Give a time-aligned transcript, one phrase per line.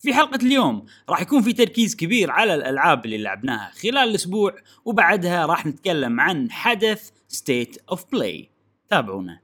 [0.00, 5.46] في حلقة اليوم راح يكون في تركيز كبير على الألعاب اللي لعبناها خلال الأسبوع وبعدها
[5.46, 8.44] راح نتكلم عن حدث State of Play.
[8.90, 9.40] تابعونا.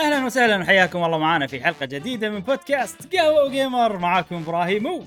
[0.00, 5.06] أهلا وسهلا وحياكم الله معنا في حلقة جديدة من بودكاست قهوه وجيمر معاكم إبراهيم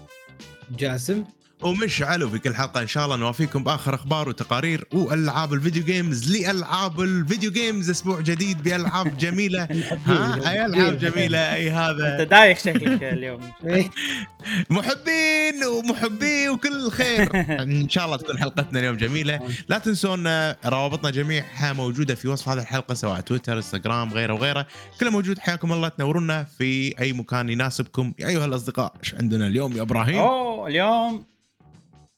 [0.78, 1.26] جاسم.
[1.62, 6.32] ومشعل وفي كل حلقة إن شاء الله نوافيكم بآخر أخبار وتقارير وألعاب ال video games
[6.38, 9.68] لألعاب ال video games أسبوع جديد بألعاب جميلة.
[10.06, 11.54] ها؟ أي ألعاب جميلة.
[11.54, 13.42] أي أنت هذا دايخ شكلك اليوم.
[14.70, 17.30] محبين ومحبي وكل خير.
[17.62, 19.40] إن شاء الله تكون حلقتنا اليوم جميلة.
[19.70, 24.68] لا تنسون آه، روابطنا جميعها موجودة في وصف هذه الحلقة سواء تويتر إنستغرام غيره وغيره.
[25.00, 25.40] كله موجود.
[25.40, 25.88] حياكم الله.
[25.88, 28.14] تنورونا في أي مكان يناسبكم.
[28.20, 31.26] يا أيها الأصدقاء إيش عندنا اليوم يا إبراهيم؟ أوه اليوم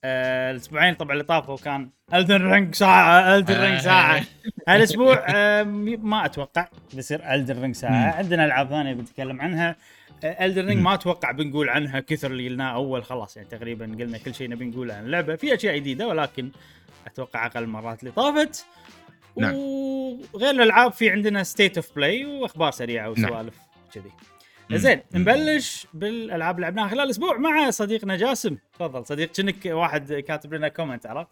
[0.04, 4.22] آه الأسبوعين طبعا اللي طافوا كان Elden Ring ساعة Elden Ring ساعة
[4.68, 8.12] هالاسبوع آه م- ما أتوقع بيصير Elden Ring ساعة مم.
[8.12, 9.76] عندنا ألعاب ثانية بنتكلم عنها
[10.24, 10.82] Elden Ring.
[10.82, 14.66] ما أتوقع بنقول عنها كثر اللي قلناه أول خلاص يعني تقريبا قلنا كل شيء نبي
[14.66, 16.50] نقوله عن اللعبة في أشياء جديدة ولكن
[17.08, 18.66] أتوقع أقل المرات اللي طافت
[19.38, 19.54] نعم.
[20.34, 23.12] وغير الألعاب في عندنا State of Play وأخبار سريعة نعم.
[23.12, 23.56] وسوالف
[23.94, 24.31] كذي مم.
[24.78, 25.00] زين.
[25.14, 30.68] نبلش بالألعاب اللي لعبناها خلال الأسبوع مع صديقنا جاسم تفضل صديق كأنك واحد كاتب لنا
[30.68, 31.30] comment عرفت؟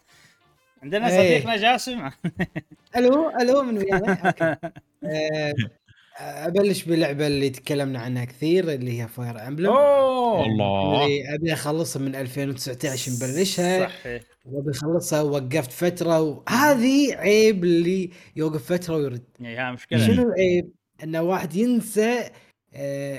[0.82, 1.38] عندنا إيه.
[1.38, 2.10] صديقنا جاسم
[2.96, 4.56] ألو ألو من ويانا؟ أوكي.
[6.20, 10.46] آه، أبلش باللعبه اللي تكلمنا عنها كثير اللي هي Fire Emblem أوه!
[10.46, 11.04] الله.
[11.04, 13.88] اللي أبي أخلصها من 2019 نبلشها.
[13.88, 14.22] صحيح.
[14.44, 19.22] وأبي أخلصها ووقفت فترة وهذه عيب اللي يوقف فترة ويرد.
[19.40, 20.06] ها مشكلة.
[20.06, 20.70] شنو العيب؟
[21.04, 22.30] إن واحد ينسى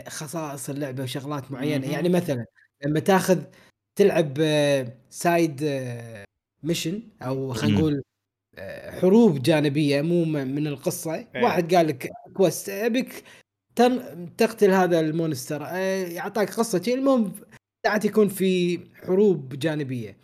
[0.07, 1.91] خصائص اللعبة وشغلات معينة.
[1.91, 2.45] يعني مثلا
[2.85, 3.43] لما تاخذ
[3.95, 6.23] تلعب آه، side آه،
[6.63, 7.79] mission أو خلينا.
[7.79, 8.03] نقول
[8.57, 11.15] آه، حروب جانبية مو من القصة.
[11.15, 11.43] إيه.
[11.43, 13.23] واحد قال لك quest ابيك
[14.37, 15.65] تقتل هذا ال monster.
[15.65, 17.33] آه، يعطاك قصة شيء المهم
[17.85, 20.17] ساعات يكون في حروب جانبية.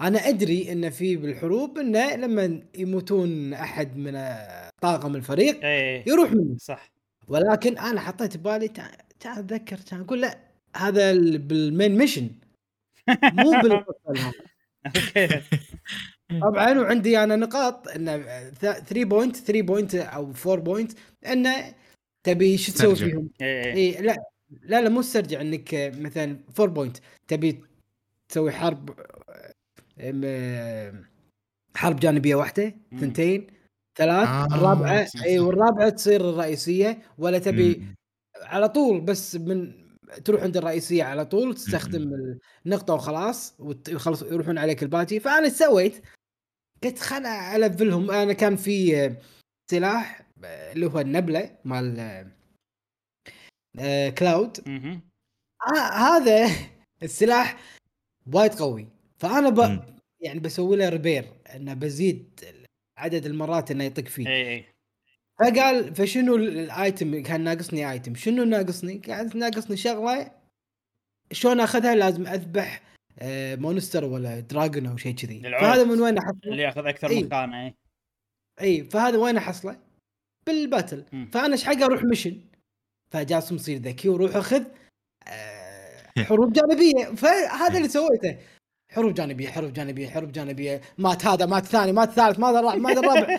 [0.00, 6.04] أنا أدري إن في بالحروب إنه لما يموتون أحد من آه، طاقم الفريق إيه.
[6.08, 6.56] يروح منه.
[6.58, 6.97] صح.
[7.28, 8.90] ولكن أنا حطيت ببالي تع-
[9.20, 10.38] تعال اتذكر كان أقول لا
[10.76, 12.30] هذا ال- بال main mission
[13.32, 13.52] مو.
[14.86, 15.42] أوكي
[16.42, 18.22] طبعا وعندي أنا نقاط ان
[18.60, 20.92] 3 point 3 point أو 4 point
[21.26, 21.74] إنه
[22.26, 22.96] تبي شو تسوي.
[22.96, 24.16] فيهم؟ إيه إي لا
[24.62, 26.96] لا لا مو استرجع إنك مثلا 4 point
[27.28, 27.60] تبي
[28.28, 28.90] تسوي حرب
[30.00, 31.06] أم-
[31.76, 32.98] حرب جانبية واحدة مم.
[33.00, 33.46] ثنتين
[33.98, 35.44] ثلاث آه، الرابعة صح، اي صح.
[35.44, 37.94] والرابعة تصير الرئيسية ولا تبي مم.
[38.42, 39.88] على طول بس من
[40.24, 42.10] تروح عند الرئيسية على طول تستخدم
[42.66, 46.02] النقطة وخلاص ويخلص يروحون عليك الباجي فأنا سويت؟
[46.84, 49.16] قلت خل ألفلهم أنا كان في
[49.70, 51.98] سلاح اللي هو النبلة مال
[53.78, 54.68] آه، كلاود.
[54.68, 56.50] آه هذا
[57.02, 57.56] السلاح
[58.32, 58.88] وايد قوي
[59.18, 59.60] فأنا ب...
[59.60, 59.82] مم.
[60.20, 62.40] يعني بسوي له repair إنه بزيد
[62.98, 64.26] عدد المرات إنه يطق فيه.
[64.28, 64.74] إيه إيه.
[65.40, 68.14] فقال فشنو ال- ال item؟ كان ناقصني item.
[68.14, 70.30] شنو ناقصني؟ قاعد ناقصني شغلة
[71.32, 72.82] شلون أخذها؟ لازم أذبح
[73.18, 75.40] آه، monster ولا dragon أو شيء كذي.
[75.40, 77.22] فهذا من وين أحصله؟ اللي ياخذ أكثر إيه.
[77.24, 77.74] من خانة إيه.
[78.60, 79.76] اي فهذا وين أحصله؟
[80.46, 81.04] بال battle.
[81.12, 81.30] مم.
[81.32, 82.40] فأنا إيش حق أروح mission.
[83.12, 84.64] فجاسم يصير ذكي وروح اخذ
[85.26, 87.14] آه، حروب جانبية.
[87.16, 88.38] فهذا اللي سويته.
[88.90, 90.80] حروب جانبية حروب جانبية حروب جانبية.
[90.98, 93.38] مات هذا مات ثاني مات ثالث مات الرابع مات الرابع.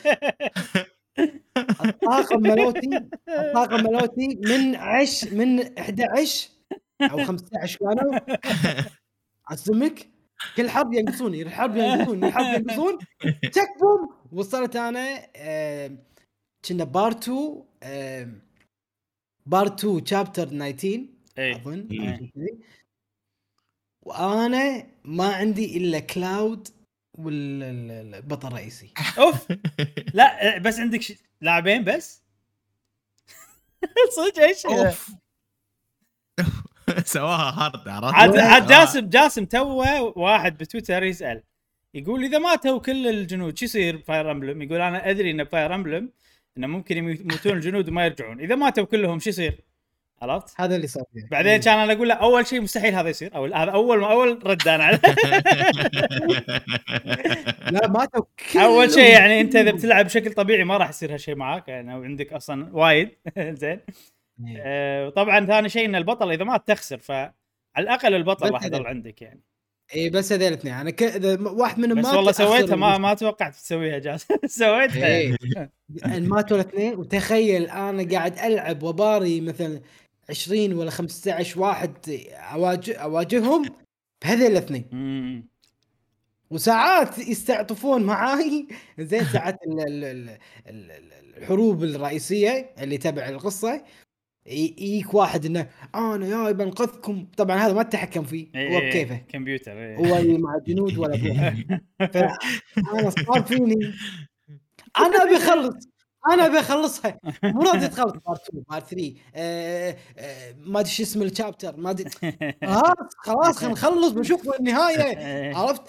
[1.86, 2.90] الطاقم ملوتي
[3.30, 6.50] الطاقم ملوتي من عش من 11
[7.02, 8.20] أو 15 كانوا.
[9.52, 10.08] أعزمك
[10.58, 12.98] كل حرب ينقصوني الحرب ينقصون الحرب ينقصون.
[13.54, 15.20] تك بوم وصلت أنا
[16.66, 18.28] كنا بار 2 آه،
[19.46, 21.06] بار 2 شابتر 19
[21.38, 21.56] إيه.
[21.56, 22.10] أظن إيه.
[22.12, 22.60] أو شيء كذي.
[24.10, 26.68] وأنا ما عندي إلا كلاود
[27.18, 29.48] والبطل الرئيسي أوف!
[30.14, 31.14] لا بس عندك ش...
[31.42, 32.24] لاعبين بس؟
[34.18, 35.12] صدق إيش؟ أوف!
[37.06, 38.68] سواها هارد عرفت؟ عاد.
[38.68, 41.44] جاسم جاسم توه واحد بتويتر يسأل
[41.94, 46.12] يقول إذا ماتوا كل الجنود شو يصير Fire Emblem؟ يقول أنا أدري إن Fire Emblem
[46.58, 49.69] إنه ممكن يموتون الجنود وما يرجعون، إذا ماتوا كلهم شو يصير؟
[50.22, 53.36] عرفت؟ هذا اللي صار فيه بعدين كان أنا أقول له أول شيء مستحيل هذا يصير
[53.36, 55.00] أو هذا أول ما أول رد أنا عليه
[57.72, 58.26] لا ماتوا
[58.56, 62.34] أول شيء يعني أنت إذا بتلعب بشكل طبيعي ما راح يصير هالشيء معاك يعني عندك
[62.34, 63.10] أصلا وايد
[63.62, 63.80] زين
[64.48, 64.62] إيه.
[64.66, 67.34] آه، طبعا ثاني شيء إن البطل إذا مات تخسر فعلى
[67.78, 68.64] الأقل البطل بس راح.
[68.64, 69.42] يضل عندك يعني
[69.96, 71.04] اي بس هذول الاثنين أنا ك...
[71.04, 72.98] إذا واحد منهم بس مات والله أخسر سويتها ما.
[72.98, 75.36] ما توقعت تسويها جاس سويتها إيه.
[76.06, 79.82] ماتوا الاثنين وتخيل أنا قاعد ألعب وباري مثلا
[80.30, 81.92] 20 ولا 15 واحد
[82.54, 83.66] اواجه أواجههم
[84.24, 85.50] بهذول الاثنين.
[86.50, 88.68] وساعات يستعطفون معاي.
[89.00, 90.30] زين ساعات ال- ال- ال-
[90.68, 93.84] ال- ال- الحروب الرئيسية اللي تبع القصة
[94.46, 97.28] يجيك واحد إنه أنا جاي بنقذكم.
[97.38, 99.98] طبعا هذا ما تتحكم فيه إيه، هو بكيفه كمبيوتر إيه.
[99.98, 101.80] هو اللي مع الجنود ولا ابوه
[102.14, 103.76] فأنا صار فيني.
[105.00, 105.90] أنا أبي أخلص.
[106.34, 107.20] أنا ابي اخلصها.
[107.44, 111.78] مو راضي تخلص part 2 part 3 آه، آه، ما ادري شو اسم ال chapter
[111.78, 112.10] ما ادري.
[112.66, 115.18] خلاص خلاص خلينا نخلص بنشوف النهاية.
[115.18, 115.56] إيه.
[115.58, 115.82] عرفت؟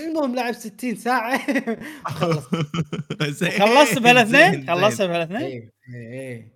[0.00, 1.40] المهم لعب 60 ساعة.
[2.04, 2.44] خلص.
[3.58, 4.66] خلصت بهالاثنين.
[4.70, 6.52] خلصت بهالاثنين إيه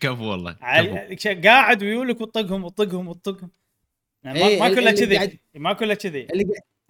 [0.00, 1.16] كفو والله كفو.
[1.18, 3.50] ش- قاعد ويولك وتطقهم وتطقهم وتطقهم
[4.24, 5.40] يعني ما, إيه، كله كذي.
[5.54, 6.26] ما كله كذي.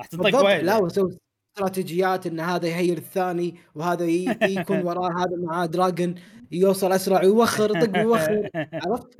[0.01, 0.65] راح تطق وايد.
[0.65, 1.19] لا وسوي
[1.57, 6.15] استراتيجيات إن هذا يهيل الثاني وهذا يكون وراه هذا معاه dragon
[6.53, 8.51] يوصل أسرع ويوخر يطق ويوخر
[8.87, 9.17] عرفت؟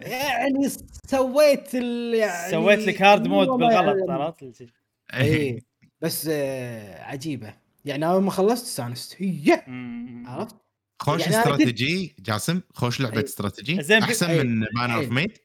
[0.00, 0.68] يعني
[1.06, 4.64] سويت ال يعني سويت لك hard mode بالغلط يعني- عرفت
[5.14, 5.60] إيه
[6.00, 7.54] بس آه عجيبة
[7.84, 9.16] يعني اول ما خلصت استانست.
[10.26, 10.56] عرفت؟
[11.02, 13.24] خوش يعني استراتيجي جاسم خوش لعبة أي.
[13.24, 14.44] استراتيجي زين، أحسن أي.
[14.44, 15.08] من Banner of.
[15.10, 15.38] Maid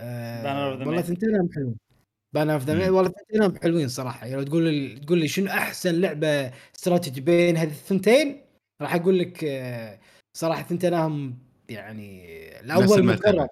[0.00, 1.02] والله.
[1.02, 1.89] ثنتينهم حلوين
[2.32, 2.90] Banner of the.
[2.90, 4.26] والله ثنتينهم حلوين صراحة.
[4.26, 8.40] يعني لو تقول لي تقول لي شنو أحسن لعبة استراتيجي بين هذه الثنتين
[8.80, 10.00] راح أقول لك آه
[10.36, 11.38] صراحة ثنتينهم
[11.68, 12.26] يعني
[12.60, 13.04] الأول.
[13.04, 13.48] مكرر.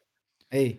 [0.54, 0.78] إي.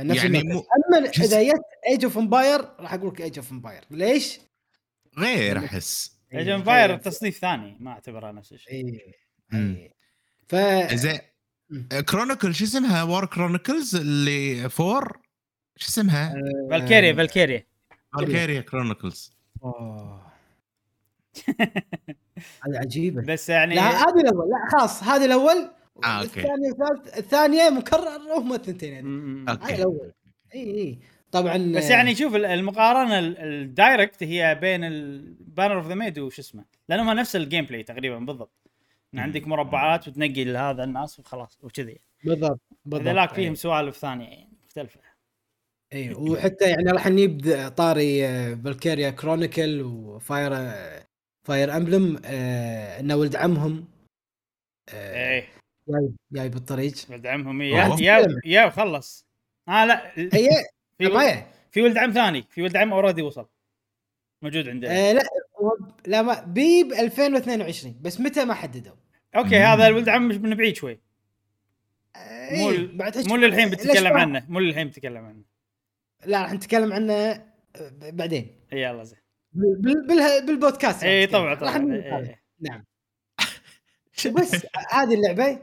[0.00, 3.84] نفس يعني مو- أما إذا جت ايج اوف امباير راح أقول لك Age of Empires
[3.90, 4.38] ليش؟
[5.18, 6.18] غير أحس.
[6.34, 9.00] Age Empires تصنيف ثاني ما اعتبرها نفس الشيء.
[9.54, 9.90] إي
[10.48, 10.56] ف
[10.94, 11.18] زين.
[12.08, 15.20] Chronicle شو اسمها؟ War Chronicles اللي four
[15.78, 16.34] شو اسمها؟
[16.70, 17.66] Valkyria Valkyria
[18.18, 19.32] Valkyria Chronicles.
[22.64, 23.22] هذه عجيبة.
[23.22, 24.48] بس يعني لا هذه الأول.
[24.50, 25.70] لا خلاص هذه الأول.
[26.04, 26.26] آه، okay.
[26.26, 28.08] الثانية والثالث الثانية مكرر
[28.38, 29.48] هم الثنتين مم.
[29.48, 29.64] okay.
[29.64, 30.12] هذه الأول.
[30.54, 30.98] إي إي.
[31.32, 35.94] طبعا بس يعني شوف ال- المقارنة ال- ال direct هي بين ال Banner of the
[35.94, 36.64] Maid وش اسمه.
[36.88, 38.52] لانهم نفس ال gameplay تقريبا بالضبط.
[39.14, 42.00] إن عندك مربعات وتنقي لهذا الناس وخلاص وكذي.
[42.24, 43.06] بالضبط بالضبط.
[43.08, 45.00] هذولاك فيهم سوالف ثانية يعني مختلفة.
[45.92, 48.22] اي وحتى يعني راح نجيب طاري
[48.56, 50.50] Valkyria Chronicle و Fire
[51.44, 52.16] Fire Emblem
[53.00, 53.88] إنه ولد عمهم.
[54.88, 55.48] آه، إيه.
[55.88, 56.94] جاي جاي بالطريق.
[57.10, 58.00] بدعمهم أوه.
[58.00, 59.26] يا يا يا وخلص
[59.68, 60.48] آه لا هي
[60.98, 62.42] في ولد, في ولد عم ثاني.
[62.50, 63.48] في ولد عم already وصل.
[64.42, 65.22] موجود عندنا آه، لا
[66.06, 68.94] لا ما بيب 2022 بس متى ما حددوا.
[69.36, 69.64] okay مم.
[69.64, 71.00] هذا الولد عم من بعيد شوي.
[72.16, 72.88] آه، مو إيه،
[73.28, 74.46] مو ليش بتتكلم عنه.
[74.48, 75.47] مو اللي الحين بتتكلم عنه.
[76.28, 77.42] لا راح نتكلم عنه آه،
[78.02, 78.56] بعدين.
[78.72, 79.18] يلا زين.
[79.52, 81.26] بال- بال- بالبودكاست راح اي.
[81.26, 82.28] طبعا راح طبعا نقول إي، هذا.
[82.28, 82.36] إي.
[82.60, 82.84] نعم.
[84.36, 85.58] بس هذه اللعبة.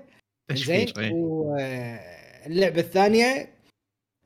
[0.52, 0.88] زين.
[0.98, 1.12] إيه.
[1.14, 3.56] واللعبه الثانية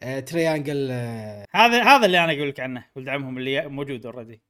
[0.03, 4.41] آه، Triangle آه، هذا هذا اللي أنا أقول لك عنه ولد عمهم اللي موجود already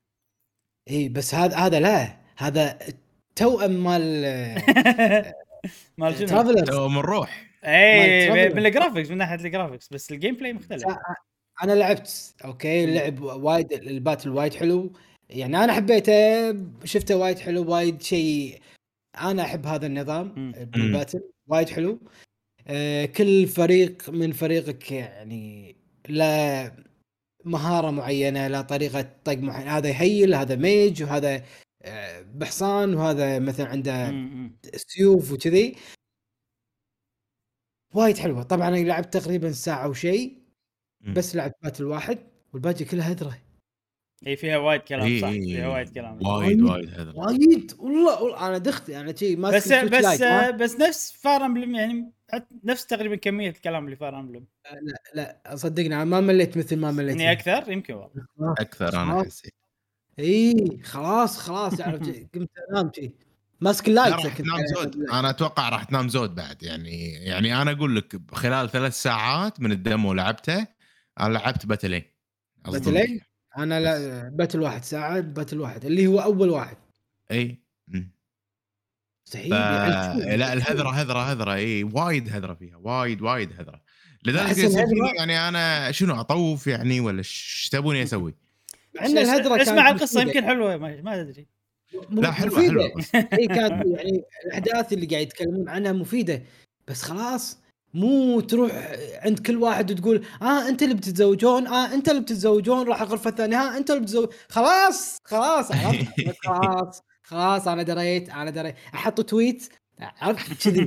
[0.89, 2.17] إي بس هذا هذا لا.
[2.37, 2.79] هذا
[3.35, 4.55] توأم مال آه،
[5.97, 10.11] مال شنو؟ Travelers تو من روح اي من ال graphics من ناحية ال graphics بس
[10.11, 10.83] ال gameplay مختلف
[11.63, 14.93] أنا لعبت okay اللعب وايد ال battle وايد حلو
[15.29, 16.11] يعني أنا حبيته
[16.85, 18.61] شفته وايد حلو وايد شيء
[19.21, 20.51] أنا أحب هذا النظام.
[20.51, 21.99] بال battle وايد حلو
[22.67, 25.75] آه، كل فريق من فريقك يعني
[26.09, 26.71] لا
[27.45, 31.43] مهارة معينة لا طريقة طق معينه هذا يهيل هذا mage وهذا
[31.81, 34.11] آه، بحصان وهذا مثلا عنده.
[34.75, 35.75] سيوف وكذي
[37.95, 40.38] وايد حلوة طبعا أنا لعبت تقريبا ساعة وشيء مم.
[41.01, 42.17] بس لعبت battle واحد
[42.53, 43.37] والباقي كلها هذرة.
[44.27, 46.19] إي فيها وايد كلام صح؟ فيها وايد كلام.
[46.27, 47.73] وايد وايد هذا وايد.
[47.79, 52.11] والله, أنا دخت يعني شي ماسك بس بس؟ بس نفس Fire Emblem يعني
[52.63, 54.45] نفس تقريبا كمية الكلام اللي Fire Emblem.
[55.13, 57.19] لا صدقني أنا ما مليت مثل ما مليت.
[57.19, 58.25] يعني أكثر؟ يمكن والله.
[58.59, 59.23] أكثر أنا.
[59.23, 59.53] حسيت
[60.19, 60.79] إي.
[60.83, 63.11] خلاص خلاص عرفت شي، قمت أنام شي.
[63.61, 65.09] ماسك لا، ال Lite راح تنام زود.
[65.09, 69.71] أنا أتوقع راح تنام زود بعد يعني يعني أنا أقول لك خلال ثلاث ساعات من
[69.71, 70.78] ال demo لعبته
[71.19, 72.03] أنا لعبت battleين.
[72.65, 73.21] battleين؟
[73.57, 76.77] أنا لا battle واحد ساعه battle واحد اللي هو أول واحد
[77.31, 77.59] إي.
[79.27, 79.53] مستحيل ف...
[79.53, 83.81] يعني لا الهذرة هذرة هذرة إي وايد هذرة فيها وايد وايد هذرة
[84.25, 84.57] لذلك
[85.17, 88.35] يعني أنا شنو أطوف يعني ولا إيش تبوني أسوي؟
[89.01, 90.21] الهدره كانت اسمع القصة.
[90.21, 91.47] يمكن حلوة ما, ما أدري
[92.11, 92.61] لا حلوة.
[92.61, 96.43] حلوة إي كانت يعني الأحداث اللي قاعد يتكلمون عنها مفيدة
[96.87, 97.59] بس خلاص
[97.93, 98.71] مو تروح
[99.25, 103.57] عند كل واحد وتقول آه أنت اللي بتتزوجون آه أنت اللي بتتزوجون راح الغرفة الثانية
[103.57, 106.07] ها أنت اللي بتتزوج خلاص خلاص عرفت؟
[106.45, 108.75] خلاص خلاص أنا دريت أنا دريت.
[108.95, 109.69] أحط تويت
[110.01, 110.85] عرفت؟ كذي.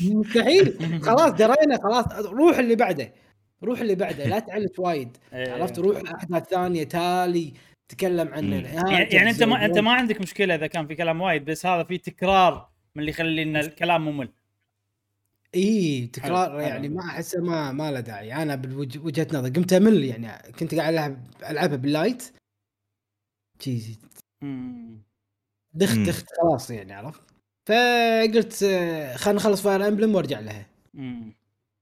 [0.18, 0.78] مستحيل.
[1.02, 2.04] خلاص درينا خلاص.
[2.26, 3.12] روح اللي بعده.
[3.64, 5.16] روح اللي بعده لا تعلت وايد.
[5.34, 5.52] إيه.
[5.52, 7.52] عرفت؟ روح أحداث ثانية تالي
[7.88, 8.56] تكلم عنه.
[8.56, 9.78] ها، يعني يعني أنت ما أنت.
[9.78, 13.42] ما عندك مشكلة إذا كان في كلام وايد بس هذا في تكرار من اللي يخلي
[13.42, 14.28] إن الكلام ممل.
[15.54, 16.94] إي تكرار حلو، يعني حلو.
[16.96, 21.16] ما أحسه ما ما له داعي أنا بوجهه نظري قمت أمل يعني كنت قاعد ألعب
[21.50, 22.32] ألعبها بال Lite
[24.42, 25.02] مم.
[25.74, 26.04] دخت مم.
[26.04, 27.20] دخت خلاص يعني عرفت
[27.68, 28.54] فقلت
[29.16, 31.32] خلينا نخلص Fire Emblem وأرجع لها مم.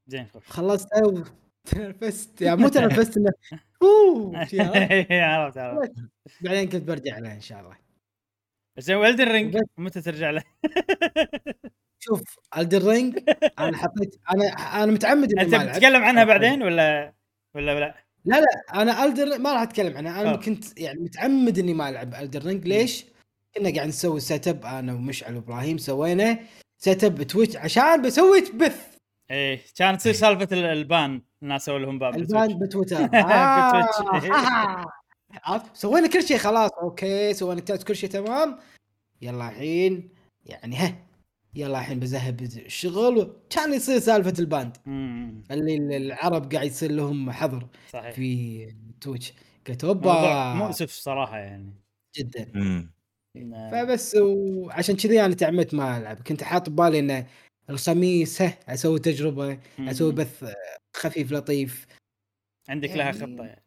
[0.07, 3.31] زين خلصتها وتنرفزت يعني مو تنرفزت إنه
[3.83, 4.55] أوه عرفت؟
[5.13, 5.93] عرفت عرفت
[6.41, 7.77] بعدين كنت برجع لها إن شاء الله
[8.79, 9.57] زين و Elden Ring.
[9.79, 10.43] متى ترجع له؟
[12.01, 12.23] شوف
[12.59, 13.19] Elden Ring
[13.59, 14.45] أنا حطيت أنا
[14.85, 17.13] أنا متعمد اني أنت بتتكلم عنها بعدين ولا
[17.55, 20.37] ولا لا؟ لا لا أنا Elden ما راح أتكلم عنها أنا آه.
[20.37, 23.05] كنت يعني متعمد إني ما ألعب Elden Ring ليش؟
[23.57, 26.39] كنا قاعد نسوي setup أنا ومشعل وإبراهيم سوينا
[26.79, 28.97] setup Twitch عشان بسوي بث
[29.31, 32.59] إيه كانت تصير سالفة ال- ال ban الناس سووا لهم باب ال ban.
[32.59, 33.15] بتويتر ب Twitch.
[33.15, 34.85] آه.
[35.45, 38.59] عرفت سوينا كل شيء خلاص أوكي سوينا كل شيء تمام
[39.23, 40.09] يلا الحين
[40.47, 40.95] يعني ها
[41.55, 44.77] يلا الحين بذهب الشغل كان يصير سالفة ال ban.
[44.87, 45.45] مم.
[45.51, 48.15] اللي العرب قاعد يصير لهم حظر صحيح.
[48.15, 49.33] في Twitch.
[49.69, 50.55] قلت أوبا.
[50.55, 51.73] مؤسف صراحة يعني.
[52.19, 52.51] جدا.
[52.55, 52.91] مم.
[53.39, 56.21] إن- فبس وعشان كذي أنا تعمدت ما ألعب.
[56.21, 57.27] كنت حاط ببالي انه
[57.71, 59.89] الخميس ها أسوي تجربة مم.
[59.89, 60.45] أسوي بث
[60.97, 61.87] خفيف لطيف.
[62.69, 63.65] عندك لها يعني- خطة يعني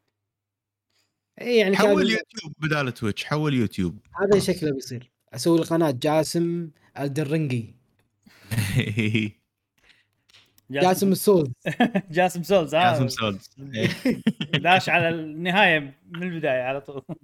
[1.42, 5.12] إي يعني كان حول يوتيوب بدال Twitch حول يوتيوب هذا شكله بيصير.
[5.34, 7.76] أسوي القناة جاسم Elden Ringجي
[10.72, 11.52] جاسم ال Souls
[12.12, 13.50] جاسم Souls ها جاسم Souls
[14.54, 17.02] داش على النهاية من البداية على طول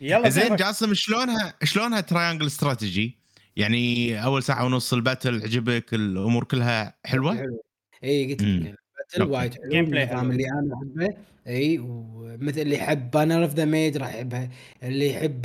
[0.00, 0.56] يلا زين.
[0.56, 3.18] جاسم شلونها شلونها Triangle Strategy؟
[3.56, 7.62] يعني أول ساعة ونص ال battle عجبك الأمور كلها حلوة؟ حلو
[8.04, 9.32] اي قلت ال battle Okay.
[9.32, 10.30] وايد حلو النظام حلو.
[10.30, 14.48] اللي أنا أحبه اي ومثل اللي يحب Banner of the Maid راح يحبها
[14.82, 15.44] اللي يحب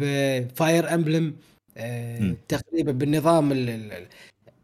[0.55, 1.35] Fire Emblem.
[2.47, 4.07] تقريبا بالنظام ال- ال-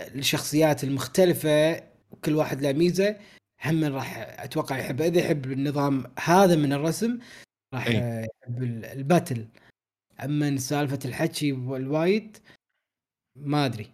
[0.02, 3.16] الشخصيات المختلفة وكل واحد له ميزة
[3.66, 7.20] هم راح أتوقع يحب إذا يحب النظام هذا من الرسم
[7.74, 7.88] راح.
[7.88, 9.48] يحب ال- ال battle
[10.24, 12.38] أما سالفة الحكي والوايد
[13.36, 13.88] ما أدري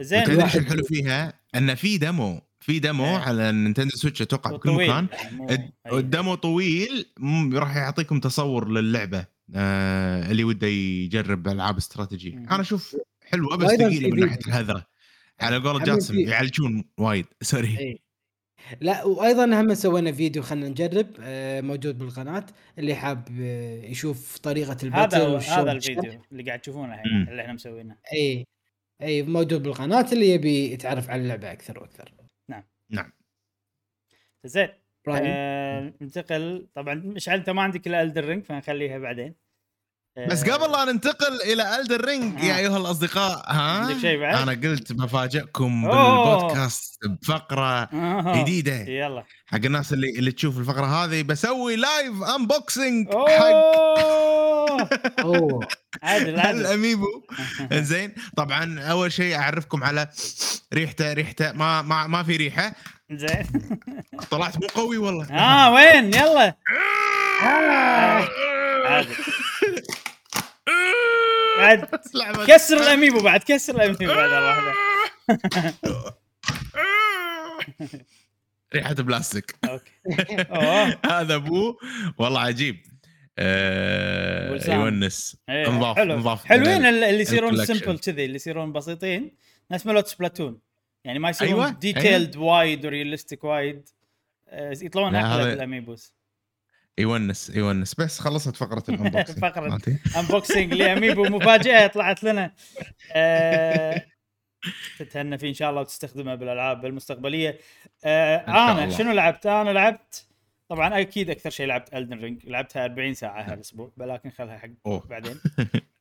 [0.00, 3.16] زين تدري إيش واحد- الحلو فيها؟ إن في demo في demo إيه.
[3.16, 4.70] على ال Nintendo Switch أتوقع بكل.
[4.70, 5.06] مكان
[5.50, 5.70] أي.
[5.92, 12.48] ال demo طويل مم، راح يعطيكم تصور للعبة آه اللي وده يجرب ألعاب استراتيجي مم.
[12.48, 14.38] أنا أشوف حلوة بس ثقيلة في من ناحية.
[14.46, 14.86] الهذرة.
[15.40, 17.26] على قولة هم جاسم يعالجون وايد.
[17.42, 17.98] sorry اي
[18.80, 22.46] لا وأيضا هم سوينا فيديو خلينا نجرب آه، موجود بالقناة.
[22.78, 25.72] اللي حاب آه، يشوف طريقة ال battle هذا هذا.
[25.72, 27.28] الفيديو اللي قاعد تشوفونه الحين.
[27.28, 27.96] اللي إحنا مسوينه.
[28.12, 28.46] اي
[29.02, 32.12] اي موجود بالقناة اللي يبي يتعرف على اللعبة أكثر وأكثر.
[34.44, 34.68] زين.
[34.68, 36.68] إبراهيم آه ننتقل.
[36.74, 39.34] طبعا مشعل أنت ما عندك إلا Elden Ring فنخليها بعدين.
[40.18, 42.58] آه، بس قبل لا ننتقل إلى الدر رينج يا آه.
[42.58, 45.88] أيها الأصدقاء ها؟ عندك شيء بعد؟ أنا قلت بفاجئكم.
[45.88, 48.42] بالبودكاست بفقرة آه.
[48.42, 48.74] جديدة.
[48.76, 49.24] يلا.
[49.46, 54.88] حق الناس اللي اللي تشوف الفقرة هذه بسوي live unboxing حق أوه.
[55.24, 55.68] أوه.
[56.02, 56.60] عادل عادل.
[56.60, 57.06] ال amiibo
[57.72, 58.14] زين.
[58.36, 60.08] طبعا أول شيء أعرفكم على
[60.74, 62.72] ريحته ريحته ما ما ما في ريحة.
[63.12, 63.46] زين.
[64.30, 65.30] طلعت مو قوي والله.
[65.30, 66.54] آه وين؟ يلا.
[71.58, 71.88] بعد
[72.46, 74.72] كسر الأميبو بعد كسر الأميبو بعد واحدة
[78.74, 79.56] ريحة بلاستيك.
[81.06, 81.78] هذا ابوه
[82.18, 82.82] والله عجيب.
[83.38, 84.58] آه.
[84.68, 85.36] يونس.
[85.48, 87.64] إيه، انضاف انضاف حلوين ال- اللي يصيرون.
[87.64, 89.36] سمبل كذي اللي يصيرون بسيطين.
[89.70, 90.60] نفس ملوت Splatoon
[91.08, 93.88] يعني ما يصيرون أيوة، detailed وايد و realistic وايد
[94.48, 96.14] آه، يطلعون أحلى بال amiibos
[96.98, 99.68] يونس يونس بس خلصت فقرة ال unboxing فقرة.
[99.68, 99.98] مالتي.
[100.18, 102.54] unboxing ل amiibo مفاجأة طلعت لنا
[103.12, 104.04] آه،
[104.98, 107.58] تتهنى فيه إن شاء الله وتستخدمه بالألعاب المستقبلية
[108.04, 108.98] آه، أنا الله.
[108.98, 110.26] شنو لعبت أنا لعبت
[110.68, 115.06] طبعا أكيد أكثر شيء لعبت Elden Ring لعبتها 40 ساعة هالاسبوع ولكن خلها حق أوه.
[115.06, 115.40] بعدين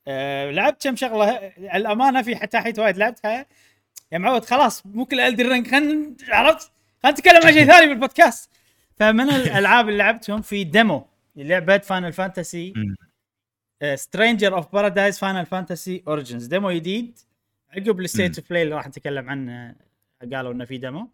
[0.08, 3.46] آه، لعبت كم شغلة الأمانة في حتى حيت وايد لعبتها
[4.12, 6.72] يا معود خلاص مو كل Elden Ring خلينا عرفت؟
[7.04, 8.52] خلينا نتكلم عن شيء ثاني بالبودكاست.
[8.96, 12.74] فمن الألعاب اللي لعبتهم في demo لعبة Final Fantasy.
[13.96, 17.20] Stranger of Paradise Final Fantasy Origins demo جديد.
[17.70, 19.76] عقب ال State of Play اللي راح نتكلم عنه
[20.34, 21.10] قالوا إنه في demo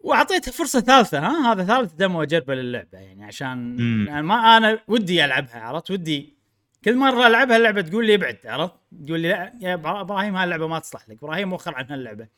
[0.00, 3.76] وأعطيته فرصة ثالثة ها؟ هذا ثالث demo أجربه للعبة يعني عشان.
[4.08, 6.35] يعني ما أنا ودي ألعبها عرفت؟ ودي
[6.86, 8.74] كل مرة ألعبها اللعبة تقول لي ابعد عرفت؟
[9.06, 12.28] تقول لي لا يا إبراهيم هاللعبه ما تصلح لك إبراهيم وخر عن هاللعبة.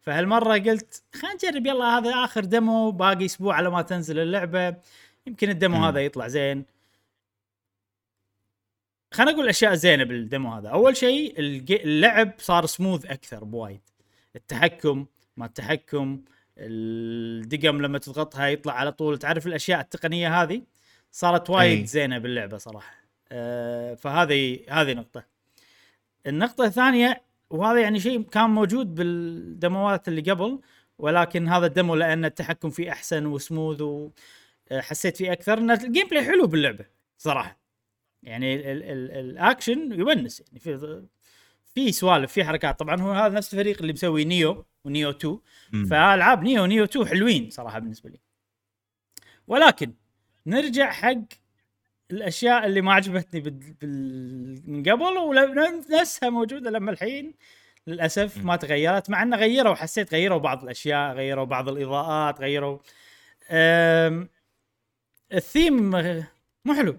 [0.00, 4.76] فهالمرة قلت خلينا نجرب يلا هذا آخر demo باقي أسبوع على ما تنزل اللعبة.
[5.26, 5.84] يمكن ال demo.
[5.84, 6.64] هذا يطلع زين.
[9.12, 10.68] خلينا نقول أشياء زينة بال demo هذا.
[10.68, 11.34] أول شيء
[11.70, 13.80] اللعب صار سموث أكثر بوايد.
[14.36, 15.06] التحكم
[15.36, 16.20] ما التحكم
[16.58, 19.18] الدقم لما تضغطها يطلع على طول.
[19.18, 20.62] تعرف الأشياء التقنية هذه؟
[21.12, 21.86] صارت وايد أي.
[21.86, 23.03] زينة باللعبة صراحة.
[23.96, 25.24] فهذه هذه نقطة.
[26.26, 30.60] النقطة الثانية وهذا يعني شيء كان موجود بال demoات اللي قبل
[30.98, 33.82] ولكن هذا ال demo لأن التحكم فيه أحسن وسموث
[34.72, 35.58] وحسيت فيه أكثر.
[35.58, 36.84] إن ال gameplay حلو باللعبة
[37.18, 37.58] صراحة.
[38.22, 40.40] يعني ال- ال- ال- الأكشن يونس.
[40.40, 41.02] يعني في
[41.74, 42.78] في سوالف في حركات.
[42.78, 45.38] طبعا هو هذا نفس الفريق اللي مسوي نيو ونيو 2
[45.72, 45.84] مم.
[45.84, 48.20] فألعاب نيو ونيو 2 حلوين صراحة بالنسبة لي.
[49.48, 49.92] ولكن
[50.46, 51.14] نرجع حق
[52.10, 53.74] الأشياء اللي ما عجبتني بال...
[53.80, 54.62] بال...
[54.70, 57.34] من قبل ونفسها موجودة لما الحين
[57.86, 62.78] للأسف ما تغيرت مع انه غيروا حسيت غيروا بعض الأشياء غيروا بعض الإضاءات غيروا
[63.50, 64.28] أم...
[65.32, 65.90] الثيم
[66.64, 66.96] مو حلو.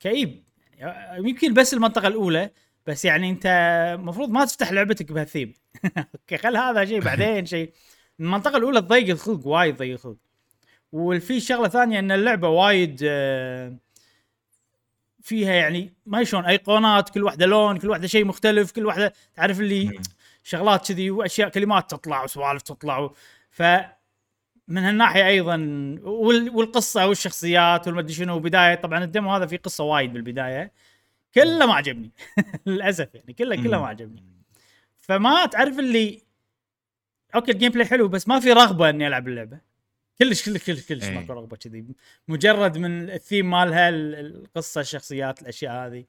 [0.00, 0.44] كئيب.
[1.18, 2.50] يمكن بس المنطقة الأولى
[2.86, 3.46] بس يعني أنت
[3.98, 5.54] المفروض ما تفتح لعبتك بهالثيم.
[6.14, 7.72] أوكي خل هذا شيء بعدين شيء.
[8.20, 10.27] المنطقة الأولى تضيق الخلق وايد تضيق الخلق.
[10.92, 13.76] وفي شغلة ثانية إن اللعبة وايد آه،
[15.22, 19.60] فيها يعني ما شلون أيقونات كل واحدة لون كل واحدة شيء مختلف كل واحدة تعرف
[19.60, 20.00] اللي.
[20.42, 23.10] شغلات كذي وأشياء كلمات تطلع وسوالف تطلع
[23.50, 23.62] ف
[24.68, 25.54] من هالناحية أيضا
[26.02, 30.72] وال- والقصة والشخصيات والمدري شنو بدايه طبعا ال demo هذا فيه قصة وايد بالبداية
[31.34, 32.10] كله ما عجبني
[32.66, 34.22] للأسف يعني كله كله ما عجبني.
[35.00, 36.22] فما تعرف اللي
[37.34, 39.58] okay ال gameplay حلو بس ما في رغبة إني ألعب اللعبة.
[40.18, 41.10] كلش كلش كلش كلش إيه.
[41.14, 41.84] ماكو رغبة كذي.
[42.28, 46.04] مجرد من الثيم مالها ال- القصة الشخصيات الأشياء هذه.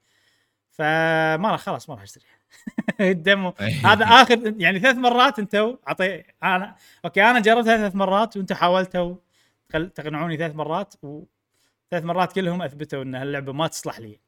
[0.70, 2.24] فما راح خلاص ما راح اشتري
[3.10, 3.54] ال demo
[3.86, 9.16] هذا اخر يعني ثلاث مرات أنتوا عطي أنا Okay أنا جربتها ثلاث مرات وأنتم حاولتوا
[9.94, 14.20] تقنعوني ثلاث مرات وثلاث مرات كلهم أثبتوا إن هاللعبة ما تصلح لي.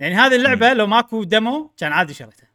[0.00, 2.48] يعني هذه اللعبة لو ماكو demo كان عادي شريتها.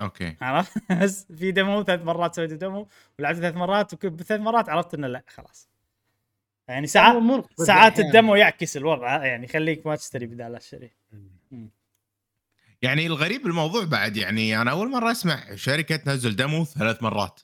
[0.00, 0.36] Okay.
[0.40, 5.06] عرفت؟ بس في demo ثلاث مرات سويت demo ولعبت ثلاث مرات وثلاث مرات عرفت إنه
[5.06, 5.68] لا خلاص.
[6.68, 7.22] يعني ساعات
[7.58, 8.08] ساعات أحياناً.
[8.08, 10.90] ال demo يعكس الوضع يعني يخليك ما تشتري بدال لا تشتري.
[12.82, 17.40] يعني الغريب بالموضوع بعد يعني أنا أول مرة أسمع شركة تنزل demo ثلاث مرات.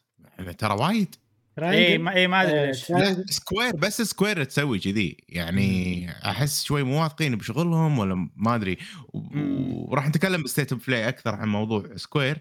[0.58, 1.14] ترى وايد.
[1.62, 6.64] اي ما اي ما أدري آه، ليش لا Square بس Square تسوي كذي يعني أحس
[6.64, 8.78] شوي مو واثقين بشغلهم ولا ما أدري.
[9.14, 12.38] وراح نتكلم ب State of Play أكثر عن موضوع Square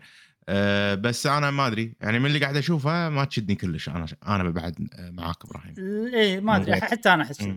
[0.50, 4.50] أه بس أنا ما أدري يعني من اللي قاعد أشوفه ما تشدني كلش أنا أنا
[4.50, 5.76] بعد معاك إبراهيم
[6.14, 6.82] إيه ما أدري.
[6.82, 7.48] حتى أنا أحس.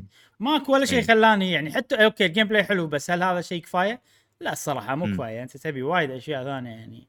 [0.41, 1.05] ماكو ولا شيء إيه.
[1.07, 4.01] خلاني يعني حتى okay ال gameplay حلو بس هل هذا شيء كفاية؟
[4.41, 5.07] لا الصراحة مو.
[5.15, 7.09] كفاية أنت تبي وايد أشياء ثانية يعني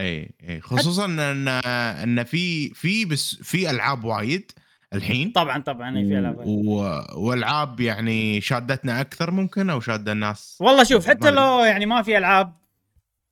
[0.00, 4.52] اي اي خصوصا ان ان في في بس في ألعاب وايد
[4.94, 7.00] الحين طبعا طبعا إيه، في ألعاب و...
[7.14, 11.30] والعاب يعني شادتنا أكثر ممكن أو شاده الناس والله شوف حتى.
[11.30, 12.56] لو يعني ما في ألعاب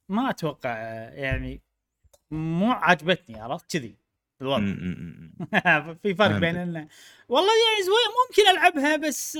[0.08, 0.70] ما أتوقع
[1.12, 1.60] يعني
[2.30, 3.96] مو عجبتني عرفت كذي
[4.42, 4.64] الوضع.
[6.02, 6.38] في فرق.
[6.38, 6.88] بين إنه
[7.28, 9.38] والله يعني زوين ممكن ألعبها بس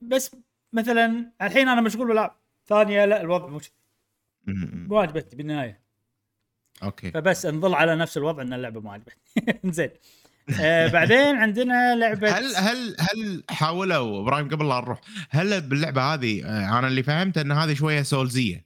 [0.00, 0.36] بس
[0.72, 2.32] مثلا الحين أنا مشغول بالالعاب
[2.66, 3.70] ثانية لا الوضع مو كذي.
[4.46, 4.86] م- م.
[4.88, 5.83] مو عجبتني بالنهاية
[6.84, 7.10] okay.
[7.10, 9.60] فبس نظل على نفس الوضع إن اللعبة ما عجبتني.
[9.72, 9.90] زين.
[10.60, 16.44] آه بعدين عندنا لعبة هل هل هل حاولوا إبراهيم قبل لا نروح هل باللعبة هذه
[16.44, 18.64] آه، أنا اللي فهمت إن هذه شوية Soulsية.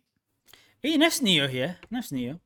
[0.84, 2.38] إي نفس Nioh هي نفس Nioh.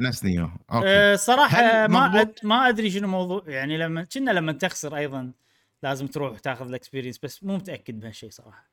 [0.00, 0.86] نفس Nioh okay.
[0.88, 5.32] آه صراحة ما؟ أد ما أدري شنو موضوع يعني لما كنا لما تخسر أيضا
[5.82, 8.70] لازم تروح تاخذ ال experience بس مو متأكد بهالشيء صراحة.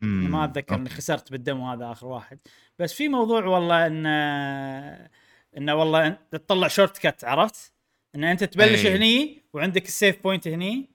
[0.00, 0.30] مم.
[0.30, 0.88] ما أتذكر إني.
[0.88, 2.38] خسرت بال demo هذا آخر واحد.
[2.78, 4.06] بس في موضوع والله إن
[5.56, 7.72] إنه والله تطلع shortcut عرفت؟
[8.14, 8.96] إن أنت تبلش أي.
[8.96, 10.90] هني وعندك ال save point هني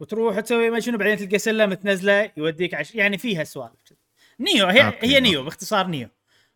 [0.00, 2.94] وتروح تسوي ما شنو بعدين تلقى سلة متنزلة يوديك عش...
[2.94, 3.80] يعني فيها سوالف
[4.40, 5.44] Nioh هي okay، هي Nioh.
[5.44, 6.08] باختصار Nioh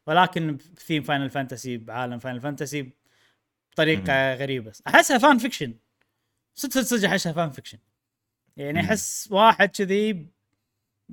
[0.07, 2.90] ولكن ب theme Final Fantasy بعالم Final Fantasy
[3.72, 5.74] بطريقة غريبة أحسها fan fiction
[6.55, 7.79] صدق صدق صدق أحسها fan fiction
[8.57, 8.88] يعني مم.
[8.88, 10.26] أحس واحد كذي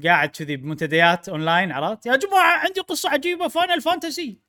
[0.04, 4.47] قاعد كذي بمنتديات اونلاين عرفت يا جماعة عندي قصة عجيبة Final Fantasy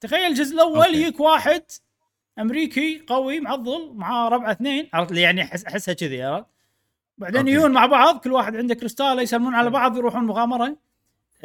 [0.00, 0.94] تخيل الجزء الأول.
[0.94, 1.62] يجيك واحد
[2.38, 4.88] أمريكي قوي معضل معاه ربعه اثنين.
[4.94, 6.46] عرفت؟ يعني أحسها كذي عرفت؟
[7.18, 7.48] بعدين.
[7.48, 10.76] يجون مع بعض كل واحد عنده كريستال يسلمون على بعض يروحون مغامرة.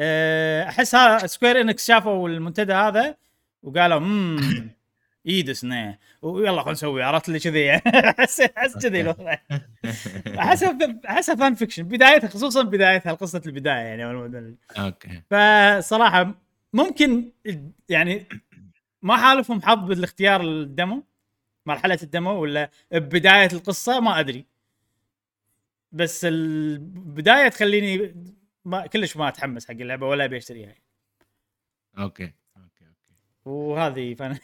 [0.00, 3.16] أه، احس ها Square Enix شافوا المنتدى هذا
[3.62, 4.70] وقالوا امم
[5.26, 7.74] ideas نه ويلا خلينا نسوي عرفت؟ اللي كذي.
[8.10, 9.36] احس أحس كذي الوضع.
[10.36, 15.22] حسب حسب fan fiction بدايتها خصوصا بدايتها قصه البداية يعني okay.
[15.30, 16.34] فصراحة
[16.72, 17.24] ممكن
[17.88, 18.26] يعني
[19.06, 21.04] ما حالفهم حظ بالاختيار ال demo
[21.66, 24.46] مرحلة ال demo ولا بداية القصة ما أدري.
[25.92, 28.14] بس البداية تخليني
[28.64, 30.74] ما كلش ما أتحمس حق اللعبة ولا أبي أشتريها.
[31.98, 33.12] أوكي أوكي أوكي.
[33.44, 34.38] وهذه فان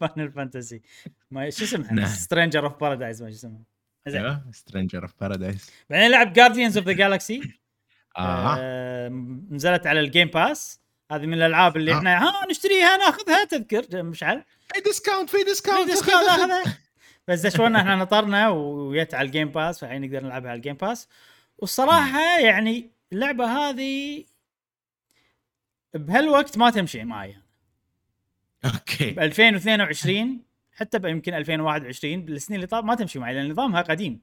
[0.00, 0.82] Final Fantasy
[1.30, 2.06] ما شو اسمها.
[2.06, 3.62] Stranger of Paradise ما شو اسمها.
[4.06, 7.40] أيوه Stranger of Paradise بعدين لعب Guardians of the Galaxy
[9.50, 10.83] نزلت على ال Game Pass
[11.14, 11.96] هذه من الألعاب اللي آه.
[11.98, 16.78] إحنا ها نشتريها ناخذها تذكر مشعل؟ في discount في discount discount اخذها
[17.28, 20.74] بس دشونا إحنا نطرنا وجت على ال Game Pass فالحين نقدر نلعبها على ال Game
[20.74, 21.08] Pass
[21.58, 24.24] والصراحة يعني اللعبة هذه
[25.94, 27.36] بهالوقت ما تمشي معي.
[28.62, 33.82] ب okay 2022 حتى ب- يمكن 2021 بالسنين اللي طاف ما تمشي معي لأن نظامها
[33.82, 34.20] قديم.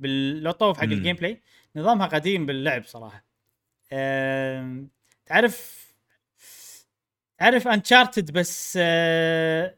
[0.00, 0.42] بال...
[0.42, 0.82] لو طوف حق.
[0.84, 1.42] ال gameplay
[1.76, 3.24] نظامها قديم باللعب صراحة.
[5.26, 5.79] تعرف
[7.40, 9.74] تعرف Uncharted بس أه...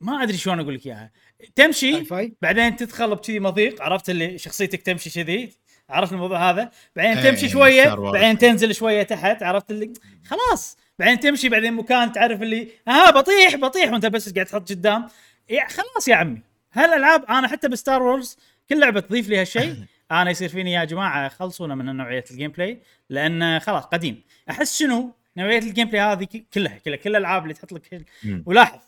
[0.00, 1.10] ما أدري شلون أقول لك إياها.
[1.54, 2.04] تمشي
[2.42, 5.52] بعدين تدخل بكذي مضيق عرفت اللي شخصيتك تمشي كذي
[5.88, 8.12] عرفت الموضوع هذا؟ بعدين إيه، تمشي شوية Star Wars.
[8.12, 9.92] بعدين تنزل شوية تحت عرفت اللي؟
[10.24, 10.78] خلاص.
[10.98, 15.08] بعدين تمشي بعدين مكان تعرف اللي ها بطيح بطيح وأنت بس قاعد تحط قدام.
[15.50, 16.42] يا خلاص يا عمي.
[16.72, 18.38] هالألعاب أنا حتى ب Star Wars
[18.68, 19.76] كل لعبة تضيف لي هالشيء.
[20.10, 24.22] أنا يصير فيني يا جماعة خلصونا من نوعية ال gameplay لأن خلاص قديم.
[24.50, 28.06] أحس شنو؟ نوعية ال gameplay هذه كلها كلها كل الألعاب اللي تحط لك.
[28.46, 28.80] ولاحظ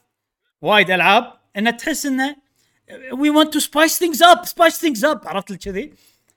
[0.62, 2.36] وايد ألعاب إن تحس انه
[3.12, 5.94] we want to spice things up spice things up عرفت كذي؟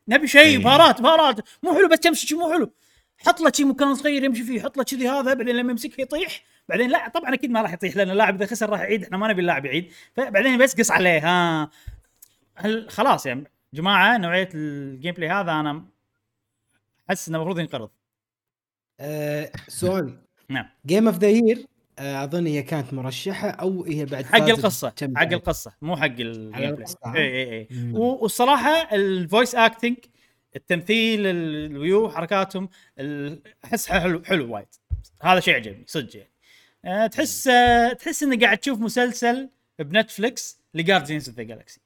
[0.08, 0.58] نبي شيء إيه.
[0.58, 2.72] بهارات بهارات مو حلو بس تمشي شي مو حلو.
[3.17, 6.43] حط له شي مكان صغير يمشي فيه حط له كذي هذا بعدين لما يمسكه يطيح.
[6.70, 9.28] بعدين لا طبعا أكيد ما راح يطيح لأن اللاعب إذا خسر راح يعيد إحنا ما
[9.28, 9.91] نبي اللاعب يعيد.
[10.15, 11.70] فبعدين بس قص عليه ها.
[12.56, 13.43] هل خلاص يعني
[13.74, 15.86] جماعة نوعية ال gameplay هذا أنا
[17.10, 17.89] أحس إنه المفروض ينقرض.
[19.00, 20.18] آه، سؤال
[20.50, 20.66] نعم.
[20.86, 21.65] Game of the Year
[22.00, 26.56] أظن هي كانت مرشحة أو هي بعد حق القصة حق؟ القصة مو حق ال game؟
[27.16, 29.96] اي اي اي والصراحه ال voice acting
[30.56, 32.70] التمثيل ال- الويو حركاتهم
[33.66, 34.68] أحسها حلو حلو وايد.
[35.24, 36.30] هذا شيء عجبني صدق يعني.
[36.86, 41.82] أه تحس أه تحس إنك قاعد تشوف مسلسل ب Netflix ل Guardians of the Galaxy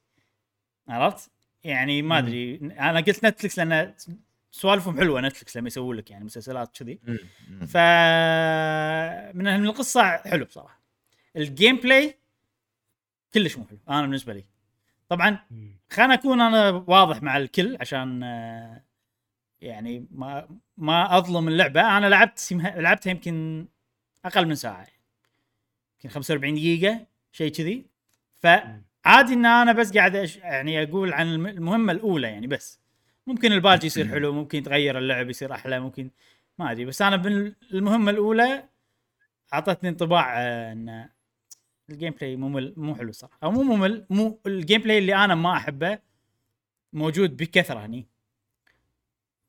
[0.88, 1.30] عرفت؟
[1.64, 2.18] يعني ما.
[2.18, 3.94] أدري أنا قلت Netflix لأن
[4.54, 6.94] سوالفهم حلوة Netflix لما يسوون لك يعني مسلسلات كذي.
[7.66, 7.76] ف
[9.36, 10.80] من القصة حلو بصراحة.
[11.36, 12.18] ال gameplay
[13.34, 14.44] كلش مو حلو أنا بالنسبة لي.
[15.08, 15.76] طبعا مم.
[15.90, 18.22] خلينا أكون أنا واضح مع الكل عشان
[19.60, 21.98] يعني ما ما أظلم اللعبة.
[21.98, 23.66] أنا لعبت لعبتها يمكن
[24.24, 24.86] أقل من ساعة.
[25.96, 27.86] يمكن 45 دقيقة شيء كذي.
[28.40, 30.36] فعادي إن أنا بس قاعد أش...
[30.36, 32.81] يعني أقول عن الم- المهمة الأولى يعني بس.
[33.26, 36.10] ممكن الباجي يصير حلو ممكن يتغير اللعب يصير أحلى ممكن
[36.58, 36.84] ما أدري.
[36.84, 38.64] بس أنا بالمهمه الأولى
[39.54, 41.08] أعطتني انطباع آه، إن
[41.90, 43.38] ال gameplay ممل مو حلو صراحة.
[43.42, 45.98] أو مو ممل مو ال gameplay اللي أنا ما أحبه
[46.92, 48.06] موجود بكثرة هني.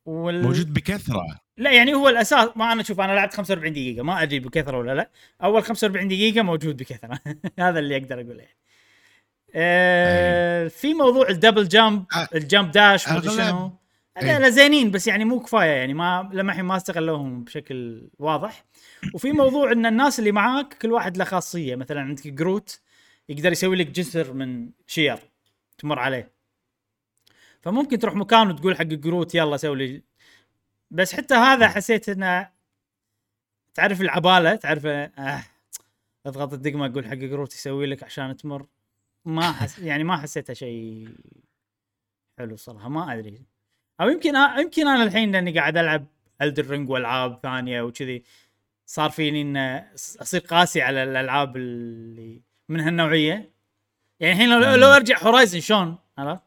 [0.06, 0.44] وال...
[0.44, 4.40] موجود بكثرة؟ لا يعني هو الأساس ما أنا شوف أنا لعبت 45 دقيقة ما أدري
[4.40, 5.10] بكثرة ولا لا.
[5.44, 7.20] أول 45 دقيقة موجود بكثرة.
[7.60, 8.58] هذا اللي أقدر أقوله يعني.
[9.56, 13.72] آه في موضوع ال double jump آه، ال jump dash أغلب- شنو.
[14.18, 14.24] إيه.
[14.24, 18.66] لا لا زينين بس يعني مو كفاية يعني ما لما الحين ما استغلوهم بشكل واضح.
[19.14, 21.76] وفي موضوع إن الناس اللي معاك كل واحد له خاصية.
[21.76, 22.80] مثلا عندك جروت
[23.30, 25.18] يقدر يسوي لك جسر من شير
[25.78, 26.32] تمر عليه.
[27.62, 30.04] فممكن تروح مكان وتقول حق جروت يلا سوي لي.
[30.92, 32.50] بس حتى هذا حسيت إنه
[33.74, 35.44] تعرف العبالة تعرف آه
[36.26, 38.66] أضغط الدقمة أقول حق جروت يسوي لك عشان تمر.
[39.26, 41.10] ما حس يعني ما حسيتها شيء
[42.38, 43.42] حلو صراحة ما أدري.
[44.02, 46.06] أو يمكن آه يمكن أنا الحين لأني قاعد ألعب
[46.42, 48.24] Elden Ring وألعاب ثانية وكذي
[48.86, 49.58] صار فيني إن
[50.22, 53.52] أصير قاسي على الألعاب اللي من هالنوعية.
[54.20, 56.42] يعني الحين لو, لو أرجع Horizon شلون؟ عرفت؟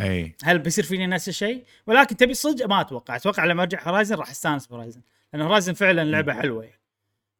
[0.00, 0.36] أي.
[0.42, 4.30] هل بيصير فيني نفس الشيء؟ ولكن تبي صدق ما أتوقع، أتوقع لما أرجع Horizon راح
[4.30, 5.00] أستانس ب Horizon،
[5.32, 6.64] لأن Horizon فعلا لعبة حلوة.
[6.64, 6.80] يعني.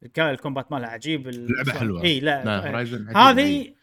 [0.03, 2.03] الك- الكومبات مالها عجيب ال- لعبه حلوة.
[2.03, 3.16] إي لا عجيب.
[3.16, 3.74] هذه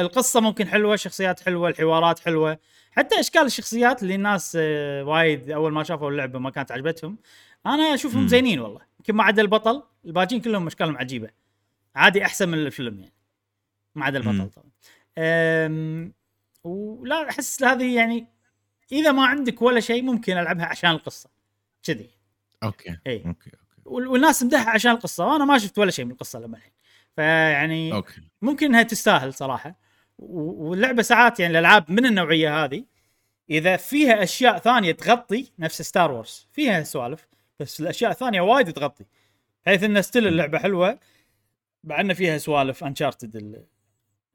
[0.00, 2.58] القصة ممكن حلوة الشخصيات حلوة الحوارات حلوة.
[2.92, 7.18] حتى إشكال الشخصيات اللي الناس آه، وايد أول ما شافوا اللعبة ما كانت عجبتهم
[7.66, 8.28] أنا أشوفهم.
[8.28, 8.80] زينين والله.
[9.00, 11.30] يمكن ما عدا البطل الباجين كلهم أشكالهم عجيبة.
[11.94, 13.12] عادي أحسن من الفيلم يعني.
[13.94, 14.18] ما عدا.
[14.18, 14.70] البطل طبعا.
[15.18, 16.12] أم،
[16.64, 18.26] ولا أحس هذه يعني
[18.92, 21.30] إذا ما عندك ولا شيء ممكن ألعبها عشان القصة.
[21.82, 22.10] كذي.
[22.62, 23.16] okay إي.
[23.16, 23.50] okay okay.
[23.84, 26.72] وال- والناس مدحها عشان القصة وأنا ما شفت ولا شيء من القصة لما الحين
[27.16, 28.20] فيعني okay.
[28.42, 29.89] ممكن إنها تستاهل صراحة.
[30.20, 32.84] واللعبه ساعات يعني الألعاب من النوعية هذه
[33.50, 37.28] إذا فيها أشياء ثانية تغطي نفس Star Wars فيها سوالف
[37.60, 39.04] بس الأشياء الثانية وايد تغطي
[39.66, 40.98] حيث إن still اللعبة حلوة
[41.84, 43.36] مع إن فيها سوالف Uncharted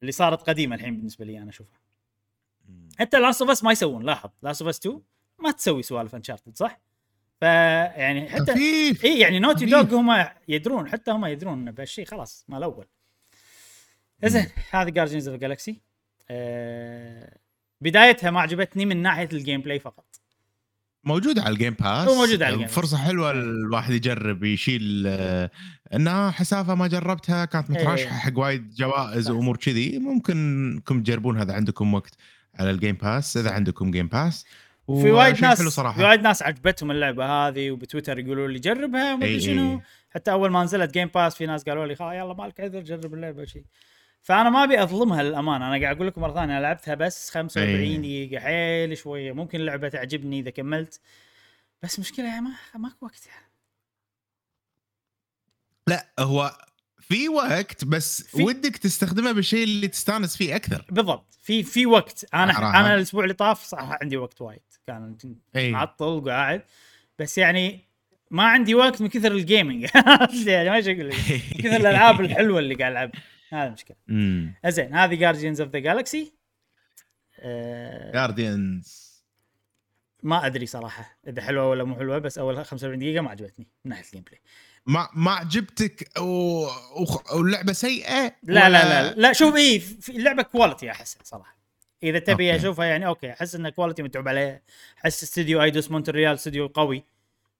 [0.01, 1.79] اللي صارت قديمة الحين بالنسبة لي أنا أشوفها
[2.99, 5.01] حتى Last of Us ما يسوون لاحظ Last of Us 2
[5.39, 6.79] ما تسوي سوالف Uncharted صح؟
[7.39, 8.53] فيعني حتى
[9.03, 9.65] إي يعني Naughty.
[9.65, 12.85] Dog هم يدرون حتى هم يدرون بهالشيء خلاص مال الأول
[14.29, 14.47] زين.
[14.71, 15.81] هذه Guardians of Galaxy
[17.81, 20.05] بدايتها ما عجبتني من ناحية ال gameplay فقط.
[21.03, 22.67] موجود على ال Game Pass موجود على ال Game.
[22.67, 25.51] فرصة حلوة الواحد يجرب يشيل آه،
[25.93, 27.77] انها حسافة ما جربتها كانت إيه.
[27.77, 29.29] مترشحة حق وايد جوائز.
[29.29, 29.99] وأمور كذي.
[29.99, 30.35] ممكن
[30.73, 32.15] انكم تجربون هذا عندكم وقت
[32.59, 34.45] على ال Game Pass إذا عندكم Game Pass
[34.85, 35.97] في وايد ناس حلو صراحة.
[35.97, 39.81] في وايد ناس عجبتهم اللعبة هذه وبتويتر يقولوا لي جربها وما أدري إي شنو.
[40.09, 43.45] حتى أول ما نزلت Game Pass في ناس قالوا لي يلا مالك عذر جرب اللعبة.
[43.45, 43.65] شيء
[44.25, 45.67] فأنا ما أبي أظلمها للأمانة.
[45.67, 47.97] أنا قاعد أقول لكم مرة ثانية أنا لعبتها بس 45 إي.
[47.97, 49.31] دقيقة حيل شوية.
[49.31, 50.99] ممكن اللعبه تعجبني إذا كملت.
[51.83, 53.45] بس مشكلة يعني ما ماكو وقت يعني.
[55.87, 56.55] لا هو
[56.99, 60.85] في وقت بس في- ودك تستخدمه بالشيء اللي تستانس فيه أكثر.
[60.89, 61.37] بالضبط.
[61.41, 62.25] في في وقت.
[62.33, 62.79] أنا صراحة.
[62.79, 64.59] أنا الأسبوع اللي طاف صراحة عندي وقت وايد.
[64.87, 65.17] كان
[65.55, 66.61] معطل وقاعد
[67.19, 67.79] بس يعني
[68.31, 69.83] ما عندي وقت من كثر ال gaming
[70.47, 71.15] يعني؟ ما أقول لك.
[71.55, 75.79] من كثر الألعاب الحلوة اللي قاعد العبها هذا المشكلة امم زين هذه Guardians of the
[75.79, 76.33] Galaxy
[78.13, 79.05] Guardians
[80.23, 83.89] ما أدري صراحة إذا حلوة ولا مو حلوة بس أول 45 دقيقة ما عجبتني من
[83.89, 84.41] ناحية ال gameplay
[84.85, 86.65] ما ما عجبتك و...
[87.35, 89.13] واللعبة سيئة لا لا ولا- لا.
[89.15, 91.55] لا شوف اي اللعبة quality احسها صراحة.
[92.03, 92.61] إذا تبي okay.
[92.61, 94.61] أشوفها يعني okay أحس إن quality متعوب عليها
[94.97, 97.03] أحس استديو Eidos Montreal استديو قوي.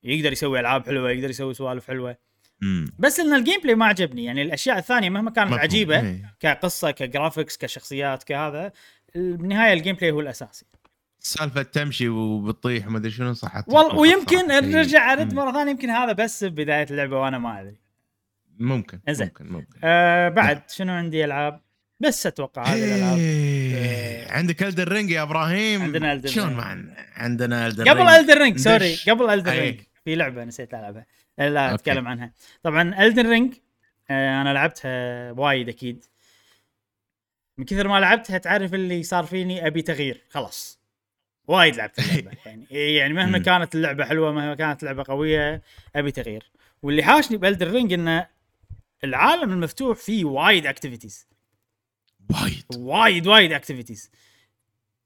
[0.04, 2.18] يقدر يسوي ألعاب حلوة يقدر يسوي سوالف حلوة.
[2.62, 2.88] مم.
[3.00, 5.62] بس إن ال gameplay ما عجبني يعني الأشياء الثانية مهما كانت مفهوم.
[5.62, 6.36] عجيبة إيه.
[6.40, 8.72] كقصة ك graphics كشخصيات كهذا
[9.16, 10.66] بالنهاية ال gameplay هو الأساسي
[11.20, 14.52] سالفة تمشي وبتطيح وما أدري شنو صح والله ويمكن.
[14.52, 14.60] إيه.
[14.60, 15.40] نرجع أرد مم.
[15.40, 17.76] مرة ثانية يمكن هذا بس بداية اللعبة وأنا ما أدري
[18.60, 19.28] ممكن إنزين.
[19.28, 21.62] ممكن ممكن آه بعد شنو عندي ألعاب
[22.00, 24.32] بس أتوقع هذه الألعاب إيه.
[24.32, 26.58] عندك Elden Ring يا إبراهيم عندنا Elden شلون Ring.
[26.58, 28.96] ما عن- عندنا Elden قبل Elden Ring sorry.
[29.10, 29.52] قبل Elden.
[29.52, 31.06] Ring في لعبة نسيت ألعبها.
[31.38, 31.74] لا.
[31.74, 32.32] أتكلم عنها.
[32.64, 33.54] طبعا Elden Ring
[34.10, 36.06] آه أنا لعبتها وايد أكيد.
[37.58, 40.22] من كثر ما لعبتها تعرف اللي صار فيني أبي تغيير.
[40.30, 40.80] خلاص.
[41.48, 42.38] وايد لعبت اللعبة.
[42.46, 43.38] يعني يعني مهما.
[43.38, 45.62] كانت اللعبة حلوة مهما كانت اللعبه قوية
[45.96, 46.52] أبي تغيير.
[46.82, 48.28] واللي حاشني ب Elden Ring إنه
[49.04, 51.28] العالم المفتوح فيه وايد activities
[52.32, 52.66] وايد.
[52.76, 54.12] وايد وايد activities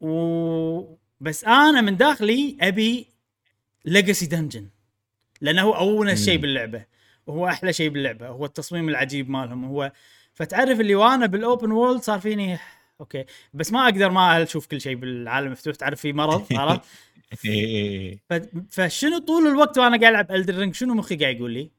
[0.02, 3.08] و بس أنا من داخلي أبي
[3.86, 4.70] legacy dungeon
[5.42, 6.38] لأنه هو أونس شيء.
[6.38, 6.86] باللعبة
[7.28, 9.92] وهو أحلى شيء باللعبة هو التصميم العجيب مالهم هو
[10.34, 12.58] فتعرف اللي وأنا بال open world صار فيني
[13.02, 16.82] okay بس ما أقدر ما أشوف كل شيء بالعالم المفتوح تعرف في مرض عرفت
[17.46, 18.20] إيه.
[18.30, 18.34] ف-
[18.70, 21.72] فشنو طول الوقت وأنا قاعد ألعب Elden Ring شنو مخي قاعد يقول لي؟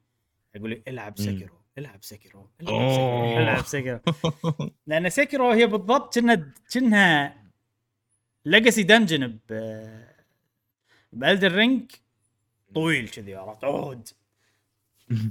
[0.54, 1.18] يقول لي العب.
[1.18, 2.90] Sekiro العب Sekiro العب.
[2.92, 4.00] Sekiro العب Sekiro
[4.86, 7.36] لأن Sekiro هي بالضبط كنا كأنها
[8.44, 9.80] legacy dungeon ب
[11.12, 11.90] ب Elden Ring
[12.74, 14.08] طويل كذي عرفت؟ عود.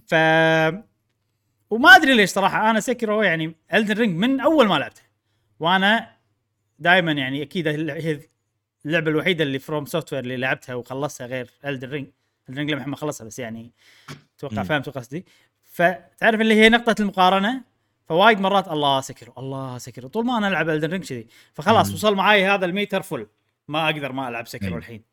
[0.08, 0.14] ف
[1.70, 5.04] وما أدري ليش صراحة أنا Sekiro يعني Elden Ring من أول ما لعبتها
[5.60, 6.16] وأنا
[6.80, 8.20] دائما يعني أكيد هي
[8.86, 12.08] اللعبة الوحيدة اللي FromSoftware اللي لعبتها وخلصتها غير Elden Ring
[12.50, 13.72] Elden Ring لما ما خلصها بس يعني
[14.38, 14.64] أتوقع.
[14.64, 15.26] فهمت قصدي.
[15.64, 17.64] فتعرف اللي هي نقطة المقارنة؟
[18.06, 21.94] فوايد مرات ألعب Sekiro ألعب Sekiro طول ما أنا ألعب Elden Ring كذي فخلاص.
[21.94, 23.28] وصل معاي هذا ال meter full
[23.68, 24.78] ما أقدر ما ألعب Sekiro.
[24.78, 25.04] الحين.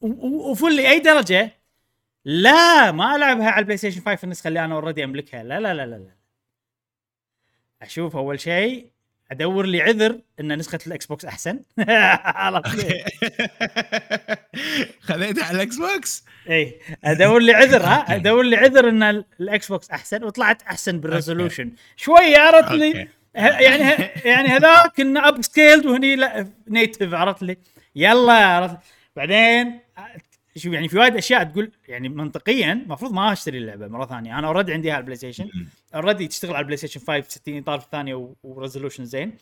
[0.00, 1.59] و full لأي درجة
[2.24, 5.42] لا ما ألعبها على البلاي ستيشن 5 النسخة اللي أنا already أملكها.
[5.42, 6.14] لا لا لا لا لا.
[7.82, 8.90] أشوف أول شيء
[9.30, 11.60] أدور لي عذر إن نسخة الإكس بوكس أحسن؟
[15.00, 16.24] خذيتها على الإكس بوكس.
[16.50, 21.00] اي أدور لي عذر ها؟ أدور لي عذر إن ال- الإكس بوكس أحسن وطلعت أحسن
[21.00, 21.72] بال resolution.
[21.96, 23.08] شوي عرفت لي.
[23.34, 27.56] يعني يعني هذاك إنه upscaled وهني لا native عرفت لي؟
[27.96, 28.76] يلا عرفت.
[29.16, 29.80] بعدين
[30.56, 34.38] شوف يعني في وايد أشياء تقول يعني منطقيا المفروض ما أشتري اللعبة مرة ثانية.
[34.38, 35.48] أنا already عندي على البلاي ستيشن
[35.94, 39.32] already تشتغل على البلاي ستيشن 5 60 اطار ثانية و resolution زين.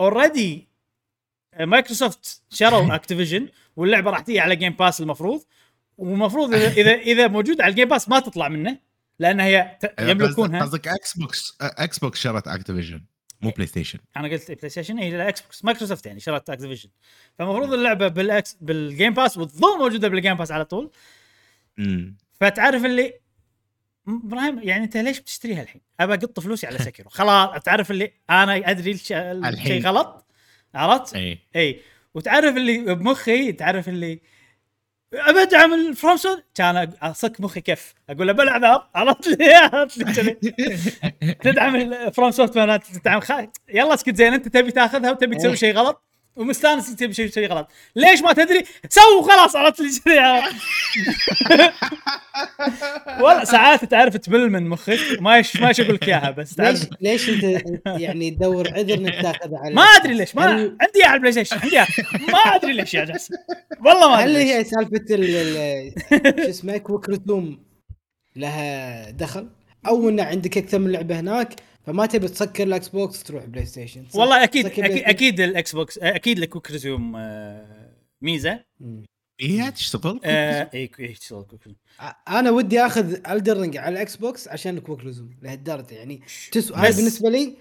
[0.00, 0.68] already
[1.60, 5.42] مايكروسوفت شروا اكتيفيجن واللعبة راح تيجي على جيم باس المفروض.
[5.98, 8.78] ومفروض إذا إذا إذا موجوده على الجيم باس ما تطلع منه
[9.18, 10.60] لأن هي ت- يملكونها.
[10.62, 13.02] قصدك إكس بوكس إكس بوكس شرت اكتيفيجن
[13.42, 16.88] مو بلاي ستيشن أنا قلت بلاي ستيشن هي الاكس بوكس مايكروسوفت يعني شرت اكتيفيجن
[17.38, 20.90] فالمفروض اللعبة بالاكس بالجيم باس وتظل موجودة بالجيم باس على طول.
[21.78, 23.12] امم فتعرف اللي
[24.08, 28.70] إبراهيم يعني أنت ليش بتشتريها الحين؟ أبى أقط فلوسي على سكر خلاص تعرف اللي أنا
[28.70, 29.82] أدري الش- الشيء.
[29.86, 30.26] غلط
[30.74, 31.80] عرفت؟ اي اي
[32.14, 34.20] وتعرف اللي بمخي تعرف اللي
[35.14, 40.02] ابى أدعم الفروم سوفت كان أصك مخي كف أقول له بلع ذا عرفت؟ لي عرفت.
[41.44, 42.52] تدعم الفروم سوفت
[42.98, 43.30] تدعم خ...
[43.68, 44.32] يلا اسكت زين.
[44.32, 48.64] أنت تبي تاخذها وتبي تسوي شيء غلط؟ ومستانس تبي شيء شيء غلط ليش ما تدري
[48.88, 50.42] سو خلاص عرفت لي كذي؟
[53.20, 56.78] والله ساعات تعرف تبل من مخك ما يش ما إيش أقول لك إياها بس ليش
[56.80, 60.98] تعرف ليش أنت يعني تدور عذر إنك تاخذها على ما أدري ليش ما هل- عندي
[60.98, 61.86] إياها على البلاي ستيشن عندي إياها.
[62.28, 63.34] ما أدري ليش يا جاسم
[63.86, 64.52] والله ما هل أدري ليش.
[64.52, 67.62] هي سالفة ال- ال- شو اسمه quick resume
[68.36, 69.48] لها دخل
[69.86, 71.54] أو ان عندك أكثر من لعبة هناك
[71.86, 74.84] فما تبي تسكر الاكس بوكس تروح بلاي ستيشن؟ والله أكيد أكيد.
[74.84, 77.92] أكيد الاكس بوكس أكيد ال quick resume آه،
[78.22, 78.64] ميزة.
[79.40, 81.76] هي تشتغل اي تشتغل resume.
[82.28, 86.20] أنا ودي آخذ إلدن رينج على الاكس بوكس عشان ال quick resume لهالدرجة يعني
[86.52, 87.56] تسوى هاي بالنسبة لي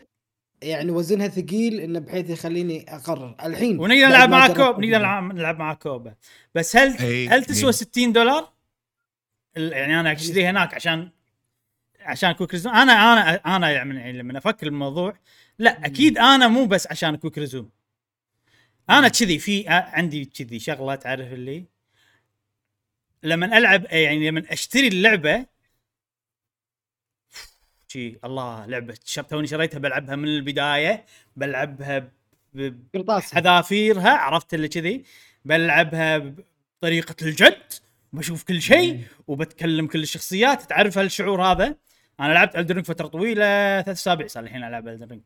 [0.61, 4.97] يعني وزنها ثقيل إنه بحيث يخليني أقرر الحين ونقدر نلعب معاه جربت co-op نقدر.
[4.97, 6.11] نلعب نلعب معاه co-op
[6.55, 7.73] بس هل إي، هل تسوى إي.
[7.73, 8.51] 60 دولار؟
[9.57, 11.09] ال- يعني أنا اشتري هناك عشان
[12.03, 12.73] عشان quick resume.
[12.73, 15.17] أنا أنا أنا يعني لما أفكر بالموضوع
[15.59, 17.69] لا أكيد أنا مو بس عشان quick resume.
[18.89, 21.65] أنا كذي في عندي كذي شغلة تعرف اللي؟
[23.23, 25.45] لما ألعب يعني لما أشتري اللعبة
[27.87, 32.09] شي الله لعبة شب توني شريتها بلعبها من البداية بلعبها ب-
[32.53, 35.03] ب- قرطاس حذافيرها عرفت اللي كذي؟
[35.45, 36.17] بلعبها
[36.81, 37.73] بطريقة الجد
[38.13, 41.75] بشوف كل شيء وبتكلم كل الشخصيات تعرف هالشعور هذا؟
[42.21, 45.21] أنا لعبت إلدن رينج فترة طويلة ثلاث أسابيع صار الحين ألعب إلدن رينج.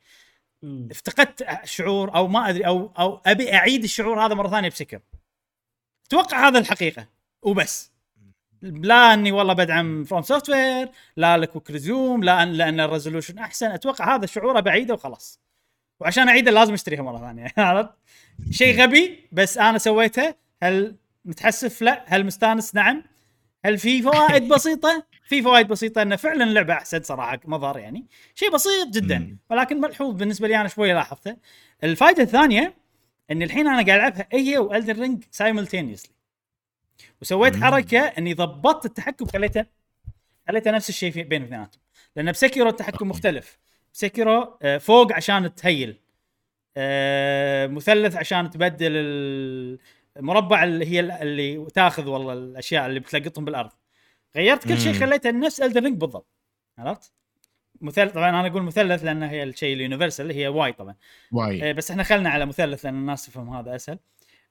[0.91, 4.99] افتقدت شعور أو ما أدري أو أو أبي أعيد الشعور هذا مرة ثانية بسكر.
[6.07, 7.07] أتوقع هذا الحقيقة
[7.41, 7.91] وبس.
[8.61, 12.85] لا أني والله بدعم فروم سوفت وير لا ل quick resume لا أن لأن ال
[12.85, 13.71] resolution أحسن.
[13.71, 15.39] أتوقع هذا الشعور بعيده وخلاص.
[15.99, 17.89] وعشان أعيده لازم أشتريها مرة ثانية عرفت؟
[18.51, 20.35] شيء غبي بس أنا سويته.
[20.63, 22.03] هل متحسف؟ لا.
[22.07, 23.03] هل مستانس؟ نعم.
[23.65, 28.05] هل في فوائد بسيطة؟ في فوائد بسيطة إنه فعلا اللعبة أحسن صراحة مظهر يعني.
[28.35, 29.37] شيء بسيط جدا.
[29.49, 31.37] ولكن ملحوظ بالنسبة لي أنا شوي لاحظته.
[31.83, 32.73] الفائده الثانية
[33.31, 36.15] إن الحين أنا قاعد ألعبها هي وإلدن رينج simultaneously
[37.21, 37.55] وسويت.
[37.55, 39.65] حركة إني ضبطت التحكم خليته
[40.47, 41.81] خليته نفس الشيء بين الاثنيناتهم
[42.15, 43.59] لأن بسيكيرو التحكم مختلف.
[43.93, 45.99] سيكيرو آه، فوق عشان ت heal
[46.77, 48.91] آه، مثلث عشان تبدل
[50.17, 53.71] المربع اللي هي اللي تاخذ والله الأشياء اللي بتلقطهم بالأرض.
[54.35, 54.93] غيرت كل شيء.
[54.93, 56.27] خليته نفس إلدن رينج بالضبط.
[56.77, 57.11] عرفت؟
[57.81, 60.95] مثلث طبعا أنا أقول مثلث لأن هي الشيء ال universal هي Y طبعا.
[61.31, 61.63] وايد.
[61.63, 63.99] إيه بس إحنا خلنا على مثلث لأن الناس تفهم هذا أسهل.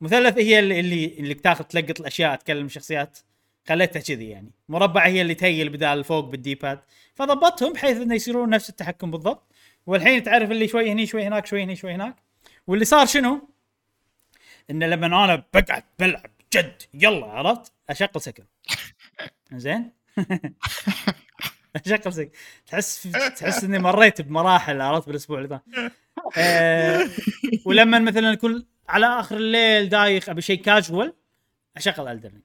[0.00, 3.18] مثلث هي اللي اللي, اللي تاخذ تلقط الأشياء تكلم شخصيات.
[3.68, 4.50] خليتها كذي يعني.
[4.68, 6.80] مربع هي اللي تهيل بدال فوق بالديباد.
[7.14, 9.52] فضبطهم بحيث إنه يصيرون نفس التحكم بالضبط.
[9.86, 12.16] والحين تعرف اللي شوي هني شوي هناك شوي هني شوي هناك.
[12.66, 13.48] واللي صار شنو؟
[14.70, 18.44] إنه لما أنا بقعد بلعب جد يلا عرفت؟ أشغل سكر
[19.52, 19.92] زين؟
[21.76, 22.30] اشغل سكر
[22.66, 23.02] تحس
[23.36, 25.62] تحس إني مريت بمراحل عرفت؟ بالأسبوع اللي فات
[26.38, 27.08] آه،
[27.64, 31.14] ولما مثلا اكون على آخر الليل دايخ أبي شيء كاجوال
[31.76, 32.42] أشغل إلدن رينج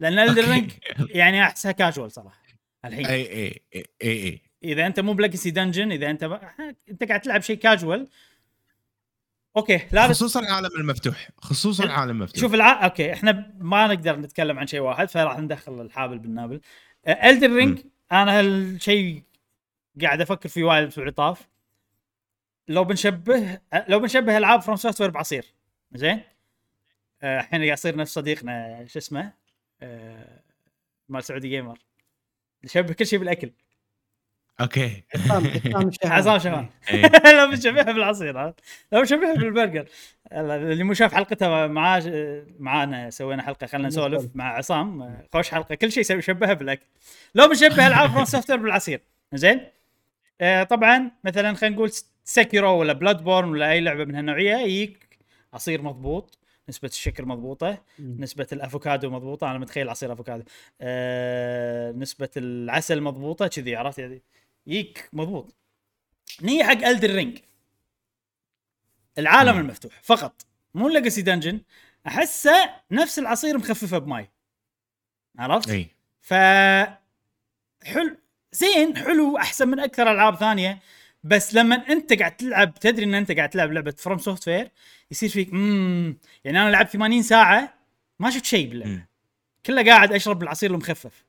[0.00, 0.72] لأن إلدن رينج
[1.10, 2.42] يعني أحسها كاجوال صراحة
[2.84, 3.06] الحين.
[3.06, 6.38] إي إي إي إي إذا أنت مو ب legacy dungeon إذا أنت ب...
[6.90, 8.08] أنت قاعد تلعب شيء casual
[9.56, 11.30] okay لا خصوصا العالم المفتوح.
[11.38, 12.40] خصوصا العالم المفتوح.
[12.40, 12.84] شوف الع...
[12.84, 16.60] okay إحنا ما نقدر نتكلم عن شيء واحد فراح ندخل الحابل بالنابل.
[17.08, 17.78] إلدن رينج
[18.12, 19.22] أنا هالشيء
[20.02, 21.48] قاعد أفكر فيه وايد الأسبوع اللي طاف
[22.68, 25.44] لو بنشبه لو بنشبه ألعاب فروم سوفت وير بعصير.
[25.92, 26.20] زين؟
[27.22, 29.32] الحين قاعد يصير نفس صديقنا شو اسمه؟
[29.82, 30.42] آه،
[31.08, 31.78] مال سعودي جيمر
[32.64, 33.50] نشبه كل شيء بالأكل.
[34.60, 35.02] okay.
[36.04, 37.02] عصام شهوان إيه.
[37.40, 38.52] لو بنشبهها بالعصير؟ لو
[38.92, 39.86] بنشبهها بالبرجر.
[40.32, 42.02] اللي مو شاف حلقتها معاه
[42.58, 44.28] معانا سوينا حلقة خلينا نسولف.
[44.34, 45.16] مع عصام.
[45.32, 45.74] خوش حلقة.
[45.74, 46.86] كل شيء يسوي يشبهها بالأكل.
[47.34, 49.00] لو بنشبه العاب فروم سوفت وير بالعصير.
[49.34, 49.60] زين؟
[50.40, 51.90] آه طبعا مثلا خلينا نقول
[52.24, 55.18] سيكيرو ولا بلاد بورن ولا أي لعبة من هالنوعية يجيك
[55.54, 56.38] عصير مضبوط
[56.68, 60.42] نسبة الشكر مضبوطة، نسبة الأفوكادو مضبوطة، أنا متخيل عصير أفوكادو.
[60.80, 64.22] آه، نسبة العسل مضبوطة كذي عرفت؟ يعني
[64.68, 65.54] يجيك مضبوط.
[66.42, 67.38] نيجي حق إلدن رينج
[69.18, 69.60] العالم مم.
[69.60, 70.46] المفتوح فقط.
[70.74, 71.60] مو legacy dungeon
[72.06, 74.30] أحسه نفس العصير مخففة بماي.
[75.38, 75.90] عرفت؟ إي.
[76.20, 76.34] ف
[77.84, 78.16] حلو.
[78.52, 80.78] زين حلو أحسن من أكثر ألعاب ثانية.
[81.24, 84.70] بس لما أنت قاعد تلعب تدري إن أنت قاعد تلعب لعبة From Software
[85.10, 87.74] يصير فيك امم يعني أنا لعبت 80 ساعة
[88.18, 89.06] ما شفت شيء باللعبة.
[89.66, 91.24] كله قاعد أشرب العصير المخفف.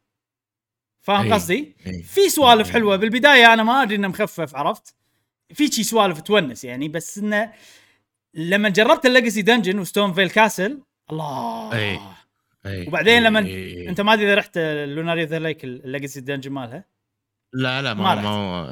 [1.02, 1.34] فاهم إيه.
[1.34, 2.04] قصدي؟ إيه.
[2.04, 2.74] في سوالف إيه.
[2.74, 4.96] حلوة بالبداية أنا ما أدري إنه مخفف عرفت؟
[5.54, 7.52] في شي سوالف تونس يعني بس إنه
[8.34, 10.80] لما جربت ال legacy dungeon و Stormveil Castle
[11.12, 12.00] الله إيه.
[12.66, 12.88] إيه.
[12.88, 13.90] وبعدين لما إيه.
[13.90, 16.86] أنت ما أدري إذا رحت ل Liurnia of the Lake ال legacy dungeon مالها
[17.54, 18.26] لا لا ما ما رحت.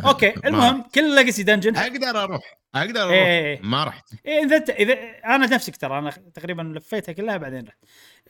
[0.04, 3.60] ما okay ما- المهم كل ال legacy dungeon أقدر أروح أقدر أروح إيه.
[3.64, 4.94] ما رحت إيه إذا انت إذا
[5.26, 7.78] أنا نفسك ترى أنا تقريبا لفيتها كلها بعدين رحت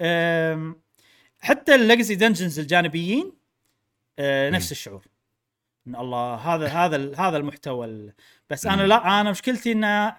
[0.02, 0.82] أم،
[1.40, 3.32] حتى ال legacy dungeons الجانبيين
[4.20, 4.72] أه، نفس مم.
[4.72, 5.06] الشعور
[5.88, 8.14] إن الله هذا هذا هذا المحتوى ال-
[8.50, 10.14] بس أنا لا أنا مشكلتي إن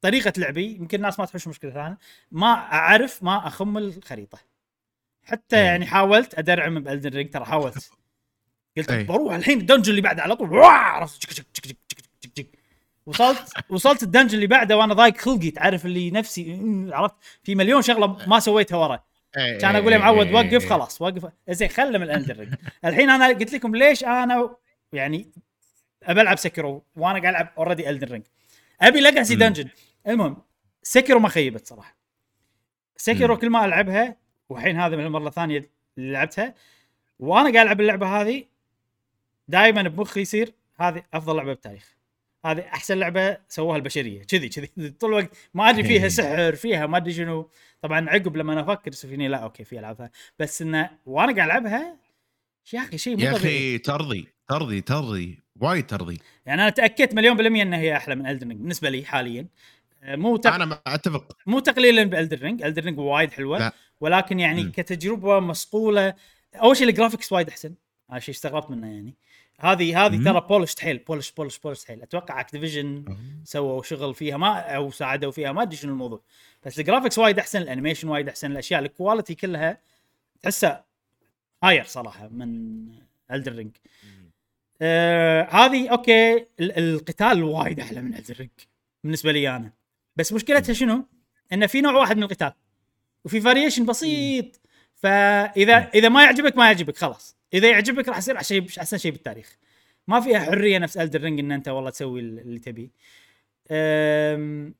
[0.00, 1.98] طريقة لعبي يمكن الناس ما تحوش مشكلة ثانية
[2.30, 4.38] ما أعرف ما أخم الخريطة
[5.24, 5.62] حتى إيه.
[5.62, 7.90] يعني حاولت ادرعم ب Elden Ring ترى حاولت
[8.76, 9.06] قلت إيه.
[9.06, 11.24] بروح الحين ال dungeon اللي بعده على طول عرفت.
[13.06, 16.60] وصلت وصلت ال dungeon اللي بعده وأنا ضايق خلقي تعرف اللي نفسي
[16.92, 19.04] عرفت في مليون شغلة ما سويتها ورا إيه.
[19.34, 20.34] كان أقول يا معود إيه.
[20.34, 22.54] وقف خلاص وقف زين خله من Elden Ring
[22.84, 24.56] الحين أنا قلت لكم ليش أنا
[24.92, 25.32] يعني
[26.02, 28.24] ابى ألعب Sekiro وأنا قاعد ألعب already Elden Ring
[28.80, 29.34] أبي legacy.
[29.34, 29.68] dungeon
[30.06, 30.36] المهم
[30.82, 31.96] Sekiro ما خيبت صراحة
[32.96, 33.36] Sekiro.
[33.36, 34.16] كل ما ألعبها
[34.48, 36.54] والحين هذا من المرة الثانية اللي لعبتها
[37.18, 38.44] وأنا قاعد ألعب اللعبة هذه
[39.48, 41.96] دائما بمخي يصير هذه أفضل لعبة بالتاريخ
[42.44, 44.22] هذه أحسن لعبة سووها البشرية.
[44.22, 44.70] كذي كذي.
[45.00, 46.08] طول الوقت ما أدري فيها إيه.
[46.08, 47.50] سحر فيها ما أدري شنو.
[47.82, 51.96] طبعا عقب لما أنا أفكر فيني لا okay في العابها بس انه وأنا قاعد ألعبها
[52.72, 57.36] يا أخي شيء مو يا أخي ترضي ترضي ترضي وايد ترضي يعني أنا تأكدت مليون
[57.36, 59.46] بالمية إنها هي أحلى من Elden Ring بالنسبة لي حاليا.
[60.02, 60.54] آه، مو تق...
[60.54, 61.36] أنا أتفق.
[61.46, 63.58] مو تقليلا ب Elden Ring Elden Ring وايد حلوة.
[63.58, 63.72] لا.
[64.00, 64.70] ولكن يعني مم.
[64.70, 66.14] كتجربة مصقولة.
[66.54, 67.74] أول شيء ال graphics وايد أحسن.
[68.10, 69.14] هذا شيء استغربت منه يعني.
[69.60, 70.24] هذه هذه.
[70.24, 73.04] ترى polish حيل polish polish polish حيل أتوقع Activision
[73.44, 76.20] سووا شغل فيها ما أو ساعدوا فيها ما أدري شنو الموضوع.
[76.66, 79.78] بس ال graphics وايد أحسن ال animation وايد أحسن الأشياء ال quality كلها
[80.42, 80.84] تحسها
[81.64, 82.84] higher صراحة من
[83.32, 83.70] Elden Ring
[84.82, 88.50] آه هذه okay ال- القتال وايد أحلى من Elden Ring
[89.04, 89.72] بالنسبة لي أنا.
[90.16, 91.04] بس مشكلتها شنو؟
[91.52, 92.52] إنه في نوع واحد من القتال
[93.24, 94.60] وفي variation بسيط.
[94.94, 97.36] فاذا إذا ما يعجبك ما يعجبك خلاص.
[97.54, 99.56] إذا يعجبك راح يصير شيء أحسن شيء بالتاريخ.
[100.08, 102.88] ما فيها حرية نفس Elden Ring إن أنت والله تسوي اللي تبيه
[103.70, 104.74] أم...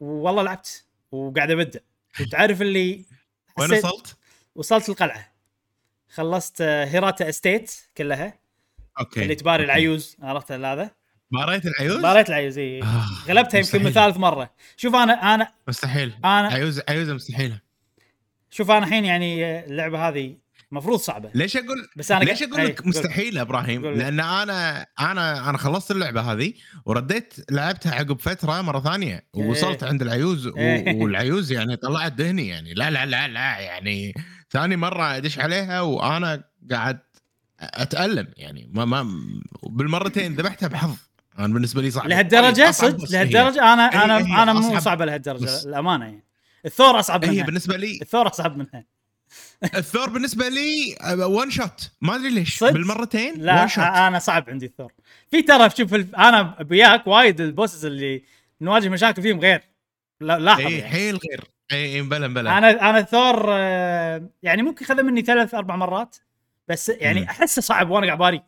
[0.00, 1.80] والله لعبت وقاعد أبدع.
[2.20, 3.04] وتعرف اللي
[3.58, 4.16] وين وصلت؟
[4.54, 5.32] وصلت القلعة.
[6.08, 8.38] خلصت آه، Hirata Estate كلها.
[9.00, 9.22] okay.
[9.22, 9.64] اللي تباري أوكي.
[9.72, 10.90] العيوز عرفت هذا؟
[11.30, 12.82] باريت العيوز؟ باريت العيوز إي.
[12.82, 13.90] آه، غلبتها يمكن من.
[13.90, 14.54] ثالث مرة.
[14.76, 16.14] شوف أنا أنا مستحيل.
[16.24, 17.60] أنا عيوز عيوزه مستحيلة.
[18.50, 20.36] شوف أنا الحين يعني آه، اللعبة هذه
[20.72, 21.30] المفروض صعبة.
[21.34, 22.88] ليش أقول بس أنا ليش أقول لك قول.
[22.88, 23.98] مستحيل يا إبراهيم؟ قول.
[23.98, 26.52] لأن أنا أنا أنا خلصت اللعبة هذه
[26.84, 30.96] ورديت لعبتها عقب فترة مرة ثانية ووصلت عند العيوز و- إيه.
[31.02, 32.74] والعيوز يعني طلعت دهني يعني.
[32.74, 34.14] لا لا لا لا يعني
[34.50, 36.98] ثاني مرة أدش عليها وأنا قاعد
[37.60, 38.70] أتألم يعني.
[38.74, 39.06] ما ما
[39.62, 40.96] بالمرتين ذبحتها بحظ.
[41.38, 42.06] أنا بالنسبة لي صعب.
[42.08, 43.12] لهالدرجة؟ أصعب صدق؟ هي.
[43.12, 46.24] لهالدرجة؟ أنا هي- أنا هي أنا مو صعبة لهالدرجة الامانه يعني.
[46.66, 47.44] الثور أصعب هي منها.
[47.44, 48.84] بالنسبة لي الثور أصعب منها.
[49.74, 52.58] الثور بالنسبة لي ون شوت ما أدري ليش.
[52.58, 54.92] صدق؟ بالمرتين لا ون شوت أنا صعب عندي الثور.
[55.30, 58.22] في ترى شوف أنا وياك وايد ال bosses اللي
[58.60, 59.62] نواجه مشاكل فيهم غير.
[60.20, 60.88] لا لاحظ اي يعني.
[60.88, 61.50] حيل غير.
[61.72, 62.58] اي بلا بلا.
[62.58, 66.16] أنا أنا الثور آه، يعني ممكن خذ مني ثلاث أربع مرات
[66.68, 67.30] بس يعني.
[67.30, 68.42] أحسه صعب وأنا قاعد باري.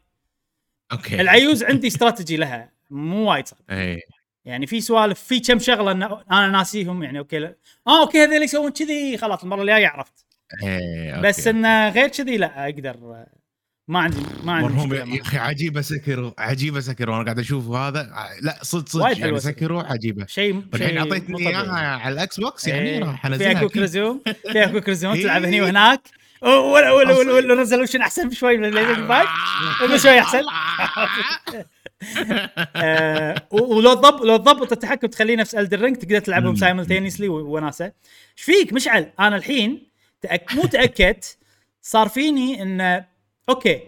[0.92, 1.20] أوكي.
[1.20, 2.72] العيوز عندي استراتيجي لها.
[2.90, 3.60] مو وايد صعب.
[3.70, 4.00] اي
[4.44, 5.92] يعني في سوالف في كم شغلة
[6.30, 7.18] أنا ناسيهم يعني.
[7.18, 7.56] okay لا.
[7.86, 10.26] آه okay هذول يسوون كذي خلاص المرة الجاية عرفت.
[10.62, 12.90] اي بس انه غير كذي لا أقدر.
[12.90, 13.26] آه،
[13.88, 14.94] ما عندي ما عندي مرهوم.
[14.94, 15.22] يا.
[15.22, 20.26] أخي عجيبة Sekiro عجيبة Sekiro أنا قاعد أشوف هذا لا صدق صدق يعني Sekiro عجيبة.
[20.26, 21.48] شيء الحين أعطيتني.
[21.48, 23.82] إياها على ال Xbox يعني إيه، راح فيها انزلها quick أكيد.
[23.82, 24.22] resume
[24.52, 25.62] فيها quick resume تلعب هني إيه.
[25.62, 26.00] وهناك
[26.42, 30.42] ولا ولا ولا أحسن شوي من Station 5 بس شوي أحسن؟
[32.76, 36.56] آه، ولو تضبط لو تضبط التحكم تخليه نفس Elden Ring تقدر تلعبهم مم.
[36.56, 37.84] simultaneously وناسة.
[37.84, 37.92] إيش
[38.44, 39.91] فيك مشعل؟ أنا الحين
[40.22, 40.54] تأك...
[40.54, 41.38] مو تاكدت
[41.82, 43.06] صار فيني انه
[43.48, 43.80] okay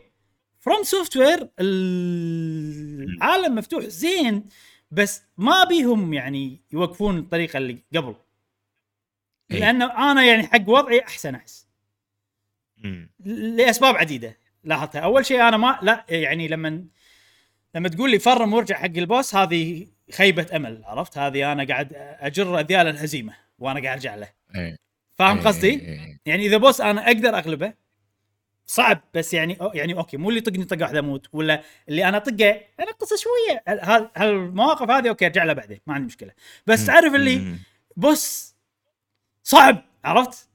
[0.61, 4.45] From Software العالم مفتوح زين
[4.91, 8.15] بس ما بيهم يعني يوقفون الطريقة اللي قبل
[9.51, 9.61] إيه.
[9.61, 11.69] لأنه أنا يعني حق وضعي أحسن أحس.
[13.25, 16.85] لأسباب عديدة لاحظتها أول شيء أنا ما لا يعني لما
[17.75, 21.93] لما تقول لي farm وارجع حق ال boss هذه خيبة أمل عرفت هذه أنا قاعد
[21.97, 24.77] أجر اذيال الهزيمة وأنا قاعد أرجع له إيه.
[25.19, 26.21] فاهم إيه، قصدي إيه.
[26.27, 27.75] يعني إذا boss أنا أقدر أغلبه
[28.67, 32.19] صعب بس يعني أو يعني okay مو اللي يطقني طقة واحدة أموت ولا اللي أنا
[32.19, 36.33] طقه انقصه شوية هال- هالمواقف هذه okay أرجع لها بعدين ما عندي مشكلة
[36.67, 37.59] بس تعرف اللي.
[37.97, 38.55] boss
[39.43, 40.49] صعب عرفت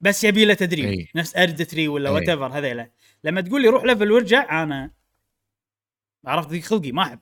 [0.00, 1.08] بس يبي له تدريب إي.
[1.14, 2.10] نفس أرد 3 ولا.
[2.10, 2.90] whatever هذيلا
[3.24, 4.90] لما تقول لي روح level وارجع أنا
[6.26, 7.18] عرفت ذيك خلقي ما أحب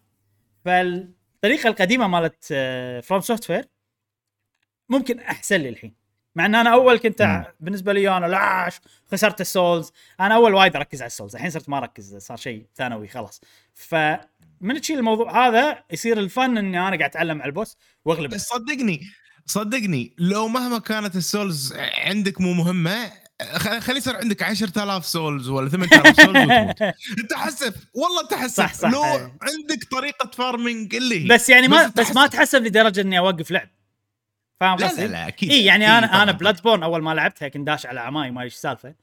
[0.65, 2.45] فالطريقة القديمة مالت
[3.05, 3.65] From Software
[4.89, 5.95] ممكن أحسن لي الحين
[6.35, 7.45] مع إن أنا أول كنت مم.
[7.61, 8.71] بالنسبة لي أنا لا
[9.13, 12.37] خسرت ال souls أنا أول وايد أركز على ال souls الحين صرت ما أركز صار
[12.37, 13.41] شيء ثانوي خلاص
[13.75, 18.47] فمن تشيل الموضوع هذا يصير الفن إني أنا قاعد أتعلم على ال boss وأغلبه بس
[18.47, 19.01] صدقني
[19.47, 21.75] صدقني لو مهما كانت ال souls
[22.05, 23.13] عندك مو مهمة
[23.81, 26.83] خلي يصير عندك 10000 souls ولا 8000 souls وتموت
[27.21, 28.89] انت حسب والله تحسب صح، صح.
[28.91, 29.03] لو.
[29.43, 32.27] عندك طريقة farming اللي هي بس يعني ما بس بس ما.
[32.27, 33.69] تحسب لدرجة إني أوقف لعب
[34.61, 36.23] فاهم لا قصدي؟ لا لا أكيد إي يعني أنا طبعاً.
[36.23, 38.95] أنا بلاد بورن أول ما لعبتها كنت داش على عماي ما إيش السالفه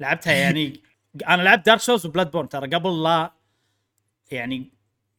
[0.00, 0.80] لعبتها يعني
[1.28, 3.32] أنا لعبت دارك سولز وبلاد بورن ترى قبل لا
[4.30, 4.70] يعني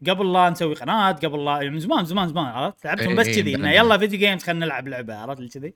[0.09, 3.27] قبل لا نسوي قناة قبل لا يعني من زمان زمان زمان عرفت؟ لعبتهم إي بس
[3.27, 3.71] إي، كذي إنه.
[3.71, 5.73] يلا video games خلينا نلعب لعبة عرفت؟ كذي.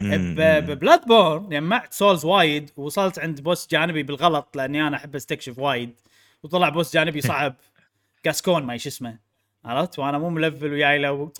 [0.00, 6.00] ببلاد بورن جمعت souls وايد ووصلت عند boss جانبي بالغلط لأني أنا أحب أستكشف وايد
[6.42, 7.54] وطلع boss جانبي صعب.
[8.22, 9.18] كاسكون ما إيش اسمه
[9.64, 11.32] عرفت؟ وأنا مو م level وياي له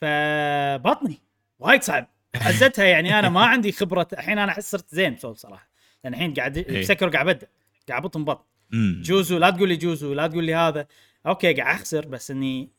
[0.00, 1.18] فبطني.
[1.60, 2.08] وايد صعب.
[2.36, 5.68] حزتها يعني أنا ما عندي خبرة الحين أنا احس صرت زين souls صراحة.
[6.04, 6.80] لأن الحين قاعد إيه.
[6.80, 7.46] بسكر قاعد ابدا
[7.88, 9.00] قاعد بطن بطن مم.
[9.04, 10.86] جوزو لا تقول لي جوزو لا تقول لي هذا.
[11.26, 12.70] okay قاعد أخسر بس إني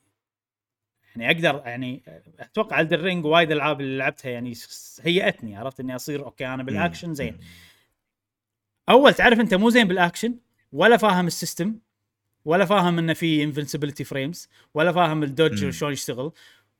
[1.15, 2.03] يعني أقدر يعني
[2.39, 4.53] أتوقع إلدن رينج وايد ألعاب اللي لعبتها يعني
[5.01, 7.37] هيئتني عرفت؟ إني أصير okay أنا بالأكشن زين.
[8.89, 10.35] أول تعرف أنت مو زين بالأكشن؟
[10.71, 11.75] ولا فاهم ال system
[12.45, 15.69] ولا فاهم إنه في invincibility frames ولا فاهم ال dodge.
[15.69, 16.31] شلون يشتغل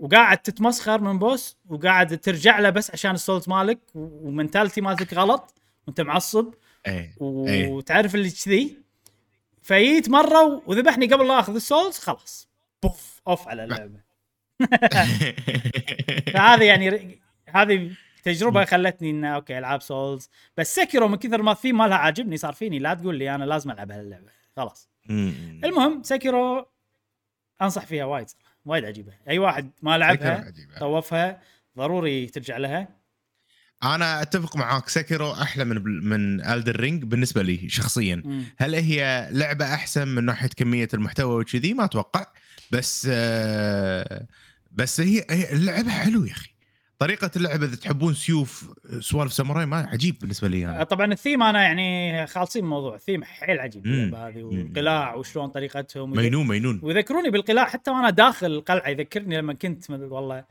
[0.01, 5.13] وقاعد تتمسخر من boss وقاعد ترجع له بس عشان ال souls مالك و mentality مالتك
[5.13, 5.53] غلط
[5.87, 6.53] وانت معصب
[6.87, 7.67] إيه إيه.
[7.67, 8.77] وتعرف اللي كذي.
[9.61, 12.49] فجيت مرة وذبحني قبل لا آخذ ال souls خلاص.
[12.83, 13.99] بوف off على اللعبة.
[16.33, 17.91] فهذه يعني هذه
[18.23, 20.29] تجربة خلتني انه okay ألعاب souls.
[20.57, 23.71] بس سكيرو من كثر ما الثيم مالها عاجبني صار فيني لا تقول لي أنا لازم
[23.71, 24.29] ألعب هاللعبة.
[24.57, 24.89] خلاص.
[25.63, 26.65] المهم سكيرو
[27.61, 28.27] أنصح فيها وايد.
[28.65, 29.13] وايد عجيبة.
[29.29, 30.53] أي واحد ما لعبها.
[30.79, 31.41] طوفها
[31.77, 32.87] ضروري ترجع لها.
[33.83, 38.21] أنا أتفق معاك سكرو أحلى من من إلدن رينج بالنسبة لي شخصيا.
[38.25, 38.43] مم.
[38.57, 42.25] هل هي لعبة أحسن من ناحية كمية المحتوى وكذي؟ ما أتوقع.
[42.71, 44.27] بس آه،
[44.71, 46.49] بس هي هي اللعبه حلوة يا أخي.
[47.01, 50.83] طريقة اللعبه إذا تحبون سيوف سوالف ساموراي ما عجيب بالنسبة لي أنا.
[50.83, 52.95] طبعا الثيم أنا يعني خالصين الموضوع.
[52.95, 53.85] الثيم حيل عجيب.
[53.85, 54.43] اللعبة هذه.
[54.43, 56.11] والقلاع وشلون طريقتهم.
[56.11, 56.79] مينونة مينونة.
[56.83, 58.89] ويذكروني بالقلاع حتى وأنا داخل القلعة.
[58.89, 60.45] يذكرني لما كنت والله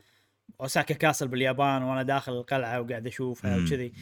[0.61, 3.57] أوساكا كاسل باليابان وأنا داخل القلعة وقاعد أشوفها.
[3.57, 3.93] وكذي.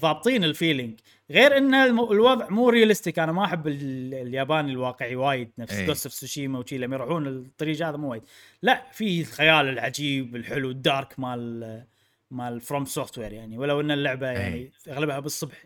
[0.00, 1.00] ضابطين ال feeling.
[1.30, 5.50] غير إن الوضع مو realistic أنا ما أحب ال- الياباني الواقعي وايد.
[5.58, 5.86] نفس إيه.
[5.86, 8.22] جوست اوف تسوشيما وشي لما يروحون الطريق هذا مو وايد.
[8.62, 11.84] لا في الخيال العجيب الحلو ال dark مال
[12.30, 13.58] مال فروم سوفت وير يعني.
[13.58, 15.64] ولو إن اللعبة يعني أغلبها بالصبح.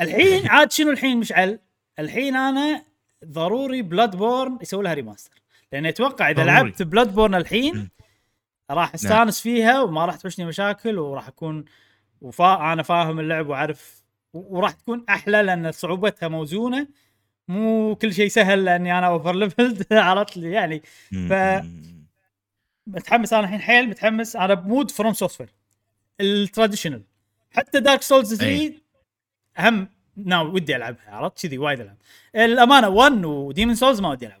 [0.00, 1.58] الحين عاد شنو الحين مشعل؟
[1.98, 2.82] الحين أنا
[3.24, 5.42] ضروري بلاد بورن يسوي لها remaster
[5.72, 6.52] لأن أتوقع إذا ضروري.
[6.52, 7.34] لعبت بلاد بورن.
[7.34, 7.90] الحين
[8.70, 11.64] راح أستانس فيها وما راح تحوشني مشاكل وراح أكون
[12.20, 14.02] و أنا فاهم اللعب وعارف
[14.32, 16.88] وراح تكون أحلى لأن صعوبتها موزونة
[17.48, 20.82] مو كل شيء سهل لأني أنا over leveled عرفت لي؟ يعني
[21.28, 21.64] ف-
[22.86, 25.48] متحمس أنا الحين حيل متحمس أنا ب mood فروم سوفت وير
[26.20, 27.02] ال traditional
[27.50, 28.82] حتى دارك سولز 3 أي.
[29.58, 31.96] هم now ودي ألعبها عرفت؟ كذي وايد ألعب.
[32.34, 34.40] الأمانة 1 وديمن سولز ما ودي ألعب.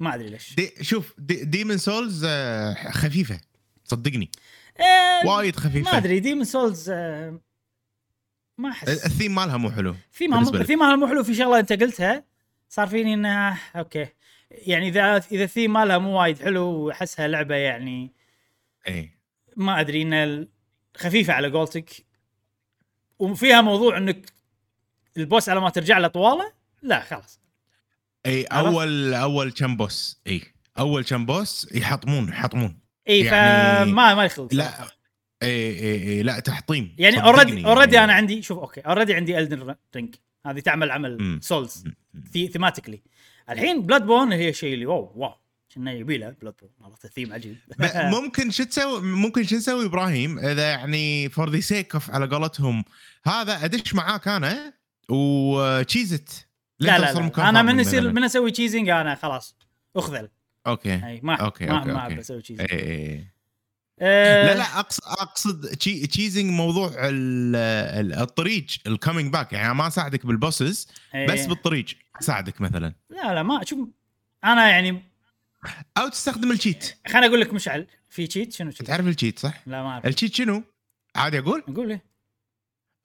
[0.00, 0.54] ما أدري ليش.
[0.54, 2.26] شوف ديمن سولز
[2.90, 3.40] خفيفة
[3.84, 4.30] صدقني.
[4.80, 5.92] آه، وايد خفيفة.
[5.92, 7.40] ما أدري ديمن سولز آه،
[8.58, 9.06] ما أحس.
[9.06, 9.96] الثيم مالها مو حلو لك.
[10.62, 12.24] في مالها مو حلو في شغلة أنت قلتها.
[12.68, 14.06] صار فيني إنه okay.
[14.50, 18.12] يعني إذا إذا الثيم مالها مو وايد حلو وأحسها لعبة يعني
[18.88, 19.10] اي
[19.56, 20.48] ما أدري إن
[20.96, 21.90] خفيفة على قولتك.
[23.18, 24.32] وفيها موضوع إنك
[25.16, 26.52] ال boss على ما ترجع له طوالة؟
[26.82, 27.40] لا خلاص.
[28.26, 30.42] اي؟ أول أول كم boss اي
[30.78, 32.83] أول كم boss يحطمون يحطمون.
[33.08, 34.54] اي يعني- فما ما يخلص.
[34.54, 34.70] لا
[35.42, 36.96] اي اي اي لا تحطيم.
[36.98, 38.04] يعني اوريدي اوريدي يعني.
[38.04, 40.14] أنا عندي شوف أوكي اوريدي عندي الدن رينج
[40.46, 41.40] هذه تعمل عمل مم.
[41.42, 41.84] سولز.
[42.52, 43.02] ثيماتيكلي
[43.50, 45.34] الحين بلاد بون هي الشيء اللي واو واو.
[45.74, 47.56] كنا يبي له بلاد بون عرفت الثيم عجيب.
[48.16, 52.84] ممكن شو تسوي ممكن شو نسوي إبراهيم؟ إذا يعني فور ذا سيك اوف على قولتهم
[53.26, 54.72] هذا أدش معاك أنا
[55.08, 56.46] وتشيزت
[56.80, 57.48] لا لا, لا.
[57.48, 59.56] أنا من يصير من أسوي تشيزنج أنا خلاص.
[59.96, 60.28] أخذل.
[60.66, 60.94] okay.
[61.06, 61.98] اي ما okay، ما okay، ما.
[61.98, 63.26] احب أسوي cheesing إي إي إي.
[64.00, 67.56] آه، لا لا اقصد أقصد تشي- تشيزنج موضوع ال-
[68.00, 71.26] ال- الطريق ال coming back يعني ما أساعدك بال bosses إيه.
[71.26, 71.84] بس بالطريق
[72.22, 72.94] أساعدك مثلا.
[73.10, 73.88] لا لا ما شوف
[74.44, 75.02] أنا يعني
[75.98, 77.86] أو تستخدم ال cheat خليني أقول لك مشعل.
[78.10, 80.06] في cheat شنو cheat؟ تعرف ال cheat صح؟ لا ما أعرف.
[80.06, 80.62] ال cheat شنو؟
[81.16, 82.04] عادي أقول؟ إيه.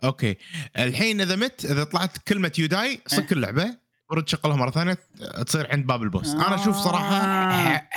[0.04, 0.36] okay.
[0.78, 3.78] الحين إذا مت إذا طلعت كلمة you died صك اللعبة.
[4.10, 4.98] ورد شغلها مرة ثانية
[5.46, 7.90] تصير عند باب ال boss أنا أشوف صراحة آه.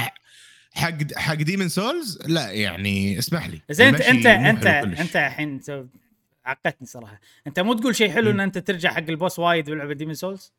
[0.72, 3.60] حق حق ديمن سولز لا يعني اسمح لي.
[3.70, 4.66] زين انت انت انت.
[5.00, 5.60] أنت الحين
[6.44, 7.20] عقدتني صراحة.
[7.46, 10.52] أنت مو تقول شيء حلو إن أنت ترجع حق ال boss وايد بلعبة ديمن سولز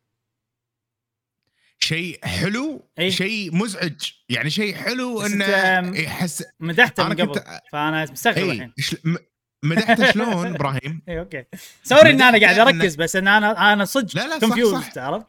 [1.78, 3.10] شيء حلو إيه.
[3.10, 4.10] شيء مزعج.
[4.28, 5.46] يعني شيء حلو إنه
[5.98, 8.72] يحس مدحته من قبل كنت- فأنا مستغرب الحين.
[8.78, 9.16] شل- م-
[9.62, 11.44] مدحته شلون إبراهيم؟ إي okay.
[11.82, 14.98] sorry إن أنا قاعد أركز بس إن أنا أنا صدق لا لا صح صح.
[15.02, 15.26] عرفت؟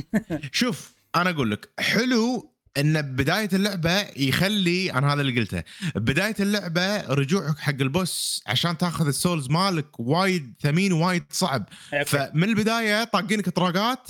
[0.52, 5.62] شوف أنا أقول لك حلو إن بداية اللعبة يخلي أنا هذا اللي قلته
[5.94, 11.68] بداية اللعبة رجوعك حق ال boss عشان تاخذ ال souls مالك وايد ثمين وايد صعب
[11.94, 12.04] okay.
[12.04, 14.08] فمن البداية طاقينك طراقات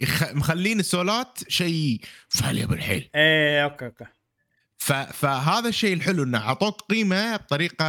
[0.00, 0.32] يخ...
[0.32, 4.04] مخلين ال soul ات شيء valuable بالحيل إيه okay okay
[4.78, 4.92] ف...
[4.92, 7.84] فهذا الشيء الحلو إنه أعطوك قيمة بطريقة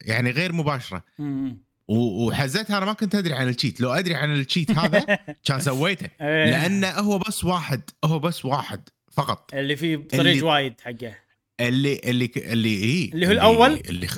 [0.00, 1.63] يعني غير مباشرة مم.
[1.88, 5.00] وحزتها أنا ما كنت أدري عن ال cheat لو أدري عن ال cheat هذا
[5.46, 6.06] كان سويته.
[6.20, 6.50] إيه.
[6.50, 9.54] لأنه هو بس واحد هو بس واحد فقط.
[9.54, 11.14] اللي فيه اللي- طريق وايد حقه.
[11.60, 14.16] اللي اللي اللي إيه اللي هو الأول؟ اللي خ...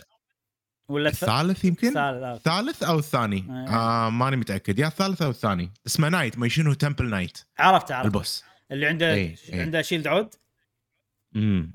[0.89, 2.87] ولا الث- الثالث يمكن؟ الثالث آه.
[2.89, 3.77] أو الثاني؟ إيه.
[3.77, 4.79] آه ماني متأكد.
[4.79, 5.73] يا الثالث أو الثاني.
[5.87, 8.45] اسمه knight ما شنو temple knight عرفت عرفت ال boss.
[8.71, 9.63] اللي عنده إيه، إيه.
[9.63, 10.35] عنده shield عود.
[11.37, 11.73] امم.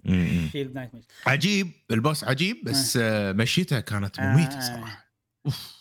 [0.52, 0.92] shield knight
[1.28, 1.72] عجيب.
[1.92, 3.32] ال boss عجيب بس آه.
[3.32, 4.62] مشيته كانت مميتة آه.
[4.78, 5.12] صراحة.
[5.46, 5.81] أوف.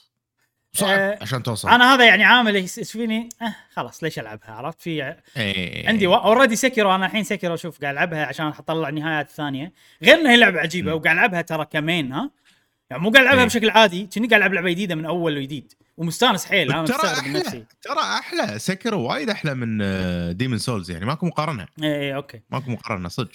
[0.73, 1.69] صعب آه، عشان توصل.
[1.69, 5.89] أنا هذا يعني عامل يس- يس فيني؟ آه خلاص ليش ألعبها؟ عرفت؟ في إيه.
[5.89, 9.73] عندي already Sekiro أنا الحين Sekiro شوف قاعد ألعبها عشان أطلع نهايات ثانية.
[10.03, 10.95] غير إنها هي لعبة عجيبة.
[10.95, 12.31] وقاعد ألعبها ترى كمين ها؟
[12.91, 13.47] يعني مو قاعد ألعبها إيه.
[13.47, 15.73] بشكل عادي كني قاعد ألعب لعبة جديدة من أول وجديد.
[15.97, 17.65] ومستانس حيل أنا ترى أحلى نفسي.
[17.83, 18.59] ترى أحلى.
[18.59, 21.05] Sekiro وايد أحلى من Demon's Souls يعني.
[21.05, 21.67] ماكو مقارنة.
[21.83, 22.41] اي اي okay.
[22.51, 23.33] ماكو مقارنة صدق.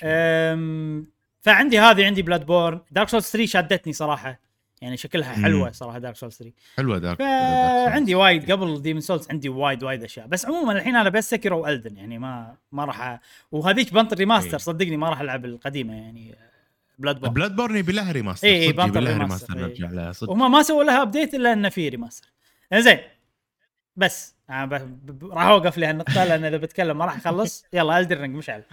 [1.42, 4.40] فعندي هذه عندي Bloodborne Dark Souls 3 شادتني صراحة.
[4.82, 5.34] يعني شكلها.
[5.34, 10.04] حلوة صراحة Dark Souls 3 حلوة Dark فعندي وايد قبل Demon's Souls عندي وايد وايد
[10.04, 10.28] أشياء.
[10.28, 13.20] بس عموما الحين أنا بس Sekiro و Elden يعني ما ما راح أ-
[13.52, 14.58] وهذيك بنطر remaster إيه.
[14.58, 16.36] صدقني ما راح ألعب القديمة يعني
[17.00, 19.54] Bloodborne Bloodborne يبي لها remaster يبي لها remaster، remaster.
[19.56, 20.30] نرجع لها صدق.
[20.30, 22.28] وهم ما سووا لها update إلا انه في remaster
[22.74, 23.00] زين
[23.96, 27.66] بس راح أوقف لهالنقطة لأن إذا بتكلم ما راح أخلص.
[27.74, 28.64] يلا Elden Ring مشعل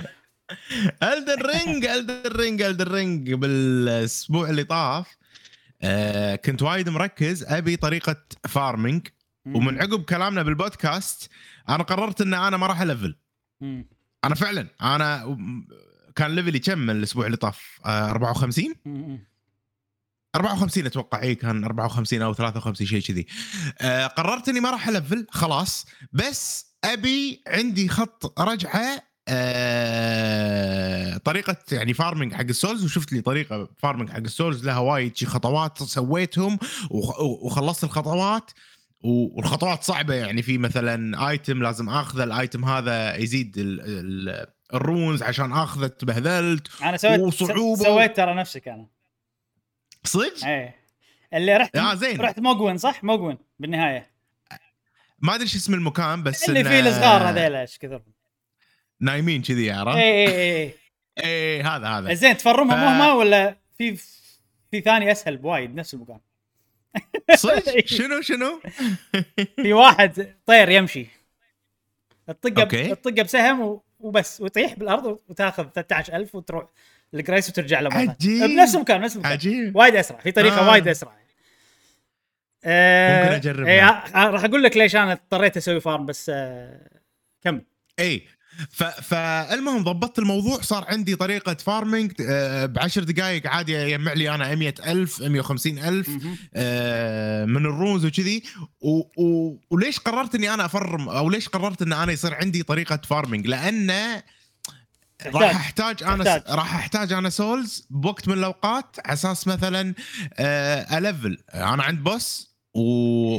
[1.03, 5.17] Elden Ring Elden Ring Elden Ring بالأسبوع اللي طاف.
[5.83, 8.17] آه كنت وايد مركز أبي طريقة
[8.49, 9.09] farming
[9.47, 11.31] ومن عقب كلامنا بالبودكاست
[11.69, 13.17] أنا قررت إن أنا ما راح ألفل.
[14.25, 15.39] أنا فعلا أنا
[16.17, 19.27] كان level ي كم الأسبوع اللي طاف؟ آه 54 مم.
[20.35, 23.27] 54 أتوقع اي كان 54 أو 53 شيء كذي.
[23.81, 31.95] آه قررت إني ما راح ألفل خلاص بس أبي عندي خط رجعة آه طريقة يعني
[31.95, 35.83] farming حق ال souls وشفت لي طريقة farming حق ال souls لها وايد شي خطوات
[35.83, 36.59] سويتهم
[36.91, 38.51] وخ- وخلصت الخطوات
[39.05, 44.83] والخطوات صعبة يعني في مثلا item لازم آخذه ال item هذا يزيد ال ال ال
[44.83, 47.85] runes عشان آخذه تبهذلت أنا سويت وصعوبة.
[47.85, 48.87] سويت ترى نفسك أنا
[50.05, 50.75] صدق؟ إيه
[51.35, 52.21] اللي رحت آه، زين.
[52.21, 54.11] رحت موجوين صح موجوين بالنهاية
[55.19, 58.03] ما أدري شو اسم المكان بس اللي فيه الصغار هذيلا إيش كثر
[59.03, 60.75] نايمين كذي عرفت؟ اي اي اي
[61.25, 63.97] إيه هذا هذا زين تفرمها ف- مهمه ولا في
[64.71, 66.19] في ثاني أسهل بوايد نفس المكان
[67.35, 68.61] صدق شنو شنو؟
[69.63, 71.07] في واحد طير يمشي
[72.27, 72.95] تطقه.
[72.95, 76.65] تطقه بسهم وبس ويطيح بالأرض وتأخذ 13000 وتروح
[77.15, 78.11] ال grace وترجع له ثانية.
[78.11, 78.43] عجيب.
[78.51, 80.71] بنفس المكان نفس المكان عجيب وايد أسرع في طريقة آه.
[80.71, 81.13] وايد أسرع
[82.65, 83.71] آه ممكن أجربها.
[83.73, 87.01] إيه، ه- راح أقول لك ليش أنا اضطريت أسوي farm بس آه
[87.43, 87.63] كمل
[87.99, 88.23] اي.
[89.03, 95.23] فالمهم ضبطت الموضوع صار عندي طريقة farming آه، بعشر دقائق عادي يجمع لي أنا 100000
[95.23, 96.37] 150000 مهم.
[96.55, 98.43] آه، من ال runes وكذي.
[99.71, 103.93] وليش قررت إني أنا أفرم أو ليش قررت إن أنا يصير عندي طريقة farming لأن
[105.19, 105.37] تحتاج.
[105.43, 106.43] راح أحتاج أنا.
[106.49, 109.95] راح أحتاج أنا souls بوقت من الأوقات على أساس مثلا
[110.35, 112.81] آه، الفل أنا عند boss و...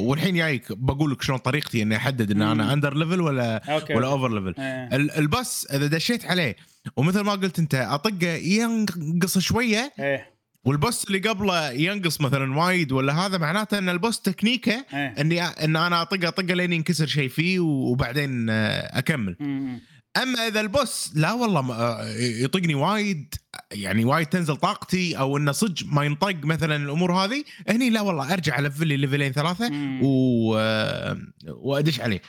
[0.10, 2.42] والحين جايك بقول لك شلون طريقتي إني أحدد إن.
[2.42, 4.96] أنا under level ولا okay ولا over level آه.
[4.96, 6.56] ال- ال boss إذا دشيت عليه
[6.98, 10.34] ومثل ما قلت أنت أطقه ينقص شوية إيه
[10.66, 14.86] وال boss اللي قبله ينقص مثلا وايد ولا هذا معناته إن ال boss technique ه
[14.94, 19.80] إيه إني إن أنا أطقه أطقه لين ينكسر شيء فيه وبعدين آه، أكمل مم.
[20.18, 23.36] أما إذا ال boss لا والله آه، يطقني وايد
[23.72, 28.34] يعني وايد تنزل طاقتي أو إنه صدق ما ينطق مثلا الأمور هذه هني لا والله
[28.34, 29.72] أرجع ألفل لي level ين ثلاثة.
[30.02, 30.56] و...
[30.60, 32.22] آه، وأدش عليه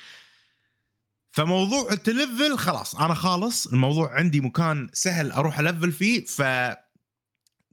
[1.33, 6.43] فموضوع التلفل خلاص أنا خالص الموضوع عندي مكان سهل أروح ألفل فيه ف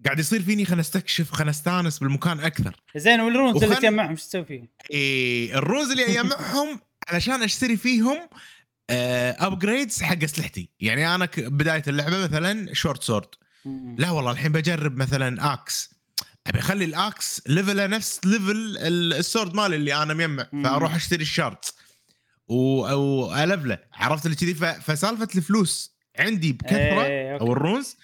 [0.05, 4.15] قاعد يصير فيني خلنا استكشف خلنا استانس بالمكان أكثر زين وال runes اللي وخل- تجمعهم
[4.15, 8.17] شو تسوي فيهم؟ إيه ال runes اللي أجمعهم علشان أشتري فيهم
[8.91, 13.27] upgrades حق أسلحتي يعني أنا بداية اللعبة مثلا short sword.
[13.97, 15.95] لا والله الحين بجرب مثلا axe
[16.47, 20.47] أبي أخلي ال axe level ه نفس level ال- ال sword مالي اللي أنا مجمع.
[20.63, 21.73] فأروح أشتري ال shards
[22.47, 27.39] والفله عرفت اللي كذي فسالفة الفلوس عندي بكثرة okay.
[27.41, 27.97] أو ال runes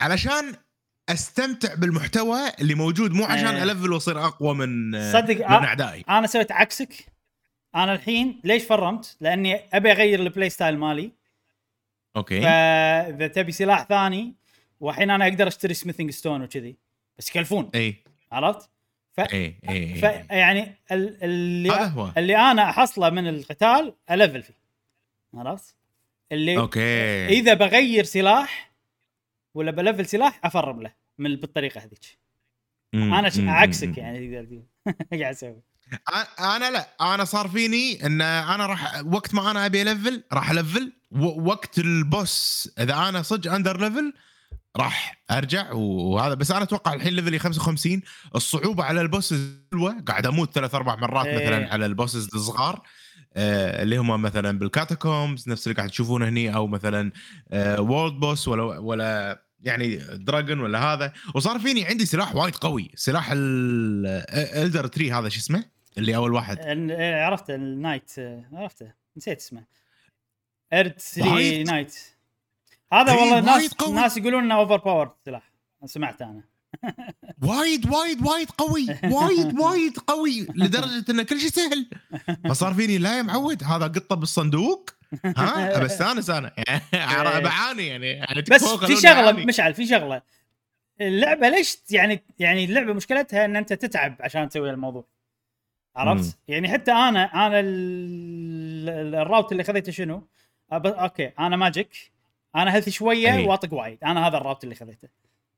[0.00, 0.54] علشان
[1.08, 3.62] أستمتع بالمحتوى اللي موجود مو عشان إيه.
[3.62, 5.64] ألفل وأصير أقوى من صدق، من آه.
[5.64, 6.94] أعدائي أنا سويت عكسك
[7.74, 11.12] أنا الحين ليش فرمت؟ لأني أبي أغير ال play style مالي.
[12.16, 12.40] okay.
[12.40, 14.34] فاذا تبي سلاح ثاني
[14.80, 16.76] والحين أنا أقدر أشتري smithing stone وكذي.
[17.18, 17.70] بس يكلفون.
[17.74, 17.96] إي.
[18.32, 18.70] عرفت؟
[19.12, 19.20] ف...
[19.20, 21.16] إي إي ف يعني ال...
[21.16, 22.10] هذا اللي هو.
[22.16, 24.54] اللي أنا أحصله من القتال الفل فيه
[25.34, 25.74] عرفت؟
[26.32, 27.26] اللي okay.
[27.28, 28.72] إذا بغير سلاح
[29.54, 32.18] ولا بلفل سلاح أفرم له من بالطريقة هذيك.
[32.94, 33.98] أنا عكسك.
[33.98, 34.62] يعني تقدر تقول
[35.20, 35.73] قاعد أسوي.
[36.40, 40.92] أنا لا أنا صار فيني إن أنا راح وقت ما أنا أبي ألفل راح ألفل
[41.20, 44.12] وقت ال boss إذا أنا صدق under level
[44.76, 46.34] راح أرجع وهذا.
[46.34, 48.00] بس أنا أتوقع الحين level ي 55
[48.34, 51.36] الصعوبة على ال bosses حلوة قاعد أموت ثلاث أربع مرات إيه.
[51.36, 52.82] مثلا على ال bosses الصغار
[53.36, 57.12] آه اللي هم مثلا بال catacombs نفس اللي قاعد تشوفونه هني أو مثلا
[57.52, 61.12] آه world boss ولا ولا يعني dragon ولا هذا.
[61.34, 66.58] وصار فيني عندي سلاح وايد قوي سلاح ال Erdtree هذا شو اسمه؟ اللي أول واحد.
[66.58, 68.92] إيه، عرفته النايت آه، عرفته.
[69.16, 69.64] نسيت اسمه.
[70.72, 71.66] ارد 3 وايد.
[71.66, 71.98] نايت
[72.92, 73.94] هذا والله ناس قوي.
[73.94, 75.52] ناس يقولون إنه اوفر باور سلاح.
[75.84, 76.42] سمعت أنا.
[77.48, 78.86] وايد وايد وايد قوي.
[79.04, 80.46] وايد وايد قوي.
[80.54, 81.86] لدرجة إنه كل شيء سهل.
[82.48, 84.90] فصار فيني لا يا معود هذا قطة بالصندوق.
[85.24, 86.52] ها؟ بس استانس أنا.
[87.40, 88.06] بعاني يعني.
[88.06, 89.32] يعني بس في شغلة.
[89.32, 90.22] مشعل في شغلة.
[91.00, 95.04] اللعبة ليش يعني يعني اللعبة مشكلتها إن أنت تتعب عشان تسوي الموضوع
[95.96, 96.32] عرفت؟ مم.
[96.48, 100.18] يعني حتى أنا أنا ال- ال- ال route اللي خذيته شنو؟
[100.72, 102.12] أب- okay أنا magic
[102.56, 103.46] أنا health ي شوية أي.
[103.46, 105.08] وأطق وايد أنا هذا ال route اللي خذيته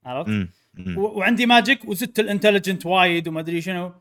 [0.04, 0.50] عرفت؟ مم.
[0.74, 0.98] مم.
[0.98, 3.92] و- وعندي magic وزدت ال intelligence وايد وما أدري شنو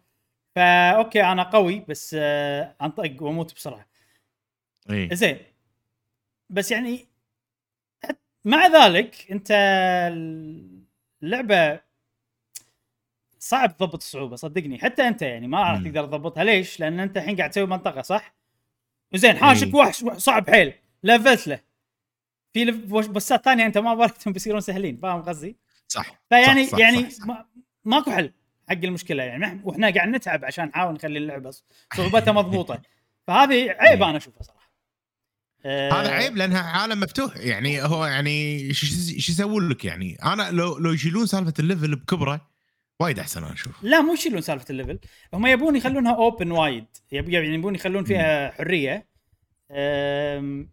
[0.55, 3.86] فا okay أنا قوي بس آه أنطق وأموت بسرعة
[4.89, 5.13] إيه.
[5.13, 5.38] زين
[6.49, 7.07] بس يعني
[8.45, 9.47] مع ذلك أنت
[11.23, 11.79] اللعبه
[13.45, 15.81] صعب تضبط الصعوبة صدقني حتى أنت يعني ما راح.
[15.81, 18.35] تقدر تضبطها ليش؟ لأن أنت الحين قاعد تسوي منطقة صح؟
[19.13, 19.73] زين حاشك.
[19.75, 20.73] وحش وح- صعب حيل
[21.03, 21.59] لفلت له
[23.01, 27.09] في بوسات ثانية أنت ما بالكتهم بيصيرون سهلين فاهم قصدي؟ صح فيعني صح، صح، يعني
[27.09, 27.25] صح، صح.
[27.25, 27.45] ما
[27.85, 28.31] ماكو حل
[28.69, 31.51] حق المشكلة يعني وإحنا قاعد نتعب عشان نحاول نخلي اللعبة
[31.95, 32.81] صعوبتها مضبوطة
[33.27, 34.09] فهذه عيب إيه.
[34.09, 34.71] أنا أشوفها صراحة
[35.65, 38.85] آه، هذا عيب لأنها عالم مفتوح يعني هو يعني شو
[39.31, 42.55] يسوون لك يعني أنا لو لو يشيلون سالفة ال level بكبره
[43.01, 43.83] وايد أحسن أنا أشوف.
[43.83, 44.99] لا مو يشيلون سالفة ال level.
[45.33, 49.07] هم يبون يخلونها open وايد يعني يبون يخلون فيها حرية.
[49.71, 50.69] أم...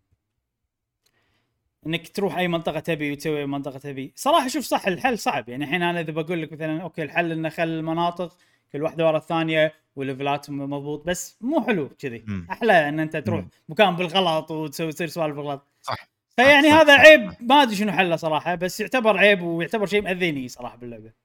[1.86, 4.12] إنك تروح أي منطقة تبي وتسوي أي منطقة تبي.
[4.16, 5.48] صراحة شوف صح الحل صعب.
[5.48, 8.36] يعني الحين أنا إذا بقول لك مثلا okay الحل إنه خل المناطق
[8.72, 12.24] كل واحدة ورا الثانية و level ات مضبوط بس مو حلو كذي.
[12.50, 13.48] أحلى إن أنت تروح مم.
[13.68, 15.68] مكان بالغلط وتسوي تصير سوالف بالغلط.
[15.82, 16.08] صح.
[16.36, 16.92] فيعني صح، هذا.
[16.92, 17.32] عيب.
[17.40, 21.21] ما أدري شنو حله صراحة بس يعتبر عيب ويعتبر شيء مأذيني صراحة باللعبة.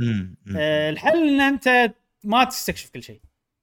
[0.00, 0.36] مم.
[0.46, 0.56] مم.
[0.58, 1.94] آه، الحل إن أنت
[2.24, 3.20] ما تستكشف كل شيء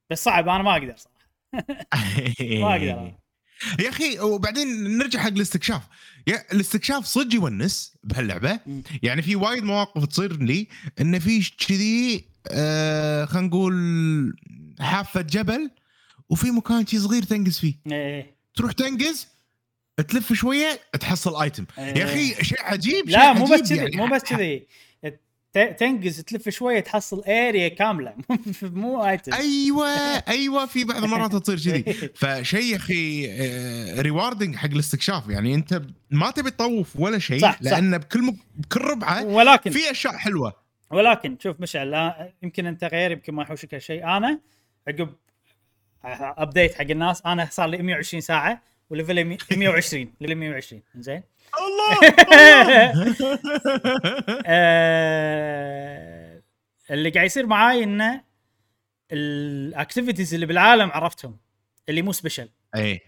[0.10, 1.28] بس صعب أنا ما أقدر صراحة
[2.62, 3.14] ما أقدر
[3.84, 5.82] يا أخي وبعدين نرجع حق الاستكشاف
[6.28, 8.60] يا الاستكشاف صدق يونس بهاللعبة.
[9.04, 10.68] يعني في وايد مواقف تصير لي
[11.02, 14.36] إن في كذي آه خلينا نقول
[14.80, 15.72] حافة جبل
[16.30, 18.36] وفي مكان شي صغير تنقز فيه إيه.
[18.56, 19.28] تروح تنقز
[20.08, 23.96] تلف شوية تحصل item يا أخي شيء عجيب شيء لا مو بس كذي يعني.
[23.96, 24.68] مو بس كذي
[25.54, 28.14] تنقز تلف شوية تحصل area كاملة.
[28.62, 29.88] مو item أيوه
[30.28, 31.94] أيوه في بعض المرات تصير كذي.
[32.22, 33.28] فشيء يا أخي
[34.02, 35.30] rewarding حق الاستكشاف.
[35.30, 35.82] يعني أنت
[36.12, 37.62] ما تبي تطوف ولا شيء صح، صح.
[37.62, 38.36] لأن بكل مك...
[38.56, 40.54] بكل ربعة ولكن في أشياء حلوة.
[40.92, 44.04] ولكن شوف مشعل لا- يمكن أنت غير يمكن ما يحوشك هالشيء.
[44.04, 44.40] أنا
[44.88, 45.10] عقب
[46.04, 49.26] update حق الناس أنا صار لي 120 ساعة و level
[49.58, 51.22] 120 level 120 زين
[51.68, 52.14] الله!
[55.08, 56.42] آه،
[56.92, 58.24] اللي قاعد يصير معاي إنه
[59.12, 61.38] ال activities اللي بالعالم عرفتهم
[61.90, 63.02] اللي مو special اي.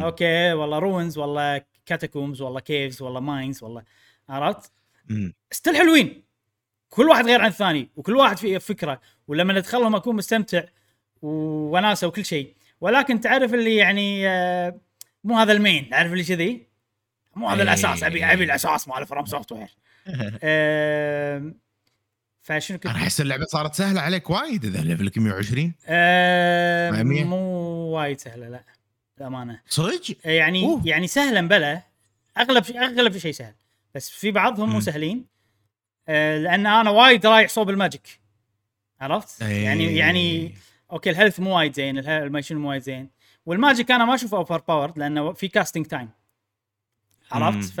[0.00, 3.84] okay والله ruins والله catacombs والله caves والله mines والله
[4.28, 4.72] عرفت.
[5.50, 6.22] still حلوين.
[6.88, 10.62] كل واحد غير عن الثاني وكل واحد فيه فكرة ولما ادخلهم أكون مستمتع
[11.22, 12.54] وناسة وكل شيء.
[12.80, 14.80] ولكن تعرف اللي يعني آه،
[15.24, 16.69] مو هذا ال main تعرف اللي كذي؟
[17.40, 17.62] مو هذا إيه.
[17.62, 19.68] الأساس ابي أبي الأساس مال From Software
[22.42, 27.02] فشنو كنت أنا أحس اللعبة صارت سهلة عليك وايد إذا level ك 120 آه مع
[27.02, 27.36] مية؟ مو
[27.96, 28.64] وايد سهلة لا
[29.18, 30.82] بامانه صدق؟ يعني أوه.
[30.84, 31.82] يعني سهلا بلا
[32.38, 33.54] أغلب شيء أغلب شيء سهل
[33.94, 34.80] بس في بعضهم مو.
[34.80, 35.24] سهلين
[36.08, 38.20] آه لأن أنا وايد رايح صوب ال magic
[39.00, 39.98] عرفت؟ يعني إيه.
[39.98, 40.54] يعني
[40.92, 43.08] okay ال health مو وايد زين الهيل- المايشن مو وايد زين
[43.46, 46.08] وال magic أنا ما أشوفه overpowered لأنه في casting time
[47.32, 47.80] عرفت؟ ف.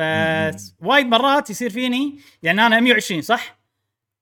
[0.80, 3.58] وايد مرات يصير فيني يعني أنا 120 صح؟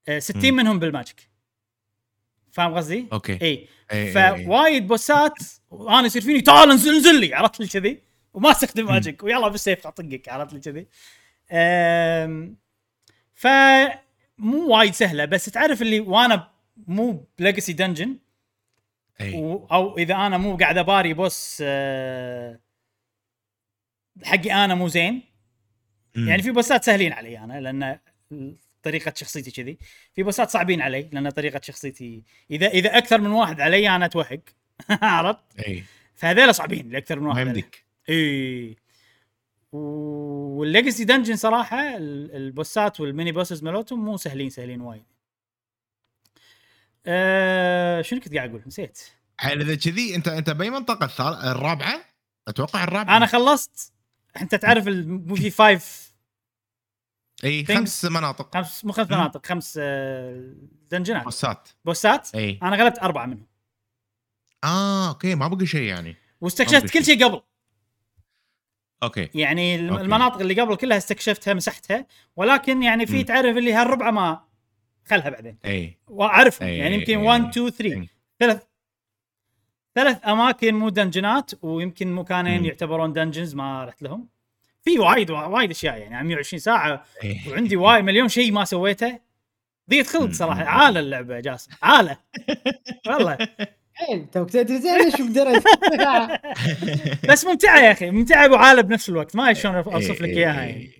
[0.07, 0.57] آه 60 مم.
[0.57, 1.29] منهم بال magic
[2.51, 3.67] فاهم قصدي؟ okay إي.
[4.11, 5.33] فوايد boss ات
[5.69, 7.99] وأنا يصير فيني تعال انزل انزل لي عرفت لي كذي
[8.33, 10.87] وما أستخدم magic ويلا بالسيف اطقك عرفت لي كذي
[13.33, 13.47] ف
[14.37, 16.51] مو وايد سهلة بس تعرف اللي وأنا
[16.87, 18.17] مو ب legacy dungeon
[19.21, 19.35] إيه.
[19.71, 22.59] أو إذا أنا مو قاعد أباري boss أه،
[24.23, 25.21] حقي أنا مو زين.
[26.15, 27.99] يعني في boss ات سهلين علي أنا لأن
[28.83, 29.77] طريقة شخصيتي كذي.
[30.13, 34.05] في boss ات صعبين علي لأن طريقة شخصيتي إذا إذا أكثر من واحد علي أنا
[34.05, 34.39] اتوهق
[34.89, 35.83] عرفت؟ إي.
[36.15, 37.23] فهذول صعبين لاكثر من.
[37.25, 37.47] ما واحد.
[37.47, 38.75] يمديك إي.
[39.71, 44.81] وال legacy dungeon صراحة ال- ال boss ات وال mini bosses مالتهم مو سهلين سهلين
[44.81, 45.03] وايد.
[47.05, 48.99] أه شنو كنت قاعد أقول؟ نسيت.
[49.45, 52.01] إذا كذي أنت أنت بأي منطقة الرابعة؟
[52.47, 53.17] أتوقع الرابعة.
[53.17, 53.93] أنا خلصت.
[54.41, 56.09] انت تعرف الم- في five
[57.43, 57.65] إي.
[57.65, 58.53] خمس مناطق.
[58.53, 59.11] خمس مو خمس.
[59.11, 60.53] مناطق خمس آه،
[60.91, 61.69] dungeon ات boss ات.
[61.85, 62.59] boss ات؟ إي.
[62.63, 63.47] أنا غلبت أربعة منهم.
[64.63, 66.15] آه okay ما بقي شيء يعني.
[66.41, 66.89] واستكشفت.
[66.93, 67.25] كل شيء.
[67.25, 67.41] قبل.
[69.03, 69.29] okay.
[69.35, 70.01] يعني okay.
[70.01, 72.05] المناطق اللي قبل كلها استكشفتها مسحتها.
[72.35, 73.23] ولكن يعني في.
[73.23, 74.43] تعرف اللي هالربعه ما
[75.05, 75.57] خلها بعدين.
[75.65, 75.97] إي.
[76.07, 76.67] وأعرفهم.
[76.69, 78.09] يعني يمكن أي- 1 2 3 أي.
[78.39, 78.63] ثلاث
[79.99, 82.65] ثلاث أماكن مو dungeon ات ويمكن مكانين.
[82.65, 84.27] يعتبرون dungeons ما رحت لهم.
[84.81, 87.39] في وايد وايد أشياء يعني عن 120 ساعة إي.
[87.47, 89.19] وعندي وايد مليون شيء ما سويته.
[89.89, 90.31] ضيق خلق.
[90.31, 90.63] صراحة.
[90.63, 91.71] عاله اللعبة جاسم.
[91.83, 92.17] عالة.
[93.09, 93.37] والله.
[93.93, 95.63] حيل توك تدري زين شو قدرت
[97.29, 98.11] بس ممتعة يا أخي.
[98.11, 99.35] ممتعة وعاله بنفس الوقت.
[99.35, 100.91] ما أدري شلون أوصف لك إي- إياها يعني.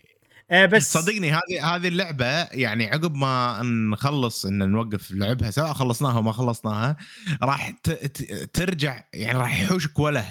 [0.52, 6.18] آه بس صدقني هذه هذه اللعبة يعني عقب ما نخلص إن نوقف لعبها سواء خلصناها
[6.18, 6.98] أو ما خلصناها
[7.44, 10.26] راح ت- ت- ترجع يعني راح يحوشك وله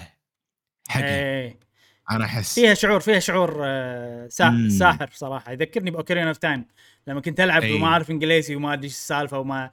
[0.89, 1.05] حقها.
[1.05, 1.53] آه
[2.11, 2.55] أنا أحس.
[2.55, 4.69] فيها شعور فيها شعور آه سا مم.
[4.69, 6.65] ساحر صراحة يذكرني ب Ocarina of Time
[7.07, 7.73] لما كنت ألعب أي.
[7.73, 9.71] وما أعرف إنجليزي وما أدري إيش السالفة وما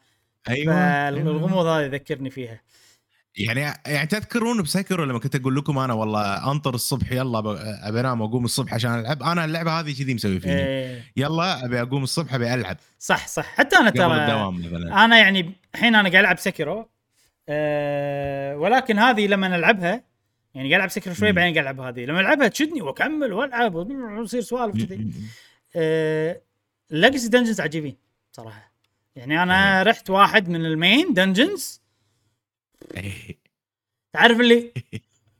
[0.48, 0.74] أيوه.
[0.74, 2.60] فالغموض هذا يذكرني فيها.
[3.38, 7.38] يعني يعني تذكرون ب Sekiro لما كنت أقول لكم أنا والله أنطر الصبح يلا
[7.88, 9.22] أبي أنام وأقوم الصبح عشان ألعب.
[9.22, 10.54] أنا اللعبة هذه كذي مسوي فيني.
[10.54, 11.12] إيه.
[11.16, 12.76] يلا أبي أقوم الصبح أبي ألعب.
[12.98, 13.44] صح صح.
[13.44, 14.14] حتى أنا ترى
[14.92, 16.88] أنا يعني الحين أنا قاعد ألعب Sekiro.
[17.48, 20.04] أه ولكن هذه لما العبها
[20.54, 21.32] يعني قاعد ألعب Sekiro شوي.
[21.32, 22.04] بعدين قاعد ألعب هذه.
[22.04, 25.12] لما العبها تشدني وأكمل وألعب ويصير سوالف كذي.
[25.76, 26.40] أه
[26.90, 27.96] legacy dungeons عجيبين
[28.32, 28.72] صراحة.
[29.16, 31.85] يعني أنا رحت واحد من ال main dungeons.
[34.12, 34.72] تعرف اللي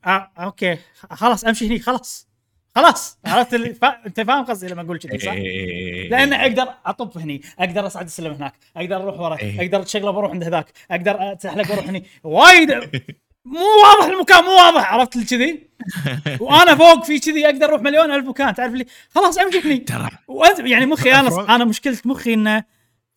[0.07, 0.78] آه okay.
[1.11, 1.78] خلاص أمشي هني.
[1.78, 2.28] خلاص.
[2.74, 3.18] خلاص.
[3.26, 4.07] عرفت اللي؟ فا...
[4.07, 6.09] أنت فاهم قصدي لما أقول كذي صح؟ إيه.
[6.09, 7.43] لأن أقدر أطب هني.
[7.59, 8.55] أقدر اصعد السلم هناك.
[8.76, 9.39] أقدر أروح ورا.
[9.39, 9.61] إيه.
[9.61, 10.72] أقدر أتشقلب وأروح عند هذاك.
[10.91, 12.05] أقدر اتزحلق وأروح هني.
[12.24, 12.70] وايد.
[13.45, 14.93] مو واضح المكان مو واضح.
[14.93, 15.68] عرفت لي كذي؟
[16.41, 18.55] وأنا فوق في كذي أقدر أروح مليون ألف مكان.
[18.55, 19.78] تعرف لي خلاص أمشي هني.
[19.78, 20.11] ترى.
[20.28, 21.55] وانت يعني مخي أنا.
[21.55, 22.64] أنا مشكله مخي إنه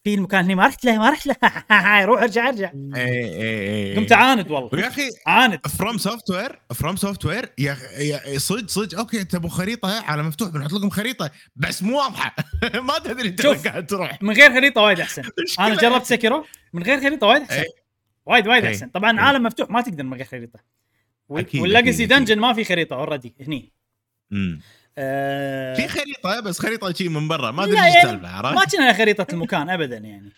[0.03, 1.35] في المكان هني ما رحت له ما رحت له
[2.05, 3.95] روح ارجع ارجع إيه، إيه، إيه.
[3.95, 9.23] قمت اعاند والله ويا أخي عاند From Software From Software يا يا صدق صدق okay
[9.23, 12.35] تبوا خريطة على مفتوح بنحط لكم خريطة بس مو واضحة
[12.87, 13.45] ما تدري أنت.
[13.45, 15.23] وين قاعد تروح من غير خريطة وايد أحسن.
[15.59, 17.67] أنا جربت Sekiro من غير خريطة وايد أحسن إيه.
[18.25, 18.71] وايد وايد إيه.
[18.71, 19.19] أحسن طبعا إيه.
[19.19, 20.59] عالم مفتوح ما تقدر من غير خريطة
[21.29, 22.05] وال legacy.
[22.05, 23.73] dungeon ما في خريطة already هني.
[25.01, 28.75] آه في خريطة بس خريطة شي من برا ما أدري إيش يعني السالفة ما عرفت؟
[28.75, 30.31] كنا خريطة المكان ابدا يعني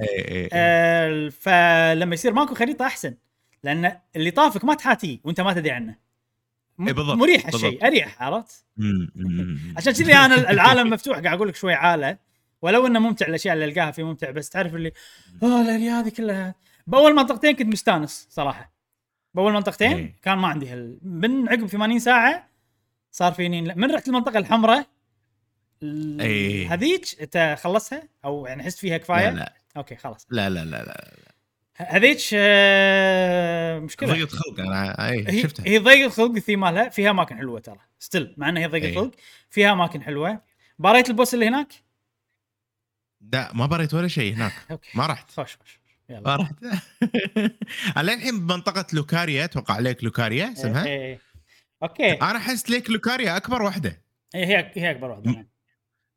[0.00, 0.48] إيه، إيه، إيه.
[0.52, 3.14] آه فلما يصير ماكو خريطة أحسن
[3.64, 5.96] لأن اللي طافك ما تحاتيه وأنت ما تدري عنه
[6.80, 7.46] إيه، بالضبط، مريح.
[7.46, 8.64] هالشيء أريح عرفت.
[9.76, 12.18] عشان كذي أنا العالم مفتوح قاعد أقول لك شوي عالة
[12.62, 14.92] ولو إنه ممتع الأشياء اللي ألقاها فيه ممتع بس تعرف اللي
[15.42, 16.54] آه ال area هذه كلها
[16.86, 18.72] بأول منطقتين كنت مستانس صراحة
[19.34, 20.14] بأول منطقتين إيه.
[20.22, 22.51] كان ما عندي هال من عقب 80 ساعة
[23.12, 24.86] صار فيني من رحت المنطقة الحمراء
[25.82, 26.74] ال- إيه.
[26.74, 29.52] هذيك انت خلصها؟ أو يعني حست فيها كفاية؟ لا لا.
[29.76, 30.26] okay خلاص.
[30.30, 31.14] لا لا لا لا
[31.76, 34.12] هذيك آه، مشكلة.
[34.12, 35.66] ضيقة خلق أنا اي شفتها.
[35.66, 37.78] هي ضيق الخلق الثيم مالها فيها أماكن حلوة ترى.
[37.98, 38.90] still مع إنها هي ضيق إيه.
[38.92, 39.10] الخلق
[39.50, 40.40] فيها أماكن حلوة.
[40.78, 41.72] باريت ال boss اللي هناك؟
[43.32, 44.52] لا ما بريت ولا شيء هناك.
[44.94, 45.30] ما رحت.
[45.30, 45.80] خوش خوش.
[46.08, 46.20] يلا.
[46.20, 46.54] ما رحت.
[47.98, 51.18] الحين بمنطقة Lucaria أتوقع lake Lucaria اسمها؟ إيه.
[51.82, 52.12] okay.
[52.12, 54.02] أنا أحس lake Lucaria أكبر واحدة
[54.34, 55.30] هي هي هي أكبر واحدة.
[55.30, 55.48] نعم.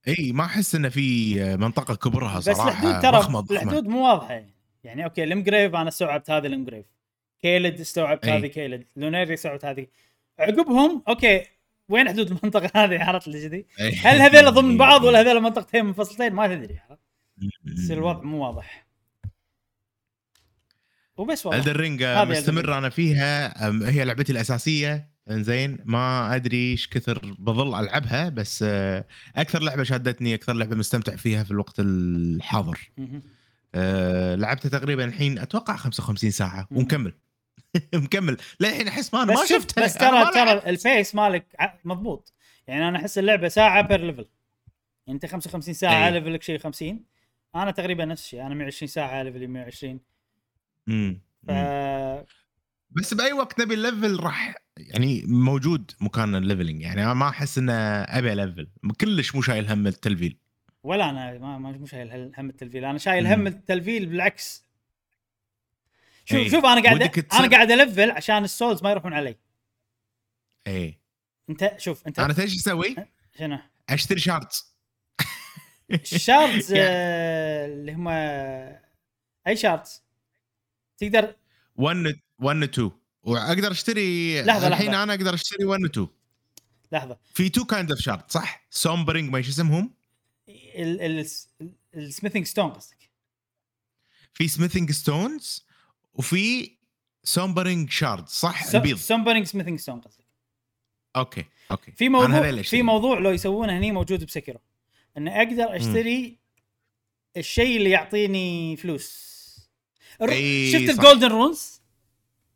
[0.07, 4.45] إي ما أحس إنه في منطقة كبرها بس صراحة الحدود ترى الحدود مو واضحة.
[4.84, 6.86] يعني okay ال Limgrave أنا استوعبت هذه ال Limgrave
[7.41, 8.26] Caelid استوعبت.
[8.26, 9.88] هذه Caelid Liurnia استوعبت هذه.
[10.39, 11.45] عقبهم okay
[11.89, 16.34] وين حدود المنطقة هذه؟ عرفت اللي كذي؟ هل هذول ضمن بعض ولا هذول منطقتين منفصلتين
[16.34, 17.01] ما تدري عرفت؟
[17.66, 18.86] يصير الوضع مو واضح.
[21.18, 21.59] وبس والله.
[21.59, 23.53] Elden Ring هذه مستمر أنا فيها.
[23.89, 25.14] هي لعبتي الأساسية.
[25.32, 29.05] إنزين ما أدري إيش كثر بظل ألعبها بس آه،
[29.36, 32.91] أكثر لعبة شادتني أكثر لعبة مستمتع فيها في الوقت الحاضر.
[33.76, 36.67] أه لعبتها تقريبا الحين أتوقع 55 ساعة.
[36.71, 37.13] ومكمل
[37.93, 40.69] مكمل للحين أحس ما ما شفتها بس ترى ترى.
[40.69, 41.45] ال pace مالك
[41.86, 42.34] مضبوط
[42.67, 44.26] يعني أنا أحس اللعبة ساعة per level
[45.07, 46.11] يعني أنت 55 ساعة أي.
[46.11, 47.03] level ك شيء 50
[47.55, 49.99] أنا تقريبا نفس الشيء أنا 120 ساعة level ي 120
[50.88, 51.21] مم.
[51.47, 51.51] ف.
[52.95, 57.57] بس بأي وقت نبي ال level راح يعني موجود مكان ال leveling يعني ما أحس
[57.57, 58.67] إنه أبي level
[59.01, 60.37] كلش مو شايل هم التلفيل.
[60.83, 62.85] ولا أنا ما مو شايل هم التلفيل.
[62.85, 63.27] أنا شايل.
[63.27, 64.65] هم التلفيل بالعكس.
[66.25, 66.49] شوف أي.
[66.49, 69.35] شوف أنا قاعد أنا قاعد ألفل عشان ال souls ما يروحون علي.
[70.67, 70.99] اي
[71.49, 72.95] انت شوف انت أنا إيش أسوي؟
[73.39, 74.76] شنو؟ أشتري shards
[75.91, 78.07] ال shards آه، اللي هم
[79.47, 80.03] أي shards
[80.97, 81.35] تقدر
[81.75, 82.91] 1 1 2
[83.23, 85.03] وأقدر اشتري لحظة، الحين لحظة.
[85.03, 86.07] أنا أقدر أشتري 1 2
[86.91, 89.93] لحظة في two kind of shard صح؟ sombering ما إيش اسمهم؟
[91.95, 93.09] ال smithing stone قصدك
[94.33, 95.65] في smithing stones
[96.13, 96.71] وفي
[97.23, 100.25] sombering shard صح؟ البيض sombering smithing stone قصدك
[101.15, 102.81] okay okay في موضوع في.
[102.81, 104.59] موضوع لو يسوونه هني موجود ب Sekiro
[105.17, 106.38] إن أقدر أشتري
[107.38, 109.25] الشيء اللي يعطيني فلوس
[110.21, 110.89] الر- إي، شفت.
[110.89, 111.82] ال golden runes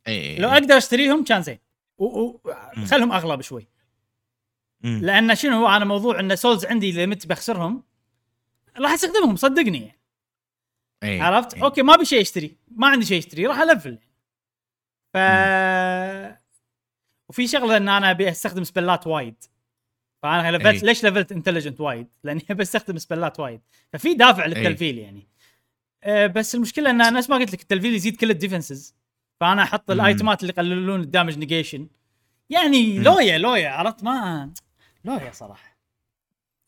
[0.07, 1.59] اي لو أقدر أشتريهم كان زين
[1.97, 2.41] و- و-
[2.77, 2.85] مم.
[2.85, 3.67] خلهم اغلى بشوي
[4.81, 4.99] مم.
[5.03, 7.83] لأن شنو هو أنا موضوع إن souls عندي إذا مت بخسرهم
[8.77, 9.99] راح أستخدمهم صدقني يعني.
[11.03, 11.21] إي.
[11.21, 11.61] عرفت إي.
[11.63, 13.97] okay ما أبي شيء اشتري ما عندي شيء اشتري راح ألفل
[15.13, 15.17] ف
[17.29, 19.43] وفي شغلة إن أنا أبي أستخدم spell ات وايد
[20.23, 20.87] فأنا لفلت أي.
[20.87, 23.61] ليش لفلت intelligence وايد؟ لأني بستخدم spell ات وايد
[23.93, 25.27] ففي دافع للتلفيل يعني
[26.03, 28.95] أه بس المشكلة إن نفس ما قلت لك التلفيل يزيد كل ال defenses
[29.39, 29.91] فأنا أحط.
[29.91, 31.87] ال item ات اللي يقللون ال damage negation.
[32.49, 32.99] يعني.
[32.99, 34.53] لويا لويا عرفت؟ ما
[35.05, 35.77] لويا صراحة.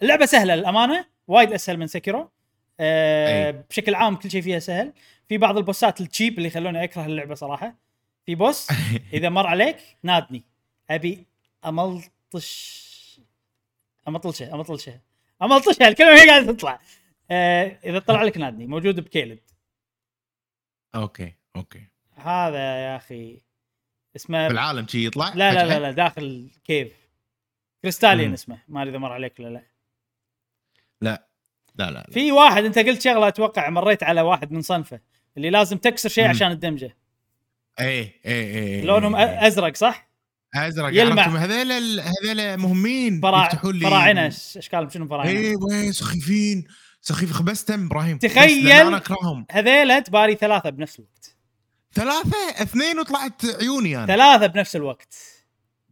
[0.02, 2.32] اللعبة سهلة للأمانة وايد أسهل من Sekiro
[2.80, 3.52] أه أي.
[3.70, 4.94] بشكل عام كل شيء فيها سهل.
[5.30, 7.76] في بعض ال boss ات ال cheap اللي يخلوني أكره اللعبة صراحة.
[8.26, 8.68] في boss
[9.14, 10.44] إذا مر عليك نادني.
[10.90, 11.26] أبي
[11.66, 12.82] أملطش.
[14.08, 15.00] امطلشه امطلشه
[15.42, 16.80] املطشها الكلمة هي قاعدة تطلع.
[17.32, 18.68] آه إذا طلع لك نادني.
[18.68, 19.40] موجود ب Caelid.
[20.96, 21.91] okay okay.
[22.24, 23.42] هذا يا أخي
[24.16, 26.94] اسمه في العالم شي يطلع لا لا؟ لا, لا داخل كيف
[27.82, 28.34] Crystalian.
[28.34, 29.62] اسمه ما أدري إذا مر عليك ولا لا
[31.02, 31.28] لا
[31.76, 35.00] لا لا في واحد أنت قلت شغلة أتوقع مريت على واحد من صنفه
[35.38, 36.28] اللي لازم تكسر شيء.
[36.30, 36.98] عشان تدمجه
[37.80, 40.12] اي اي اي لونهم أ- أزرق صح؟
[40.56, 41.24] أزرق يلمع.
[41.24, 43.22] هذول ال- هذول مهمين.
[43.26, 46.68] يفتحون لي فراعنه اشكالهم شنو فراعنه؟ اي وي سخيفين
[47.02, 51.31] سخيف خبستهم إبراهيم تخيل- أنا أكرههم هذيلا تباري ثلاثة بنفس الوقت
[51.94, 55.16] ثلاثة؟ اثنين وطلعت عيوني أنا ثلاثة بنفس الوقت.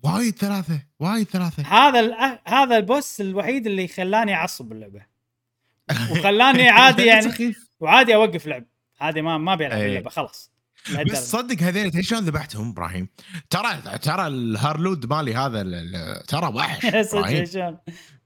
[0.03, 1.63] وايد ثلاثة وايد ثلاثة.
[1.63, 5.05] هذا ال- هذا البوس الوحيد اللي خلاني أعصب باللعبة.
[6.11, 8.65] وخلاني عادي يعني وعادي أوقف لعب.
[9.01, 9.85] عادي ما ما بيلعب أي.
[9.87, 10.51] اللعبة خلاص.
[11.05, 13.09] بس صدق هذول تدري شلون ذبحتهم إبراهيم؟
[13.49, 15.63] ترى ترى الهارلود مالي هذا
[16.27, 16.85] ترى وحش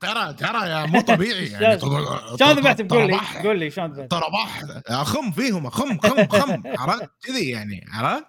[0.04, 1.80] ترى ترى يا مو طبيعي يعني.
[1.80, 2.08] شلون؟
[2.40, 3.20] شلون ذبحت قول لي.
[3.44, 8.26] قول لي شلون ذبحت طرباح اخم فيهم اخم خم خم عرفت؟ كذي يعني عرفت؟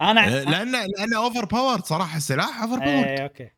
[0.00, 3.50] أنا لأن لأن اوفر باور صراحة السلاح اوفر باور اي أوكي.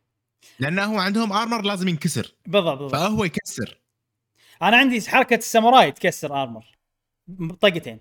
[0.59, 2.35] لأنه هو عندهم ارمر لازم ينكسر.
[2.45, 2.95] بالضبط بالضبط.
[2.95, 3.81] فهو يكسر.
[4.61, 6.77] أنا عندي حركة الساموراي تكسر ارمر
[7.61, 7.99] طقتين.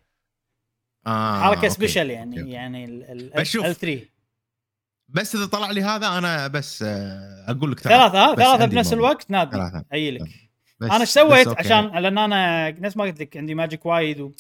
[1.07, 1.69] آه حركة.
[1.69, 2.51] سبيشل يعني أوكي.
[2.51, 3.65] يعني ال ال بس شوف.
[3.65, 4.01] ال 3
[5.09, 7.81] بس إذا طلع لي هذا أنا بس آه، أقول لك.
[7.81, 8.93] ثلاثة ها ثلاثة بنفس.
[8.93, 9.83] الوقت نادي.
[9.93, 10.51] أي لك
[10.83, 11.49] أنا إيش سويت.
[11.49, 14.33] عشان لأن أنا نفس ما قلت لك عندي ماجيك وايد و...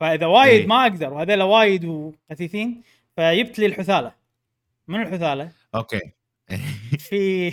[0.00, 0.66] فإذا وايد إيه.
[0.66, 2.82] ما أقدر وهذول وايد وخفيفين
[3.16, 4.12] فجبت لي الحثالة
[4.88, 6.00] من الحثالة أوكي
[7.08, 7.52] في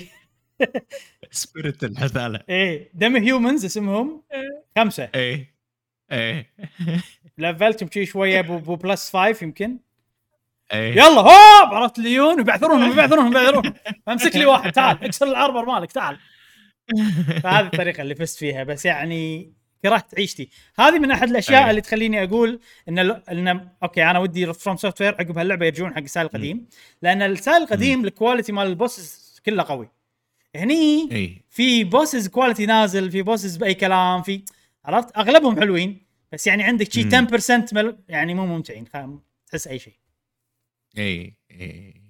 [1.31, 4.21] سبيريت الحثالة إيه دم هيومنز اسمهم
[4.77, 5.53] خمسة إيه
[6.11, 6.49] إيه
[7.37, 9.77] لفلتهم شي شوية بو, بو بلس فايف يمكن.
[10.73, 10.91] إيه.
[10.91, 13.73] يلا هوب عرفت ليون ويبعثرونهم يبعثرونهم يبعثرونهم
[14.09, 16.17] امسك لي واحد تعال اكسر الاربر مالك تعال.
[17.43, 19.53] فهذه الطريقة اللي فزت فيها بس يعني
[19.83, 20.49] كرهت عيشتي.
[20.79, 21.69] هذه من أحد الأشياء أي.
[21.69, 22.59] اللي تخليني أقول
[22.89, 26.65] إن ال- إن أوكي أنا ودي FromSoftware عقب هاللعبة يرجعون حق ال style القديم.
[27.01, 29.89] لأن ال style القديم ال quality مال ال boss كله قوي.
[30.55, 34.41] هني اي في bosses quality نازل في bosses بأي كلام في
[34.85, 36.02] عرفت؟ أغلبهم حلوين.
[36.33, 37.27] بس يعني عندك شي مم.
[37.27, 37.97] 10% مل...
[38.09, 38.85] يعني مو ممتعين
[39.47, 39.93] تحس أي شيء
[40.97, 42.01] إي إي.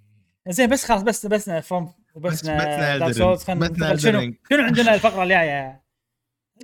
[0.48, 3.44] زين بس خلاص بس بس From بس- Dark Souls.
[3.44, 4.34] خلينا شنو.
[4.50, 5.84] شنو عندنا الفقرة الجاية؟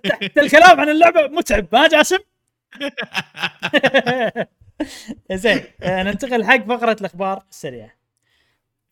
[0.04, 1.68] تحت الكلام عن اللعبة متعب.
[1.74, 2.18] ما جاسم؟
[5.34, 7.92] زين آه، ننتقل حق فقرة الأخبار السريعة.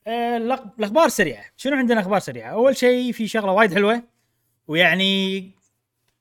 [0.07, 4.03] آه، الأخبار السريعه شنو عندنا أخبار سريعة؟ أول شيء في شغلة وايد حلوة
[4.67, 5.51] ويعني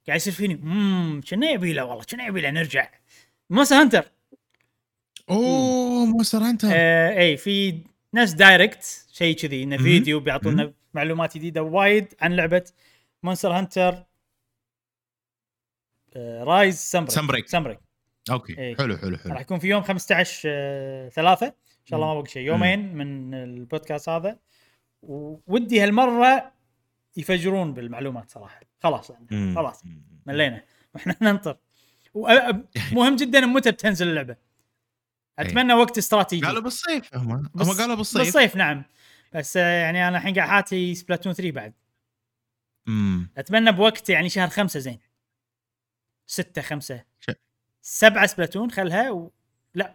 [0.09, 2.89] قاعد يصير فيني اممم كنا يبي له والله كنا يبي له نرجع.
[3.51, 4.05] Monster Hunter
[5.31, 7.81] أوه Monster Hunter آه إي في
[8.13, 9.77] ناس Direct شيء كذي إنه.
[9.77, 12.65] فيديو بيعطونا معلومات جديدة وايد عن لعبة
[13.23, 14.05] Monster Hunter
[16.17, 17.49] آه Rise Sunbreak Sunbreak.
[17.49, 17.79] Sunbreak
[18.31, 18.77] أوكي إي.
[18.77, 19.33] حلو حلو حلو.
[19.33, 21.53] راح يكون في يوم 15 آه 3 إن
[21.85, 22.15] شاء الله.
[22.15, 24.39] ما بقى شيء يومين من البودكاست هذا.
[25.03, 26.53] ودي هالمرة
[27.17, 28.61] يفجرون بالمعلومات صراحة.
[28.83, 29.55] خلاص يعني.
[29.55, 29.83] خلاص.
[30.27, 30.63] ملينا.
[30.95, 31.57] وإحنا ننطر.
[32.93, 34.37] مهم جدا متى بتنزل اللعبة.
[35.39, 36.47] أتمنى وقت استراتيجي.
[36.47, 37.33] قالوا بالصيف هم.
[37.33, 38.23] هم بس- قالوا بالصيف.
[38.23, 38.85] بالصيف نعم.
[39.35, 41.73] بس آه، يعني أنا الحين قاعد حاتي سبلاتون 3 بعد.
[42.89, 44.99] امم أتمنى بوقت يعني شهر خمسة زين.
[46.27, 47.05] ستة خمسة.
[47.21, 47.31] ش-
[47.83, 49.33] سبعة سبلاتون خلها و...
[49.75, 49.95] لا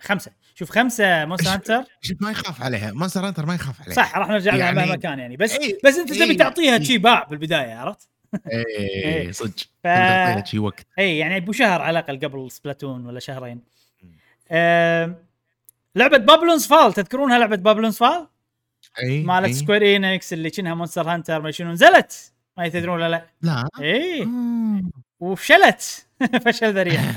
[0.00, 0.32] خمسة.
[0.58, 4.28] شوف خمسة Monster Hunter شوف ما يخاف عليها Monster Hunter ما يخاف عليها صح راح
[4.28, 6.78] نرجع لها يعني- مهما كان يعني بس إيه، بس أنت تبي إيه، تعطيها.
[6.84, 8.08] شي باع بالبداية عرفت؟
[8.52, 9.32] اي إيه.
[9.32, 13.60] صدق ف- تعطيها شي وقت اي يعني أبو شهر على الأقل قبل Splatoon ولا شهرين
[14.50, 15.14] آه...
[15.94, 18.26] لعبة Babylon's Fall تذكرونها لعبة Babylon's Fall؟
[19.02, 19.52] اي مالت إي.
[19.54, 24.22] Square Enix اللي كأنها Monster Hunter ما شنو نزلت ما تدرون ولا لا؟ لا إيه
[24.22, 24.82] آه.
[25.20, 26.06] وفشلت
[26.44, 27.00] فشل ذريع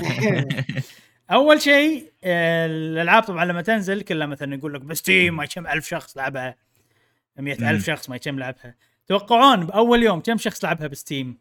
[1.32, 5.66] أول شيء آه، الألعاب طبعا لما تنزل كلها مثلا يقول لك ب Steam ما كم
[5.66, 6.56] ألف شخص لعبها؟
[7.38, 7.68] مئة مم.
[7.68, 8.74] الف شخص ما كم لعبها؟
[9.06, 11.38] توقعون بأول يوم كم شخص لعبها ب Steam؟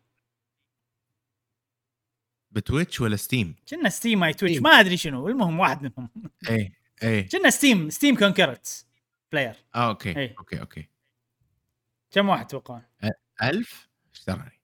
[2.51, 4.61] ب Twitch ولا Steam؟ كنا Steam مو Twitch.
[4.61, 6.09] ما أدري شنو المهم واحد منهم.
[6.49, 6.71] اي
[7.03, 8.85] اي كنا Steam Steam concurrent
[9.31, 9.55] player.
[9.75, 10.35] آه، أوكي إيه.
[10.39, 10.89] أوكي أوكي.
[12.11, 12.81] كم واحد توقعون؟
[13.43, 14.61] 1000 إيش دراني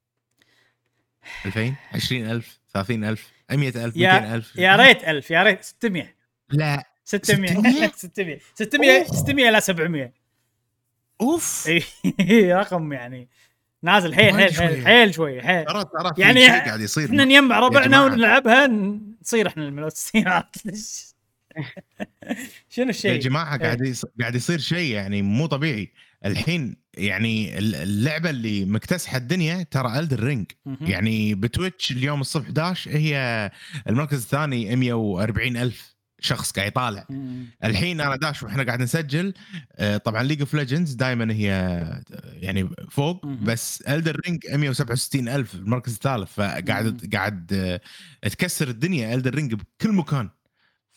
[1.45, 5.63] 2000 20000 30000 100000 يا 200000 يا ريت ألف يا ريت.
[5.63, 6.13] 600
[6.49, 6.83] لا.
[7.05, 9.03] 600 600 600 600 أوه.
[9.03, 10.13] 600 إلى 700
[11.21, 11.67] أوف.
[12.19, 13.29] اي رقم يعني
[13.83, 14.15] نازل.
[14.15, 14.83] حيل حيل حيل شوية.
[14.85, 15.65] حيل شوي حيل.
[15.65, 18.05] ترى ترى في يعني شيء قاعد يصير إحنا نجمع ربعنا.
[18.05, 18.67] ونلعبها
[19.21, 20.25] نصير إحنا الملوتسين
[22.69, 23.61] شنو يا الشيء؟ جماعة إيه.
[23.61, 24.05] قاعد يص...
[24.19, 25.91] قاعد يصير شيء يعني مو طبيعي.
[26.25, 30.45] الحين يعني ال- اللعبة اللي مكتسحة الدنيا ترى Elden Ring.
[30.81, 33.51] يعني ب Twitch اليوم الصبح 11 هي
[33.89, 37.05] المركز الثاني 140 ألف شخص قاعد يطالع.
[37.63, 39.33] الحين أنا داش وإحنا قاعد نسجل
[39.75, 42.01] آه، طبعا League of Legends دائما هي آه،
[42.33, 43.25] يعني فوق.
[43.25, 47.81] بس Elden Ring 167 ألف المركز الثالث فقاعد قاعد آه،
[48.29, 50.29] تكسر الدنيا Elden Ring بكل مكان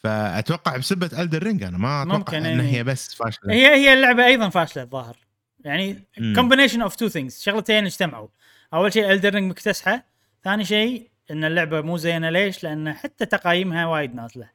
[0.02, 2.60] فأتوقع بسبه Elden Ring أنا ما أتوقع ان إيه.
[2.70, 5.16] هي بس فاشلة هي هي اللعبة أيضا فاشلة الظاهر
[5.64, 6.08] يعني.
[6.34, 8.28] combination of two things شغلتين اجتمعوا.
[8.74, 10.06] أول شيء Elden Ring مكتسحة.
[10.44, 14.50] ثاني شيء إن اللعبة مو زينة ليش؟ لأن حتى تقايمها وايد نازلة.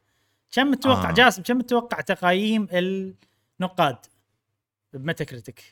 [0.52, 1.14] كم متوقع؟ آه.
[1.14, 3.98] جاسم كم متوقع تقايم النقاد
[4.94, 5.64] ب Metacritic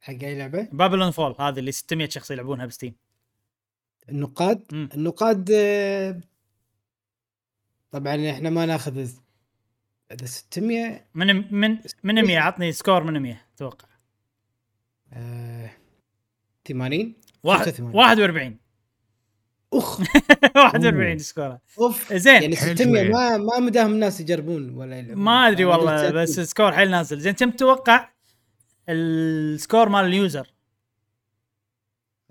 [0.00, 2.94] حق أي لعبة؟ Babylon's Fall هذه اللي 600 شخص يلعبونها ب Steam.
[4.08, 4.88] النقاد؟ مم.
[4.94, 6.20] النقاد آه،
[7.90, 9.10] طبعا إحنا ما ناخذ
[10.12, 13.88] إذا 600 من من من 100 عطني score من 100 توقع
[15.12, 15.70] آه،
[16.68, 17.94] 80 واحد 85.
[17.94, 18.56] 41
[19.72, 20.00] اخ
[20.56, 22.12] 41 score أوف.
[22.12, 22.42] زين.
[22.42, 23.12] يعني حيل 600 شوية.
[23.12, 25.24] ما ما مداهم الناس يجربون ولا يلعبون.
[25.24, 26.38] ما أدري يعني والله بس.
[26.38, 27.20] ال score حيل نازل.
[27.20, 28.08] زين كم تتوقع
[28.88, 30.52] ال score مال ال user؟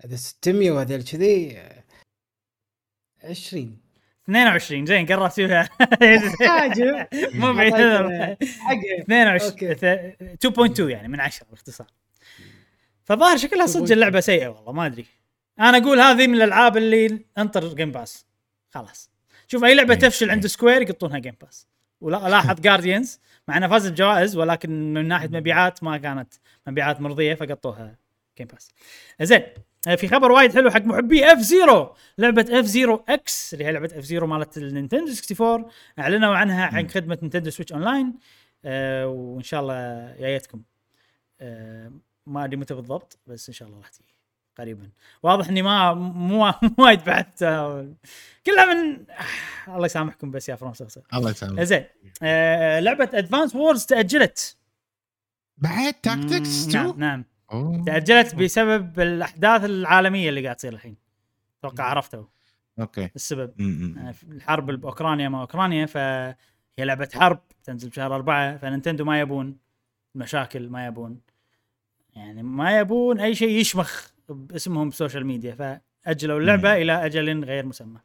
[0.04, 1.84] اذا 600 وهذول كذي آه،
[3.24, 3.78] 20
[4.24, 5.68] 22 زين قربت فيها.
[7.34, 7.74] مو بعيد.
[7.74, 9.74] حقه 22 أوكي.
[9.74, 11.86] ث- 2.2 يعني من 10 باختصار.
[13.06, 13.90] فظاهر شكلها صدق 2.2.
[13.92, 15.06] اللعبة سيئة والله ما أدري.
[15.60, 18.26] أنا أقول هذه من الألعاب اللي انطر Game Pass
[18.70, 19.10] خلاص.
[19.48, 20.50] شوف أي لعبة إيه، تفشل عند إيه.
[20.50, 21.66] Square يقطونها Game Pass
[22.00, 26.34] ولاحظ Guardians مع انها فازت بجوائز ولكن من ناحية مبيعات ما كانت
[26.66, 27.96] مبيعات مرضية فقطوها
[28.38, 28.70] Game Pass
[29.22, 29.42] زين.
[29.88, 34.26] آه، في خبر وايد حلو حق محبي F-Zero لعبة F-Zero X اللي هي لعبة F-Zero
[34.26, 35.64] مالت ال Nintendo 64
[35.98, 36.88] أعلنوا عنها عن.
[36.88, 38.14] خدمة Nintendo Switch Online
[38.64, 40.62] آه وإن شاء الله جايتكم
[41.40, 41.92] آه
[42.26, 44.14] ما أدري متى بالضبط بس إن شاء الله راح تجي
[44.58, 44.90] قريبا.
[45.22, 47.94] واضح إني ما مو وايد بعد آه،
[48.46, 51.84] كلها من آه، الله يسامحكم بس يا سوسة الله يسلمك زين
[52.22, 54.56] آه لعبة Advance Wars تأجلت.
[55.58, 57.24] بعد tactics مم، 2 نعم نعم.
[57.52, 57.84] أوه.
[57.84, 60.96] تأجلت بسبب الأحداث العالمية اللي قاعد تصير الحين.
[61.58, 62.24] أتوقع عرفتوا
[62.80, 63.10] أوكي.
[63.16, 63.54] السبب.
[64.12, 66.34] في الحرب بأوكرانيا ما أوكرانيا فهي
[66.78, 69.56] لعبة حرب تنزل بشهر أربعة ف Nintendo ما يبون
[70.14, 71.20] مشاكل ما يبون.
[72.16, 76.74] يعني ما يبون أي شيء يشمخ باسمهم بال social media فأجلوا اللعبة مم.
[76.82, 77.98] إلى أجل غير مسمى.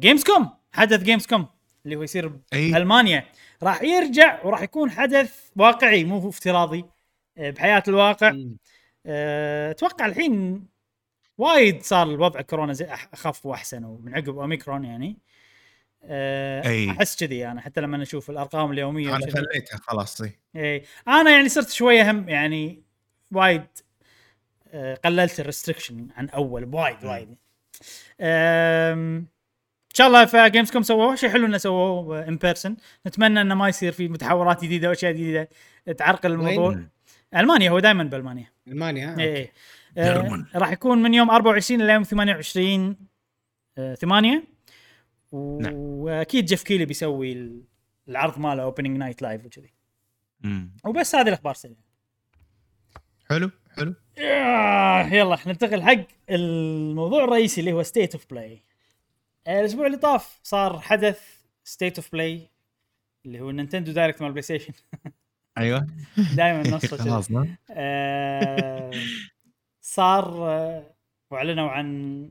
[0.00, 1.46] Gamescom حدث Gamescom
[1.84, 3.24] اللي هو يصير إي المانيا
[3.62, 6.84] راح يرجع وراح يكون حدث واقعي مو افتراضي
[7.38, 8.34] آه، بحياة الواقع.
[9.06, 10.64] أه، أتوقع الحين
[11.38, 15.31] وايد صار الوضع كورونا زي أخف وأحسن ومن عقب أوميكرون يعني أه،
[16.04, 16.90] أي.
[16.90, 19.30] أحس كذي أنا حتى لما أشوف الأرقام اليومية أنا.
[19.30, 20.22] خليتها خلاص.
[20.56, 22.82] إي أنا يعني صرت شوية هم يعني
[23.32, 23.66] وايد
[24.72, 27.04] أه، قللت ال restriction عن أول وايد
[28.20, 29.26] أم،
[29.92, 32.76] إن شاء الله ف Gamescom سووه شيء حلو إنه سووه in person
[33.06, 35.48] نتمنى إنه ما يصير في متحورات جديدة واشياء جديدة
[35.98, 36.88] تعرقل الموضوع وين؟
[37.36, 39.52] ألمانيا هو دائما بألمانيا ألمانيا؟ إي
[39.98, 40.46] آه،.
[40.54, 42.96] راح يكون من يوم 24 إلى يوم 28
[43.78, 44.44] آه، 8
[45.32, 45.74] نعم.
[45.74, 47.64] واكيد Geoff Keighley بيسوي ال-
[48.08, 49.72] العرض ماله Opening Night Live وكذي.
[50.84, 51.78] وبس هذه الأخبار سريعه
[53.30, 58.62] حلو حلو آه، يلا ننتقل حق الموضوع الرئيسي اللي هو State of Play
[59.48, 61.20] الأسبوع اللي طاف صار حدث
[61.64, 62.50] State of Play
[63.26, 64.72] اللي هو Nintendo Direct مال PlayStation
[65.58, 65.86] أيوه
[66.36, 66.98] دائما نصه كذي.
[67.10, 67.28] خلاص.
[67.70, 68.90] آه،
[69.80, 70.94] صار آه،
[71.30, 72.30] وأعلنوا عن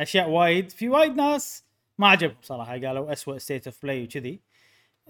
[0.00, 1.64] أشياء وايد في وايد ناس
[2.00, 4.40] ما عجبهم صراحة قالوا اسوء State of Play وكذي.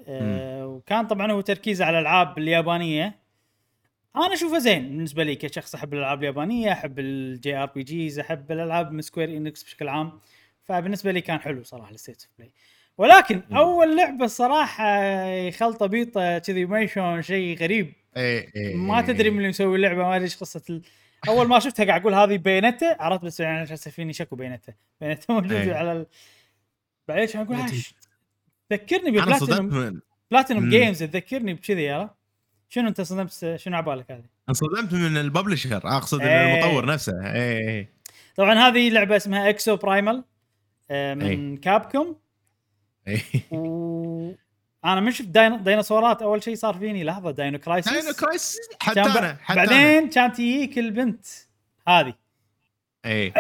[0.09, 3.19] آه، وكان طبعا هو تركيز على الألعاب اليابانية.
[4.17, 9.03] أنا أشوفه زين بالنسبة لي كشخص أحب الألعاب اليابانية أحب ال JRPGs أحب الألعاب من
[9.03, 10.21] Square Enix بشكل عام.
[10.63, 12.51] فبالنسبة لي كان حلو صراحة ال State of Play
[12.99, 17.93] ولكن أول لعبة صراحة خلطة بيطه كذي ما شلون شيء غريب.
[18.17, 20.83] اي اي ما تدري من اللي مسوي اللعبة ما أدري إيش قصة ال...
[21.29, 25.53] أول ما شفتها قاعد أقول هذه Bayonetta عرفت بس يعني فيني شكو Bayonetta Bayonetta موجود
[25.53, 25.73] أي.
[25.73, 26.07] على ال...
[27.11, 27.57] بعدين كان أقول.
[27.57, 27.95] هاش
[28.73, 30.01] ذكرني ببلاتينوم
[30.31, 30.69] Platinum.
[30.69, 32.11] Games تذكرني بكذي يلا.
[32.69, 35.77] شنو أنت صدمت؟ شنو عبالك هذه؟ انصدمت من ال publisher.
[35.85, 36.55] أقصد إيه.
[36.55, 37.13] المطور نفسه.
[37.13, 37.89] اي اي
[38.37, 40.25] طبعا هذه لعبة اسمها Exoprimal
[40.91, 41.57] من.
[41.57, 42.17] Capcom
[43.09, 44.33] اي و
[44.85, 45.63] أنا من شفت داين...
[45.63, 46.23] ديناصورات.
[46.23, 49.57] أول شيء صار فيني لحظة Dino Crisis Dino Crisis حتى أنا حتى.
[49.57, 51.27] بعدين كانت تجيك البنت
[51.89, 52.15] هذه.
[53.07, 53.33] اي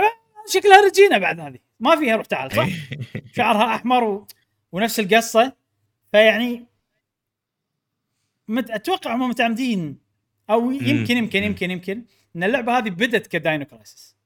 [0.54, 1.58] شكلها Regina بعد هذه.
[1.80, 2.68] ما فيها روح تعال صح؟
[3.36, 4.26] شعرها أحمر و...
[4.72, 5.52] ونفس القصة.
[6.12, 6.66] فيعني
[8.48, 8.70] مت...
[8.70, 9.98] أتوقع هم متعمدين
[10.50, 11.42] أو يمكن يمكن.
[11.42, 12.04] يمكن يمكن
[12.36, 14.16] إن اللعبة هذه بدت ك Dino Crisis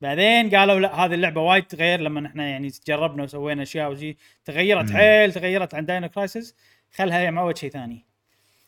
[0.00, 4.16] بعدين قالوا لا هذه اللعبة وايد تغير لما إحنا يعني جربنا وسوينا أشياء وشي.
[4.44, 4.90] تغيرت.
[4.90, 6.54] حيل تغيرت عن Dino Crisis
[6.94, 8.06] خلها هي معود شيء ثاني.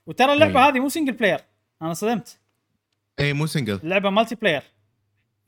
[0.06, 0.68] وترى اللعبة.
[0.68, 1.40] هذه مو single player
[1.82, 2.38] أنا صدمت.
[3.20, 4.62] إي مو single اللعبة multiplayer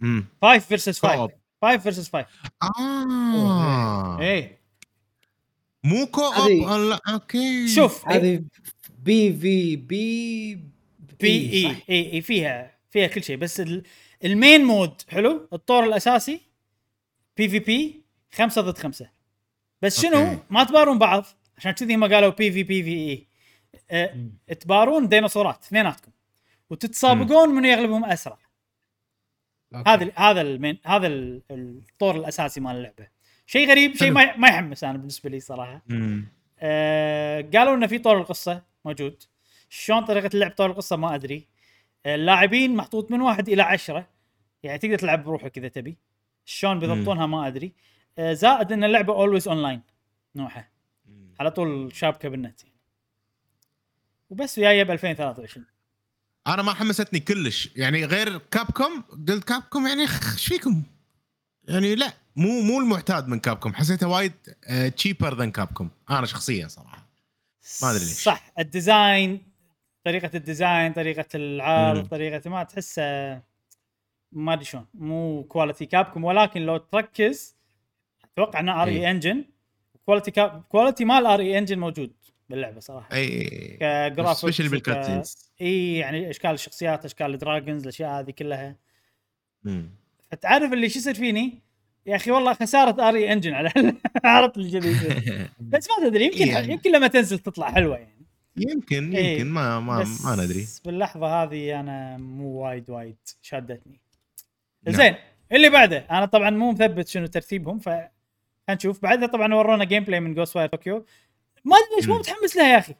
[0.02, 1.32] امم 5 versus 5 co-op.
[1.64, 2.26] 5 versus 5
[2.62, 4.58] آه إيه
[5.84, 8.42] مو co-op okay شوف هذه
[8.98, 10.54] بي في بي
[11.20, 13.36] في اي؟ اي اي فيها فيها كل شيء.
[13.36, 13.82] بس ال-
[14.24, 16.40] ال main mode حلو؟ الطور الأساسي
[17.36, 18.02] PvP
[18.34, 19.10] خمسة ضد خمسة.
[19.82, 20.38] بس شنو؟ okay.
[20.50, 21.24] ما تبارون بعض
[21.58, 23.26] عشان كذي هم قالوا بي في بي في
[23.92, 24.30] اي.
[24.54, 26.12] تبارون ديناصورات اثنيناتكم.
[26.70, 28.38] وتتسابقون من يغلبهم أسرع.
[29.74, 29.90] okay.
[29.90, 33.08] هذا هذا ال main هذا ال- الطور الأساسي مال اللعبة.
[33.46, 34.10] شيء غريب شيء.
[34.10, 35.82] ما ما يحمس أنا بالنسبة لي صراحة.
[36.58, 39.22] آه، قالوا إنه في طور القصة موجود.
[39.68, 41.46] شلون طريقة اللعب طور القصة ما أدري.
[42.06, 44.08] آه، اللاعبين محطوط من واحد إلى عشرة.
[44.62, 45.96] يعني تقدر تلعب بروحك إذا تبي.
[46.44, 47.72] شلون بيضبطونها ما أدري.
[48.18, 49.82] آه، زائد إن اللعبة always online
[50.36, 50.68] نوعها.
[51.40, 52.74] على طول شابكة بالنت يعني.
[54.30, 55.66] وبس وياي ب 2023
[56.46, 57.70] أنا ما حمستني كلش.
[57.76, 60.82] يعني غير Capcom قلت Capcom يعني إيش فيكم؟
[61.68, 63.74] يعني لا مو مو المعتاد من Capcom.
[63.74, 64.32] حسيته وايد
[64.96, 65.90] cheaper than Capcom.
[66.10, 67.08] أنا شخصيا صراحة.
[67.82, 68.22] ما أدري ليش.
[68.22, 68.52] صح.
[68.58, 69.40] ال design
[70.04, 72.08] طريقة ال design طريقة العرض.
[72.08, 73.02] طريقة ما تحسه
[74.32, 74.86] ما أدري شلون.
[74.94, 77.56] مو quality Capcom ولكن لو تركز
[78.24, 78.88] أتوقع إنه RE.
[78.88, 79.44] Engine
[80.06, 82.12] quality Cap quality مال RE Engine موجود.
[82.48, 83.08] باللعبة صراحة.
[83.12, 83.44] أي
[83.80, 88.76] ك graphics especially بال cutscenes إي يعني أشكال الشخصيات أشكال ال dragons الأشياء هذه كلها.
[89.64, 89.90] مم.
[90.30, 91.62] فتعرف اللي شو يصير فيني؟
[92.06, 93.72] يا أخي والله خسارة RE Engine على
[94.24, 94.96] عرض الجديد
[95.72, 96.72] بس ما تدري يمكن يعني.
[96.72, 98.26] يمكن لما تنزل تطلع حلوة يعني.
[98.56, 99.32] يمكن إيه.
[99.32, 100.66] يمكن ما ما بس ما ندري.
[100.84, 104.00] باللحظة هذه أنا مو وايد وايد شادتني.
[104.86, 104.96] نعم.
[104.96, 105.14] زين
[105.52, 105.98] اللي بعده.
[106.10, 107.90] أنا طبعا مو مثبت شنو ترتيبهم ف
[108.70, 109.02] نشوف.
[109.02, 111.04] بعدها طبعا ورونا gameplay من Ghostwire Tokyo
[111.64, 112.18] ما أدري ليش مو.
[112.18, 112.94] متحمس لها يا أخي.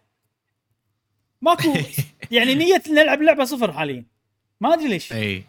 [1.43, 1.75] ماكو
[2.31, 4.05] يعني نية نلعب لعبة صفر حاليا.
[4.61, 5.13] ما أدري ليش.
[5.13, 5.45] أي.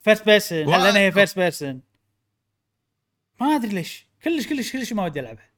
[0.00, 1.80] first person هل لأن هي first person
[3.40, 4.06] ما أدري ليش.
[4.24, 5.50] كلش كلش كلش ما ودي ألعبها.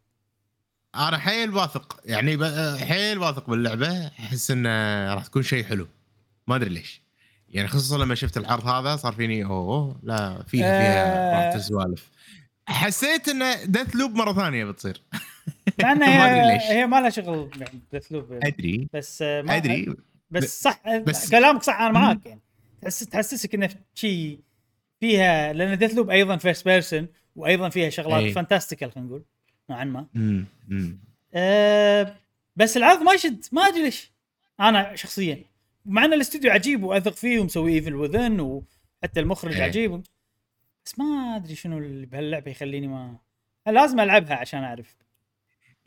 [0.94, 2.00] أنا حيل واثق.
[2.04, 2.38] يعني
[2.86, 4.06] حيل واثق باللعبة.
[4.06, 5.88] أحس انه راح تكون شيء حلو.
[6.46, 7.02] ما أدري ليش.
[7.48, 11.54] يعني خصوصا لما شفت العرض هذا صار فيني أوه لا فيها فيها آه.
[11.54, 12.08] راح سوالف
[12.68, 15.02] حسيت انه Deathloop مرة ثانية بتصير.
[15.82, 16.78] مع انها هي.
[16.78, 18.32] هي ما لها شغل يعني بأسلوب.
[18.32, 18.88] أدري.
[18.92, 19.94] بس آه، ما أدري.
[20.30, 22.40] بس صح بس- بس كلامك صح أنا معاك يعني.
[22.82, 24.40] تحس تحسسك إنه شيء
[25.00, 28.32] فيها لأن Deathloop أيضا first person وأيضا فيها شغلات أي.
[28.32, 29.24] fantastical خلينا نقول.
[29.70, 30.06] نوعا ما.
[30.14, 30.98] مم، مم.
[31.34, 32.14] أه
[32.56, 33.44] بس العرض ما يشد.
[33.52, 34.12] ما أدري ليش.
[34.60, 35.44] أنا شخصيا.
[35.86, 39.62] مع إن الاستوديو عجيب وأثق فيه ومسوي Evil Within وحتى المخرج إيه.
[39.62, 40.02] عجيب.
[40.86, 43.16] بس ما أدري شنو اللي بهاللعبة يخليني ما
[43.66, 44.96] لازم ألعبها عشان أعرف.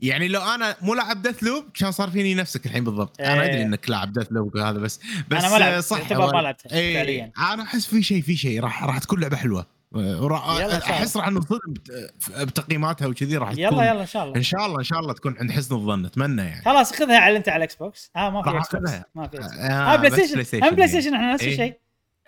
[0.02, 3.49] يعني لو أنا مو لاعب Deathloop كان صار فيني نفسك الحين بالضبط أنا إيه.
[3.49, 4.99] أدري إنك لاعب Deathloop هذا بس
[5.30, 7.32] بس أنا ما لعبت، صح ما إيه، فعلياً.
[7.53, 9.65] أنا أحس في شيء في شيء راح راح تكون لعبة حلوة.
[9.95, 11.91] أحس راح بت-
[12.38, 15.14] بتقييماتها وكذي راح تكون يلا يلا إن شاء الله إن شاء الله إن شاء الله
[15.14, 18.44] تكون عند حسن الظن أتمنى يعني خلاص خذها على أنت على ال Xbox آه ما
[18.44, 18.91] في Xbox.
[19.15, 20.88] ما في آه، آه PlayStation PlayStation Play.
[20.88, 21.52] Station إحنا نفس إيه.
[21.52, 21.80] الشيء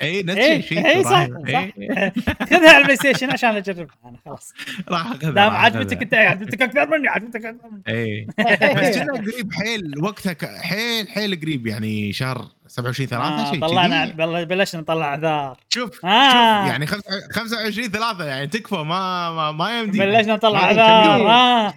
[0.01, 1.73] اي نفس اي الشيء اي صح إيه،
[2.49, 4.53] خذها على ال PlayStation عشان اجربها أنا خلاص.
[4.89, 6.01] راح أخذها دام عجبتك.
[6.01, 7.83] أنت عجبتك أكثر مني عجبتك أكثر مني.
[7.87, 8.27] اي
[8.89, 14.05] بس كنا قريب؟ حيل وقتها حيل حيل قريب يعني شهر 27 3 آه شيء طلعنا
[14.43, 15.57] بلشنا نطلع أعذار.
[15.69, 16.29] شوف آه.
[16.63, 21.29] شوف يعني خمسة- 25 3 يعني تكفى ما ما, ما يمدي بلشنا نطلع أعذار.
[21.29, 21.73] آه.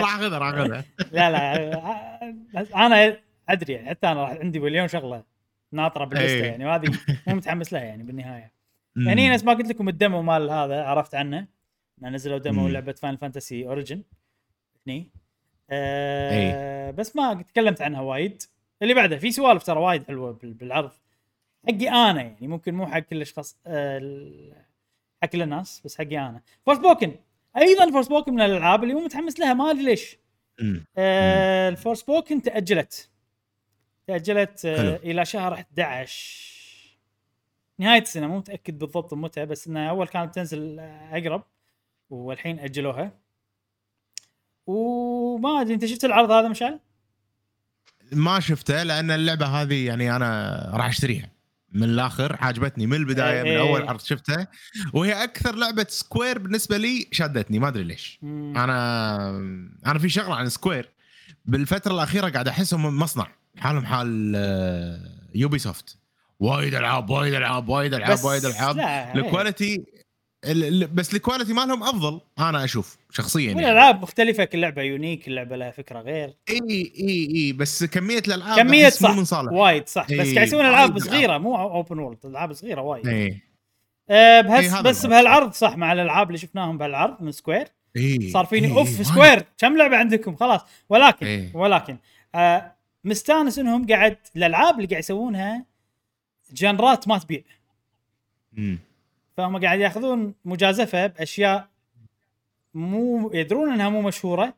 [0.00, 0.84] راح أخذها راح أخذها.
[1.12, 3.16] لا لا آه، أنا
[3.48, 5.31] أدري يعني حتى أنا راح عندي مليون شغلة.
[5.72, 6.44] ناطرة باللسته إيه.
[6.44, 6.88] يعني وهذه
[7.26, 8.52] مو متحمس لها يعني بالنهاية.
[9.06, 11.46] يعني ناس ما قلت لكم ال demo مال هذا عرفت عنه؟
[12.02, 12.68] نزلوا demo.
[12.68, 14.02] لعبة Final Fantasy Origin
[14.86, 15.10] هني.
[15.70, 18.42] آه بس ما تكلمت عنها وايد.
[18.82, 20.90] اللي بعده في سوالف ترى وايد حلوة بال- بالعرض.
[21.68, 24.52] حقي أنا يعني ممكن مو حق كل الاشخاص ال-
[25.22, 26.40] حق كل الناس بس حقي أنا.
[26.66, 27.14] Forspoken
[27.56, 30.18] أيضا Forspoken من الألعاب اللي مو متحمس لها ما أدري ليش.
[30.98, 33.10] آه ال Forspoken تأجلت.
[34.06, 34.94] تأجلت آه حلو.
[34.94, 36.62] إلى شهر 11
[37.78, 41.42] نهاية السنة مو متأكد بالضبط متى بس إنها أول كانت تنزل آه، أقرب
[42.10, 43.12] والحين أجلوها
[44.66, 46.80] وما أدري أنت شفت العرض هذا مشعل؟
[48.12, 51.30] ما شفته لأن اللعبة هذه يعني أنا راح أشتريها
[51.72, 53.60] من الآخر عجبتني من البداية من إيه.
[53.60, 54.48] أول عرض شفتها
[54.92, 58.56] وهي أكثر لعبة Square بالنسبة لي شدتني ما أدري ليش مم.
[58.56, 59.28] أنا
[59.86, 60.88] أنا في شغلة عن Square
[61.44, 63.26] بالفترة الأخيرة قاعد أحسهم مصنع
[63.58, 64.98] حالهم حال آه،
[65.34, 65.98] Ubisoft
[66.40, 68.78] وايد ألعاب وايد ألعاب وايد ألعاب وايد ألعاب.
[68.78, 69.14] إيه.
[69.14, 69.84] ال quality
[70.44, 73.56] ال- ال- بس ال quality مالهم أفضل أنا أشوف شخصيا يعني.
[73.56, 76.34] والألعاب مختلفة كل لعبة unique كل لعبة لها فكرة غير.
[76.50, 76.60] إي
[76.98, 79.52] إي إي بس كمية الألعاب كمية صح من صالح.
[79.52, 83.06] وايد صح بس إيه، قاعد يسوون ألعاب صغيرة مو open world ألعاب صغيرة وايد.
[83.08, 83.28] إي.
[84.42, 85.06] بس إيه، بس.
[85.06, 89.06] بهالعرض صح مع الألعاب اللي شفناهم بهالعرض من Square إي صار فيني إي، أوف.
[89.06, 90.60] Square كم لعبة عندكم؟ خلاص.
[90.88, 91.56] ولكن إيه.
[91.56, 91.96] ولكن
[92.34, 92.71] آه
[93.04, 95.64] مستانس انهم قاعد الألعاب اللي قاعد يسوونها
[96.52, 97.42] جنرات ما تبيع.
[99.36, 101.68] فهم قاعد ياخذون مجازفة بأشياء
[102.74, 104.54] مو يدرون إنها مو مشهورة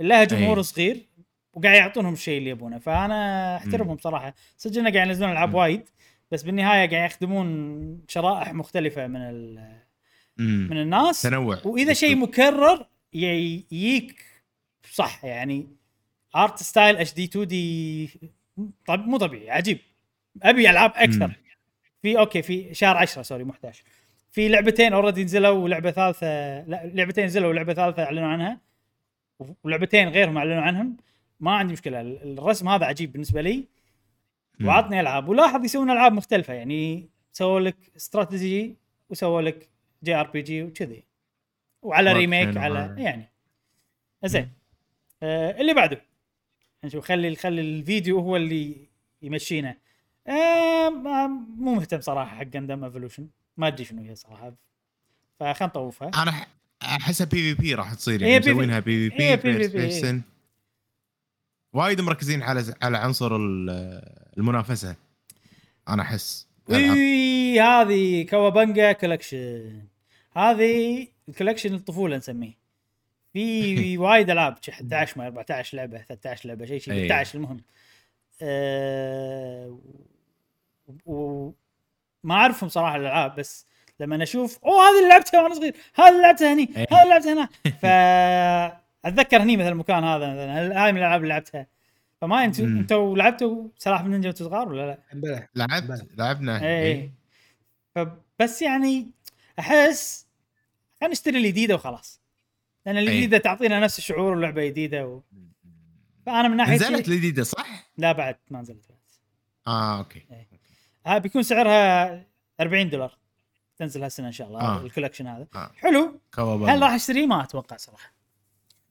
[0.00, 0.62] لها جمهور أي.
[0.62, 1.06] صغير
[1.54, 5.54] وقاعد يعطونهم الشيء اللي يبونه فأنا أحترمهم صراحة صدق انه قاعد ينزلون ألعاب.
[5.54, 5.82] وايد
[6.30, 9.76] بس بالنهاية قاعد يخدمون شرائح مختلفة من ال-.
[10.38, 14.24] من الناس تنوع وإذا شيء مكرر ي- يجيك
[14.92, 15.66] صح يعني
[16.36, 18.10] art style HD 2D
[18.86, 19.78] طب مو طبيعي عجيب.
[20.42, 21.26] أبي ألعاب أكثر.
[21.26, 21.34] مم.
[22.02, 23.84] في okay في شهر 10 sorry مو 11
[24.30, 26.26] في لعبتين already نزلوا ولعبة ثالثة
[26.64, 28.60] لا لعبتين نزلوا ولعبة ثالثة أعلنوا عنها.
[29.64, 30.96] ولعبتين غيرهم أعلنوا عنهم.
[31.40, 33.64] ما عندي مشكلة ال- الرسم هذا عجيب بالنسبة لي.
[34.64, 38.76] وعطني ألعاب ولاحظ يسوون ألعاب مختلفة يعني سووا لك استراتيجي
[39.10, 39.68] وسووا لك
[40.04, 41.04] JRPG وكذي.
[41.82, 42.48] وعلى remake.
[42.56, 43.28] على يعني.
[44.24, 44.50] زين.
[45.22, 46.00] آه اللي بعده.
[46.86, 48.76] نشوف خلي خلي الفيديو هو اللي
[49.22, 49.76] يمشينا.
[50.28, 50.88] آه
[51.58, 54.54] مو مهتم صراحة حق Gundam Evolution ما أدري شنو هي صراحة.
[55.40, 56.10] فخلنا نطوفها.
[56.22, 56.46] أنا
[56.82, 58.48] أحسها PvP راح تصير يعني PvP.
[58.48, 59.72] مسوينها بي في هي بي PvP.
[59.72, 60.22] بيرسون
[61.72, 64.02] وايد مركزين على على عنصر ال-
[64.38, 64.96] المنافسة.
[65.88, 66.46] أنا أحس.
[66.70, 69.82] إي هذه Cowabunga Collection
[70.36, 72.65] هذه الكولكشن الطفوله نسميه.
[73.32, 77.02] في وايد ألعاب شي 11 ما 14 لعبة 13 لعبة شيء شيء أي.
[77.02, 77.60] 11 المهم
[78.42, 79.78] أه
[81.06, 81.50] و
[82.24, 83.66] ما أعرفهم صراحة الألعاب بس
[84.00, 86.86] لما أشوف أوه هذه اللي لعبتها وأنا صغير هذه اللي لعبتها هني أي.
[86.90, 87.48] هذه اللي لعبتها هنا
[89.02, 91.66] فاتذكر هني مثلا المكان هذا مثلا هاي من الألعاب اللي لعبتها
[92.20, 92.78] فما أنتم مم.
[92.78, 97.02] أنتوا لعبتوا سلاحف النينجا وانتوا صغار ولا لا؟ بلى لعبت لعبنا اي إيه.
[97.02, 97.12] اي
[97.94, 99.10] فبس يعني
[99.58, 100.26] أحس
[101.00, 102.20] خلينا نشتري الجديده وخلاص
[102.86, 105.22] لأن الجديده تعطينا نفس الشعور اللعبه جديدة و...
[106.26, 108.88] فأنا من ناحية نزلت الجديده صح؟ لا بعد ما نزلت.
[108.88, 108.98] بعد.
[109.66, 110.22] آه أوكي.
[111.06, 112.22] ها بيكون سعرها
[112.60, 113.18] 40 دولار.
[113.78, 114.82] تنزل هالسنة إن شاء الله آه.
[114.82, 115.46] ال collection هذا.
[115.54, 115.70] آه.
[115.76, 116.20] حلو.
[116.34, 116.74] Cowabunga.
[116.74, 118.12] هل راح أشتريه؟ ما أتوقع صراحة.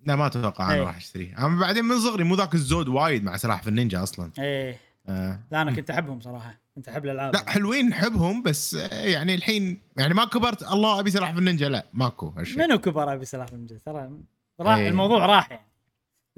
[0.06, 0.82] لا ما أتوقع أنا إيه.
[0.82, 1.38] راح أشتريه.
[1.38, 4.32] أنا بعدين من صغري مو ذاك الزود وايد مع سلاحف النينجا أصلا.
[4.40, 4.80] إيه.
[5.08, 5.40] آه.
[5.52, 6.65] لا أنا كنت أحبهم صراحة.
[6.76, 7.34] كنت احب الألعاب.
[7.34, 11.70] لا حلوين نحبهم بس آه، يعني الحين يعني ما كبرت الله أبي سلاحف النينجا.
[11.70, 12.58] لا ماكو هالشيء.
[12.58, 14.12] منو كبر أبي سلاحف النينجا؟ ترى
[14.60, 14.90] راح إيه.
[14.90, 15.68] الموضوع راح يعني.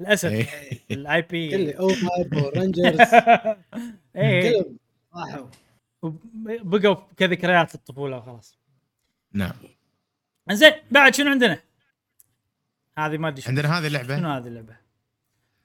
[0.00, 0.48] للأسف.
[0.90, 3.00] ال IP Power Rangers
[4.16, 4.62] إيه.
[4.62, 4.76] كلهم
[5.16, 5.46] راحوا.
[6.42, 8.58] بقوا كذكريات الطفولة وخلاص.
[9.32, 9.52] نعم.
[10.50, 11.60] زين بعد شنو عندنا؟
[12.98, 13.48] هذه ما أدري شنو.
[13.50, 14.76] عندنا هذه شنو اللعبه هذه اللعبة؟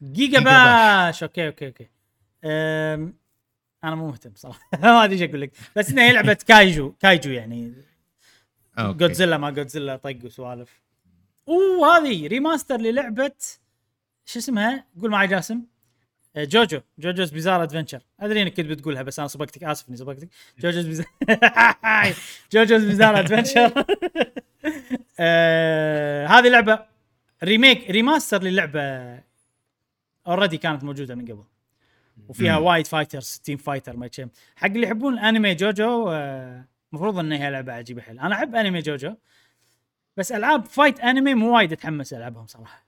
[0.03, 1.89] Giga GigaBash okay okay okay.
[2.43, 3.22] أم...
[3.83, 4.59] أنا مو مهتم صراحة.
[4.81, 5.51] ما أدري إيش أقول لك.
[5.75, 6.91] بس إنها هي لعبة kaiju.
[6.91, 7.73] kaiju يعني.
[8.79, 10.81] جودزيلا ما جودزيلا طق وسوالف.
[11.47, 13.31] أوه هذه remaster للعبة
[14.25, 15.61] شو اسمها؟ قول معي جاسم.
[16.35, 16.79] آه، JoJo.
[16.99, 19.63] JoJo's Bizarre Adventure أدري إنك كنت بتقولها بس أنا سبقتك.
[19.63, 20.29] آسف إني سبقتك.
[20.59, 21.05] JoJo's Bizarre
[22.53, 23.73] JoJo's Bizarre Adventure
[25.19, 26.85] آه، هذه لعبة
[27.43, 29.19] remake remaster للعبة
[30.27, 31.43] already كانت موجودة من قبل.
[32.27, 32.57] وفيها.
[32.57, 37.51] وايد fighters team fighter ما كم حق اللي يحبون الانمي جوجو آه، المفروض ان هي
[37.51, 38.19] لعبة عجيبة حيل.
[38.19, 39.15] أنا أحب أنمي جوجو
[40.17, 42.85] بس ألعاب fight أنمي مو وايد أتحمس ألعبهم صراحة.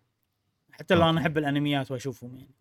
[0.72, 1.22] حتى لو أنا.
[1.22, 2.56] أحب الأنميات وأشوفهم يعني.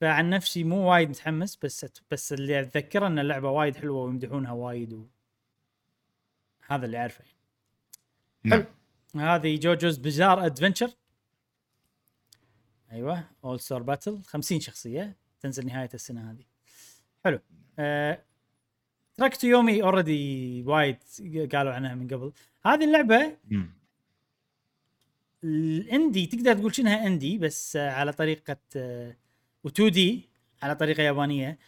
[0.00, 4.92] فعن نفسي مو وايد متحمس بس بس اللي أتذكره إن اللعبة وايد حلوة ويمدحونها وايد
[4.92, 5.06] و...
[6.66, 7.24] هذا اللي أعرفه
[8.44, 8.64] نعم.
[9.16, 10.90] هذه JoJo's Bizarre Adventure.
[12.92, 15.16] أيوه All Star Battle 50 شخصية.
[15.42, 16.44] تنزل نهاية السنة هذه.
[17.24, 17.38] حلو.
[17.78, 18.22] أه...
[19.14, 20.96] Trek to Yomi already وايد
[21.52, 22.32] قالوا عنها من قبل.
[22.66, 23.36] هذه اللعبة.
[25.44, 28.56] ال indie تقدر تقول شنها indie بس آه، على طريقة
[29.68, 30.28] و 2D
[30.62, 31.58] على طريقة يابانية.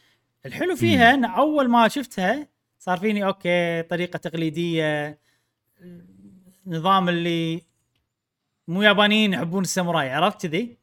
[0.47, 2.49] الحلو فيها إن أول ما شفتها
[2.79, 5.19] صار فيني أوكي طريقة تقليدية
[6.67, 7.63] نظام اللي
[8.69, 10.79] مو يابانيين يحبون الساموراي عرفت كذي.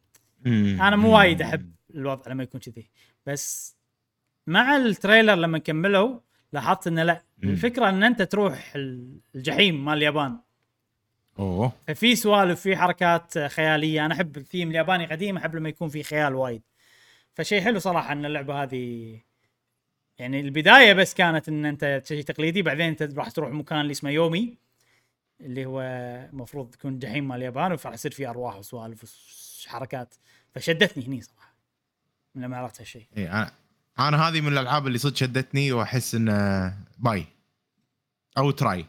[0.45, 1.18] أنا مو.
[1.18, 1.72] وايد أحب.
[1.95, 2.89] الوضع لما يكون كذي.
[3.26, 3.76] بس
[4.47, 6.19] مع ال trailer لما كملوا
[6.53, 7.23] لاحظت إنه لا.
[7.43, 8.73] الفكرة إن أنت تروح
[9.35, 10.38] الجحيم مال اليابان.
[11.39, 11.72] أوه.
[11.88, 14.05] ففي سوالف في حركات خيالية.
[14.05, 16.61] أنا أحب الثيم الياباني قديم أحب لما يكون في خيال وايد.
[17.34, 19.19] فشيء حلو صراحة إن اللعبة هذه
[20.18, 24.09] يعني البداية بس كانت إن أنت شيء تقليدي بعدين أنت راح تروح مكان اللي اسمه
[24.09, 24.57] يومي
[25.41, 25.81] اللي هو
[26.34, 29.03] المفروض تكون جحيم مال اليابان وراح يصير فيه أرواح وسوالف
[29.68, 30.15] وحركات.
[30.55, 31.40] فشدتني هني صراحة.
[32.35, 33.07] من لما عرفت هالشيء.
[33.17, 33.51] إيه أنا
[33.99, 37.25] أنا هذه من الألعاب اللي صدق شدتني وأحس انه باي.
[38.37, 38.85] أو تراي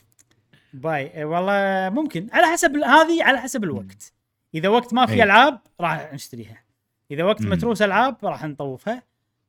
[0.72, 1.06] buy.
[1.14, 2.28] إيه والله ممكن.
[2.32, 4.12] على حسب هذه على حسب الوقت.
[4.54, 5.22] إذا وقت ما في أي.
[5.22, 6.62] ألعاب راح نشتريها.
[7.10, 7.50] إذا وقت مم.
[7.50, 9.02] متروس ألعاب راح نطوفها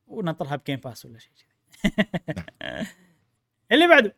[0.08, 1.48] وننطرها ب Game Pass ولا شيء كذي.
[3.72, 4.10] اللي بعده.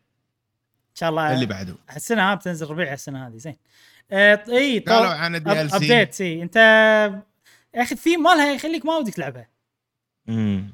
[0.89, 1.75] إن شاء الله اللي بعده.
[1.95, 3.55] السنة هذه بتنزل ربيع السنة هذه زين.
[4.11, 5.75] اي طو- قالوا عن ال DLC.
[5.75, 6.57] update اي أنت
[7.75, 9.47] يا أخي الثيم مالها يخليك ما ودك تلعبها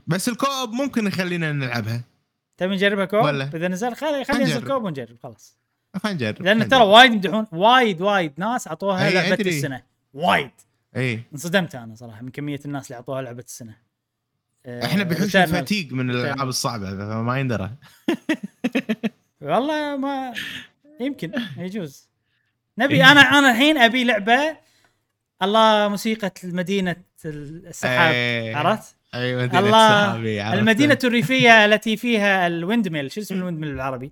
[0.07, 2.01] بس ال co-op ممكن يخلينا نلعبها
[2.57, 3.49] تبي نجربها co-op ولا.
[3.53, 4.67] إذا نزل خلي خلي ينزل نجرب.
[4.72, 5.57] co-op ونجرب خلاص
[6.03, 6.84] خلينا نجرب لأن ترى.
[6.84, 9.49] وايد يمدحون وايد وايد ناس اعطوها أي لعبة أدري.
[9.49, 9.81] السنة
[10.13, 10.51] وايد
[10.95, 13.76] اي انصدمت أنا صراحة من كمية الناس اللي اعطوها لعبة السنة
[14.65, 15.35] آه، إحنا بحوش.
[15.35, 16.47] الفتيق من الألعاب.
[16.47, 17.72] الصعبة فما يندرى
[19.41, 20.34] والله ما
[20.99, 22.09] يمكن يجوز
[22.80, 24.57] نبي أنا أنا الحين أبي لعبة
[25.41, 26.95] الله موسيقى مدينه
[27.26, 28.56] السحاب إيه.
[28.56, 30.60] عرفت؟ أيوه مدينة الله السحابي، عرفت.
[30.60, 34.12] المدينة الريفيه التي فيها ال windmill شو اسم ال windmill بالعربي؟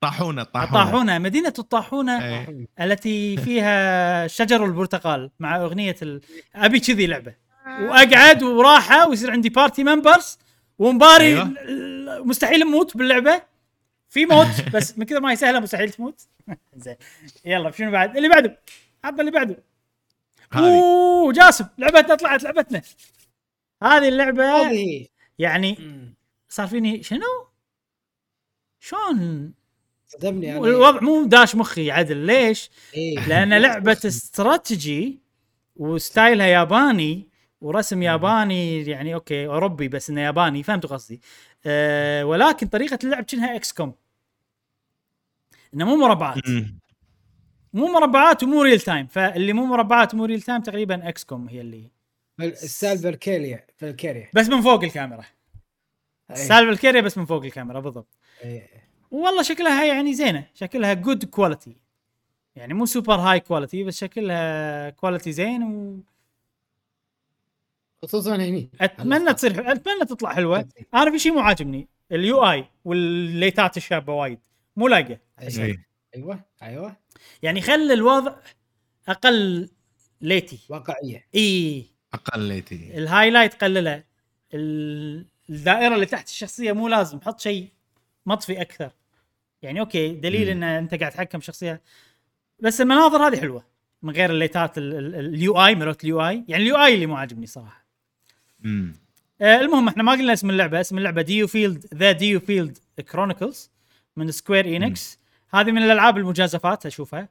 [0.00, 2.68] طاحونة طاحونة الطاحونة مدينة الطاحونة إيه.
[2.80, 6.20] التي فيها شجر البرتقال مع أغنية ال...
[6.54, 7.34] أبي كذي لعبة
[7.66, 10.38] وأقعد وراحة ويصير عندي party members
[10.78, 11.54] ومباري أيوة.
[12.24, 13.42] مستحيل نموت باللعبة
[14.08, 16.20] في موت بس من كثر ما هي سهلة مستحيل تموت
[16.76, 16.96] زين
[17.44, 18.58] يلا شنو بعد اللي بعده
[19.04, 19.62] حط اللي بعده
[20.52, 22.82] هذه أوه جاسم لعبتنا طلعت لعبتنا
[23.82, 25.06] هذه اللعبة هذه
[25.38, 25.78] يعني.
[26.48, 27.48] صار فيني شنو؟
[28.80, 29.52] شلون؟
[30.06, 33.28] صدمني أنا الوضع مو داش مخي عدل ليش؟ إيه.
[33.28, 35.18] لأن لعبة استراتيجي
[35.76, 37.28] و style ها ياباني
[37.60, 41.20] ورسم ياباني يعني أوكي أوروبي بس إنه ياباني فهمتوا قصدي
[41.66, 43.94] أه ولكن طريقة اللعب كأنها XCOM
[45.74, 46.38] إنه مو مربعات.
[47.74, 51.90] مو مربعات ومو real time فاللي مو مربعات ومو real time تقريبا XCOM هي اللي
[52.54, 55.24] style Valkyria Valkyria بس من فوق الكاميرا.
[56.30, 56.36] إيه.
[56.36, 58.06] style Valkyria بس من فوق الكاميرا بالضبط.
[58.44, 58.68] إيه.
[59.10, 60.46] والله شكلها يعني زينة.
[60.54, 61.76] شكلها good quality
[62.56, 66.00] يعني مو super high quality بس شكلها quality زين و
[68.02, 68.70] خصوصا هني.
[68.80, 70.68] أتمنى تصير أتمنى تطلع حلوة.
[70.94, 71.88] أنا في شيء مو عاجبني.
[72.12, 74.38] ال UI والليتات الشابة وايد.
[74.76, 75.93] مو لاقه إيه.
[76.14, 76.96] أيوه أيوه.
[77.42, 78.34] يعني خلي الوضع
[79.08, 79.68] أقل
[80.20, 80.58] ليتي.
[80.68, 81.26] واقعية.
[81.34, 81.86] إي.
[82.14, 82.98] أقل ليتي.
[82.98, 84.04] ال highlight قلله.
[84.54, 87.68] ال- الدائرة اللي تحت الشخصية مو لازم حط شيء
[88.26, 88.90] مطفي أكثر.
[89.62, 90.62] يعني أوكي دليل إن.
[90.62, 91.82] أنت قاعد تحكم شخصية.
[92.60, 93.64] بس المناظر هذه حلوة.
[94.02, 96.44] من غير الليتات ال UI مالت ال UI.
[96.48, 97.86] يعني ال UI اللي مو عاجبني صراحة.
[98.64, 98.92] امم
[99.40, 100.80] آه المهم إحنا ما قلنا اسم اللعبة.
[100.80, 102.78] اسم اللعبة DioField The DioField
[103.12, 103.70] Chronicles
[104.16, 105.18] من Square Enix
[105.54, 107.28] هذه من الألعاب المجازفات أشوفها.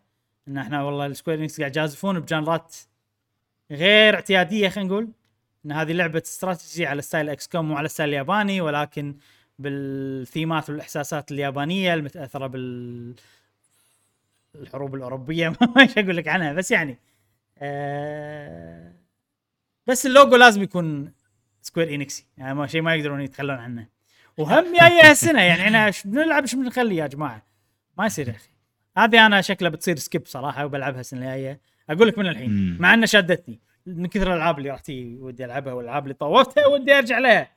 [0.48, 2.76] إن إحنا والله ال Square Enix قاعد يجازفون ب genre ات
[3.72, 5.10] غير اعتيادية خلينا نقول.
[5.66, 9.16] إن هذه لعبة استراتيجي على style XCOM مو على ستايل الياباني ولكن
[9.60, 13.16] بالثيمات والإحساسات اليابانية المتأثرة بال
[14.56, 15.50] الحروب الأوروبية.
[15.76, 16.98] ما إيش أقول لك عنها بس يعني
[17.58, 18.94] آه
[19.88, 21.12] بس اللوجو لازم يكون
[21.62, 23.88] Square Enix ي يعني شيء ما يقدرون يتخلون عنه.
[24.38, 27.53] وهم جاية هالسنة يعني إحنا بنلعب إيش بنخلي يا جماعة؟
[27.98, 28.50] ما يصير يا أخي.
[28.98, 31.62] هذه أنا شكلها بتصير سكيب صراحة وبلعبها السنة الجاية.
[31.90, 32.78] أقول لك من الحين.
[32.80, 36.98] مع إنها شدتني من كثر الألعاب اللي راح تجي ودي ألعبها والألعاب اللي طوفتها ودي
[36.98, 37.52] أرجع لها.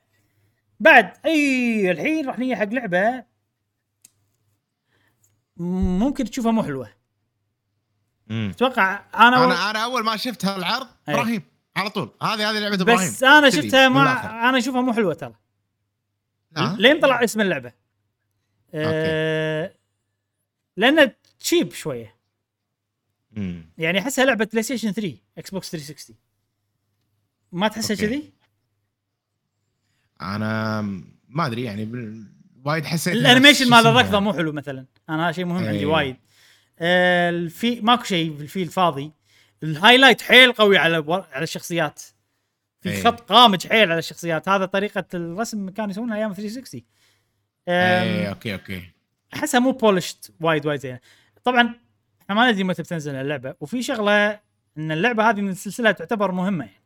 [0.79, 3.23] بعد أي الحين راح نيجي حق لعبة
[5.57, 6.89] ممكن تشوفها مو حلوة.
[8.31, 10.87] أتوقع أنا, أنا أنا أول ما شفت هالعرض.
[11.07, 11.41] إبراهيم
[11.75, 12.11] على طول.
[12.21, 13.09] هذه هذه لعبة إبراهيم.
[13.09, 14.49] بس أنا شفتها ما.
[14.49, 15.35] أنا أشوفها مو حلوة ترى.
[16.57, 17.73] ها؟ لين طلع اسم اللعبة.
[18.73, 19.76] أه
[20.77, 22.15] لأنه cheap شوية
[23.31, 23.65] مم.
[23.77, 26.15] يعني أحسها لعبة PlayStation 3 Xbox 360
[27.51, 27.95] ما تحسها.
[27.97, 28.31] كذي؟
[30.21, 30.81] أنا
[31.29, 32.25] ما أدري يعني بال-
[32.65, 35.85] وايد حسيت ال animation مال؟ الركضه مو حلو مثلا أنا هذا شيء مهم عندي أي.
[35.85, 36.15] وايد
[36.79, 39.11] آه، الفي ماكو شيء بال field فاضي
[39.63, 40.95] ال highlight حيل قوي على
[41.31, 42.01] على الشخصيات
[42.81, 43.03] في.
[43.03, 46.81] خط غامج حيل على الشخصيات هذا طريقة الرسم كانوا يسوونها أيام 360
[47.67, 48.83] أي okay okay
[49.33, 50.99] أحسها مو polished وايد وايد زين
[51.43, 51.75] طبعا
[52.21, 54.39] إحنا ما ندري متى بتنزل اللعبة وفي شغلة
[54.77, 56.83] إن اللعبة هذه من السلسله تعتبر مهمة يعني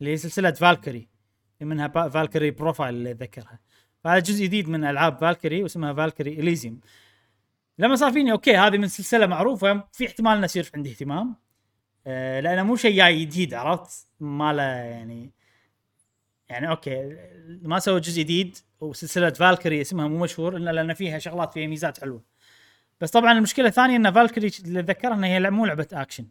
[0.00, 1.08] اللي هي سلسلة Valkyrie
[1.60, 3.58] منها Valkyrie Profile اللي أتذكرها.
[4.04, 6.80] فهذا جزء جديد من ألعاب Valkyrie واسمها Valkyrie Elysium
[7.78, 11.36] لما صار فيني okay هذه من سلسلة معروفة في احتمال إنه يصير عندي اهتمام
[12.06, 15.33] آه لأنه مو شيء جاي جديد عرفت؟ ما له يعني
[16.48, 17.16] يعني okay
[17.62, 22.00] ما سووا جزء جديد وسلسلة Valkyrie اسمها مو مشهور إلا لأن فيها شغلات فيها ميزات
[22.00, 22.22] حلوة.
[23.00, 26.26] بس طبعا المشكلة الثانية إن Valkyrie اللي أتذكرها انها هي مو لعبة أكشن.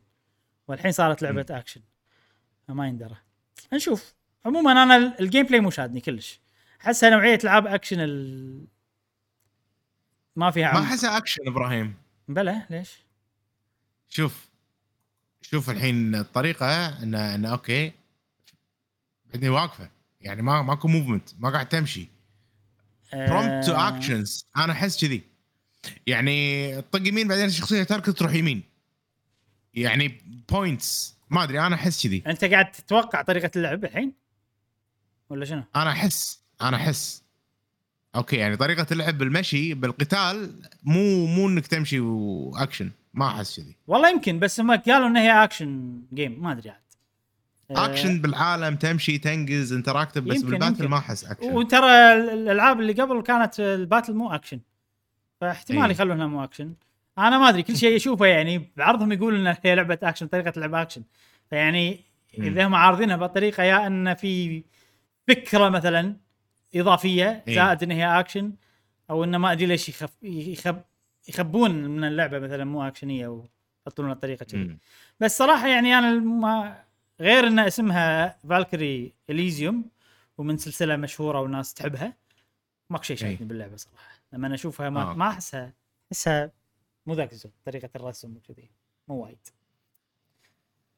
[0.68, 1.82] والحين صارت لعبة أكشن.
[2.68, 3.16] ما يندرى.
[3.74, 4.14] نشوف.
[4.46, 6.40] عموما أنا ال- ال gameplay مو شادني كلش.
[6.82, 8.66] أحسها نوعية العاب أكشن ال...
[10.36, 10.88] ما فيها ما عمق.
[10.88, 11.96] أحسها أكشن إبراهيم.
[12.28, 12.98] بلى ليش؟
[14.10, 14.50] شوف.
[15.42, 17.92] شوف الحين الطريقة ان إن okay.
[19.26, 19.90] بعدني واقفة.
[20.24, 22.08] يعني ما ماكو movement ما قاعد تمشي.
[23.14, 25.22] prompt to actions أنا أحس كذي.
[26.08, 28.64] يعني طق يمين بعدين الشخصيه تركض تروح يمين.
[29.74, 32.24] يعني points ما أدري أنا أحس كذي.
[32.28, 34.14] أنت قاعد تتوقع طريقة اللعب الحين؟
[35.30, 37.24] ولا شنو؟ أنا أحس أنا أحس.
[38.16, 43.76] okay يعني طريقة اللعب بالمشي بالقتال مو مو إنك تمشي واكشن ما أحس كذي.
[43.88, 46.83] والله يمكن بس هم قالوا انها هي action game ما أدري آه،
[47.72, 50.88] اكشن بالعالم تمشي تنقز interactive بس يمكن- بال battle يمكن.
[50.88, 54.60] ما أحس اكشن وترى ال- الألعاب اللي قبل كانت ال battle مو اكشن
[55.42, 55.92] فاحتمال إيه.
[55.92, 56.74] يخلونها مو اكشن
[57.18, 60.74] أنا ما أدري كل شيء أشوفه يعني بعرضهم يقول ان هي لعبة اكشن طريقة لعب
[60.76, 61.04] اكشن
[61.50, 62.04] فيعني.
[62.38, 64.64] إذا هم عارضينها بطريقة يا إن في
[65.28, 66.16] فكرة مثلا
[66.76, 67.56] إضافية إيه.
[67.56, 68.52] زائد إن هي اكشن
[69.10, 70.82] أو إنه ما أدري ليش يخف يخب
[71.30, 74.78] يخبون من اللعبة مثلا مو اكشنيه ويحطون لنا كذي.
[75.20, 76.84] بس صراحة يعني أنا ما
[77.20, 79.90] غير إن اسمها Valkyrie Elysium
[80.38, 82.14] ومن سلسلة مشهورة والناس تحبها.
[82.90, 83.46] ماكو شيء شادني إي.
[83.46, 84.20] باللعبة صراحة.
[84.34, 85.14] لما أنا أشوفها ما, آه.
[85.14, 85.74] ما احسها
[86.12, 86.52] أحسها
[87.06, 87.52] مو ذاك الزود.
[87.66, 88.70] طريقة الرسم وكذي.
[89.08, 89.38] مو وايد.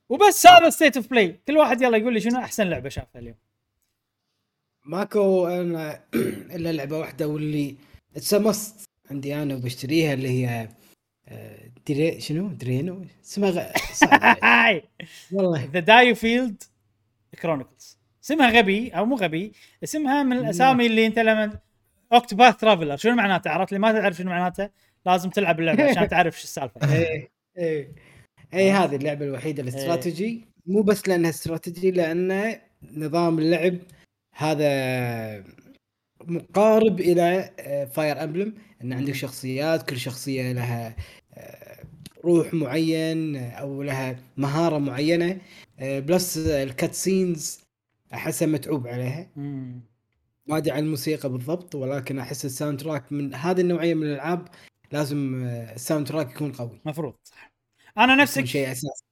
[0.10, 3.38] وبس هذا State of Play كل واحد يلا يقول لي شنو أحسن لعبة شافها اليوم.
[4.86, 6.04] ماكو أنا
[6.56, 7.76] إلا لعبة واحدة واللي
[8.16, 10.70] اتسمست عندي أنا وبشتريها اللي هي
[11.28, 13.62] آه، دري شنو؟ درينو؟ اسمها غ...
[15.32, 15.70] والله.
[15.74, 16.64] The DioField
[17.42, 19.52] Chronicles اسمها غبي أو مو غبي
[19.84, 21.60] اسمها من الأسامي اللي أنت لما
[22.14, 24.70] Octopath Traveler شنو معناته عرفت؟ لي ما تعرف شنو معناته
[25.06, 26.96] لازم تلعب اللعبة عشان تعرف شو السالفة.
[26.96, 27.96] إيه إيه.
[28.54, 30.46] اي هذه اللعبة الوحيدة الاستراتيجي.
[30.66, 32.62] مو بس لأنها استراتيجي لأنه
[32.98, 33.78] نظام اللعب
[34.36, 35.44] هذا
[36.28, 37.50] مقارب إلى
[37.94, 38.54] Fire Emblem
[38.84, 40.96] إن عندك شخصيات كل شخصية لها آه،
[42.26, 45.42] role معين أو لها مهارة معينة
[45.80, 47.60] آه، plus ال cutscenes
[48.14, 49.28] أحسها متعوب عليها.
[50.48, 54.48] ما أدري عن الموسيقى بالضبط ولكن أحس ال soundtrack من هذه النوعية من الألعاب
[54.92, 56.82] لازم آه، ال soundtrack يكون قوي.
[56.86, 57.52] مفروض صح.
[57.98, 59.04] أنا نفسك شيء أساسي.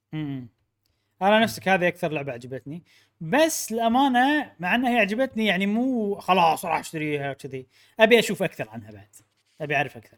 [1.22, 2.84] أنا نفسك هذه أكثر لعبة عجبتني.
[3.22, 7.68] بس الامانه مع أنها هي عجبتني يعني مو خلاص راح أشتريها كذي
[8.00, 9.16] أبي أشوف أكثر عنها بعد.
[9.62, 10.18] أبي أعرف أكثر.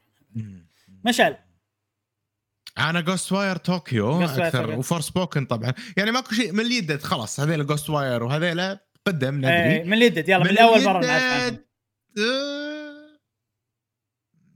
[1.05, 1.37] مشعل.
[2.77, 4.79] أنا Ghostwire Tokyo أكثر.
[4.79, 5.73] و Forspoken طبعا.
[5.97, 10.05] يعني ماكو شيء من اللي يدد؟ خلاص هذيلا Ghostwire وهذيلا قدم إيه ندري من اللي
[10.05, 11.59] يدد؟ يلا من, من اول مره نعرف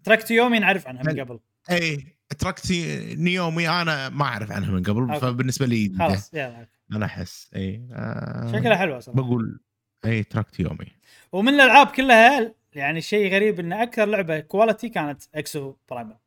[0.03, 1.39] Trek to Yomi نعرف عنها من قبل.
[1.71, 5.19] اي Trek to Yomi أنا ما أعرف عنها من قبل okay.
[5.19, 5.93] فبالنسبة لي.
[5.99, 9.21] خلاص يلا أنا أحس اي آه، شكلها حلوة صراحة.
[9.21, 9.59] بقول
[10.05, 10.87] اي Trek to Yomi
[11.31, 16.17] ومن الألعاب كلها يعني شيء غريب إن أكثر لعبة quality كانت Exoprimal.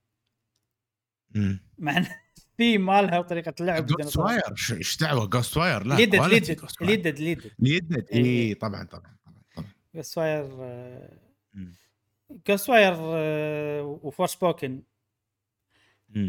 [1.78, 6.66] مع الثيم مالها وطريقة اللعب Ghostwire إيش دعوة Ghostwire لا ليدد ليدد.
[6.80, 8.06] ليدد ليدد ليدد.
[8.12, 9.16] اي طبعا طبعا
[9.56, 10.46] طبعا Ghostwire.
[12.48, 12.94] Ghostwire و
[13.82, 14.82] Forspoken.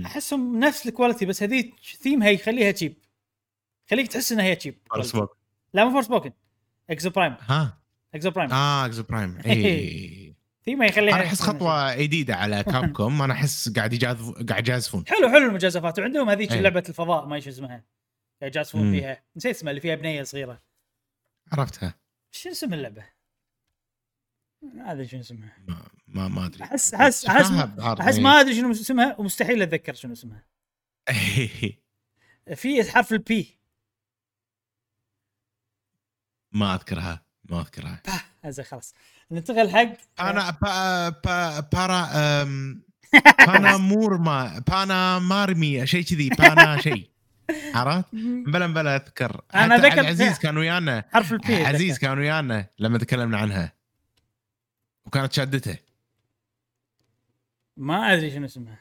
[0.05, 1.71] أحسهم نفس ال quality بس هذه
[2.01, 2.97] ثيمها يخليها cheap
[3.89, 4.77] يخليك تحس إنها هي cheap.
[5.73, 6.31] لا مو Forspoken
[6.89, 7.81] Exoprimal ها؟
[8.13, 10.22] Exoprimal آه Exoprimal اي
[10.65, 15.03] ثيمها يخليها أنا أحس خطوة جديدة على Capcom أنا أحس قاعد يجازف قاعد يجازفون.
[15.07, 15.99] حلو حلو المجازفات.
[15.99, 16.61] وعندهم هذيك إيه.
[16.61, 17.83] لعبة الفضاء ما إيش اسمها.
[18.41, 18.91] يجازفون.
[18.91, 19.23] فيها.
[19.35, 20.61] نسيت اسمها اللي فيها بنية صغيرة.
[21.51, 21.93] عرفتها.
[22.31, 23.05] شو اسم اللعبة؟
[24.61, 25.57] ما أدري شنو اسمها.
[25.67, 26.63] ما ما, ما أدري.
[26.63, 28.23] احس احس احس أحس إيه.
[28.23, 30.45] ما أدري شنو اسمها ومستحيل أتذكر شنو اسمها.
[32.55, 33.59] في حرف ال P
[36.51, 38.01] ما أذكرها ما أذكرها.
[38.45, 38.93] هذا خلاص.
[39.31, 42.09] ننتقل حق أنا با با بارا
[43.47, 47.09] بانا مورما بانا مارمي شيء كذي بانا شيء.
[47.75, 48.05] عرفت؟
[48.45, 49.41] بلا بلا أذكر.
[49.55, 51.03] أنا حتى ذكرت- عزيز كان ويانا.
[51.13, 53.73] حرف البي عزيز كان ويانا لما تكلمنا عنها.
[55.05, 55.77] وكانت شادته.
[57.77, 58.77] ما أدري شنو اسمها.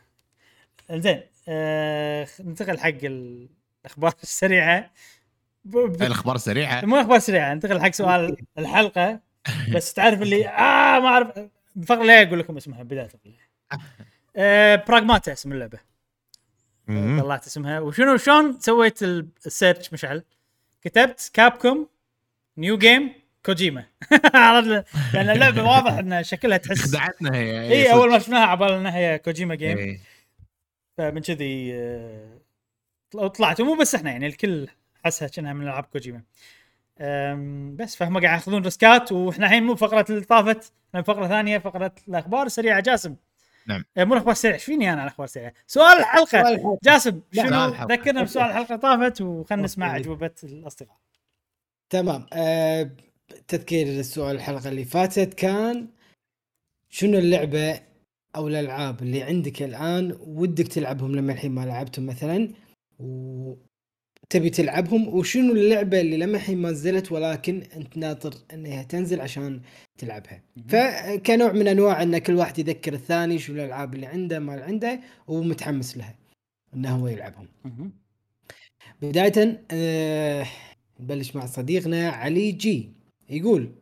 [0.90, 4.90] زين آه ننتقل حق الأخبار السريعة.
[5.64, 9.20] ب- ب- الأخبار سريعه مو أخبار سريعه ننتقل حق سؤال الحلقة.
[9.74, 11.38] بس تعرف اللي آه ما أعرف.
[11.76, 13.08] الفقره اللي أقول لكم اسمها بداية
[14.36, 15.78] آه Pragmata اسم اللعبة.
[16.86, 17.20] مم.
[17.20, 17.80] طلعت اسمها.
[17.80, 20.22] وشنو شلون سويت ال- ال search مشعل؟
[20.82, 21.88] كتبت Capcom
[22.58, 23.12] new game
[23.46, 23.84] Kojima
[25.14, 27.60] لأن اللعبة واضح إن شكلها تحس خدعتنا هي.
[27.72, 30.00] اي أول ما شفناها عبال انها هي Kojima game إيه.
[30.98, 32.38] فمن كذي آه،
[33.10, 33.60] طل- طلعت.
[33.60, 34.68] ومو بس إحنا يعني الكل
[35.04, 36.22] حسها كأنها من ألعاب كوجيما
[37.74, 41.94] بس فهم قاعد ياخذون ريسكات وإحنا الحين مو فقره اللي طافت إحنا فقره ثانية فقرة
[42.08, 43.16] الأخبار السريعه جاسم
[43.66, 43.84] نعم.
[43.96, 46.78] آه، مو الأخبار السريعة إيش فيني أنا على الأخبار السريعة سؤال الحلقة سؤال الحلقة.
[46.84, 47.94] جاسم لا، شنو سؤال الحلقة.
[47.94, 49.96] ذكرنا بسؤال الحلقة طافت وخلنا نسمع.
[49.96, 50.96] أجوبة الأصدقاء
[51.90, 52.90] تمام آه
[53.48, 55.88] تذكير السؤال الحلقة اللي فاتت كان
[56.90, 57.80] شنو اللعبة
[58.36, 62.48] أو الألعاب اللي عندك الآن ودك تلعبهم لما الحين ما لعبتهم مثلا
[64.32, 69.60] تبي تلعبهم وشنو اللعبة اللي لما الحين ما نزلت ولكن أنت ناطر إنها تنزل عشان
[69.98, 70.42] تلعبها.
[70.68, 75.00] فكنوع من أنواع إن كل واحد يذكر الثاني شو الألعاب اللي عنده ما اللي عنده
[75.26, 76.14] ومتحمس لها
[76.74, 77.48] إنه هو يلعبهم.
[79.02, 80.46] بداية آه
[81.00, 82.92] نبلش مع صديقنا علي جي.
[83.30, 83.72] يقول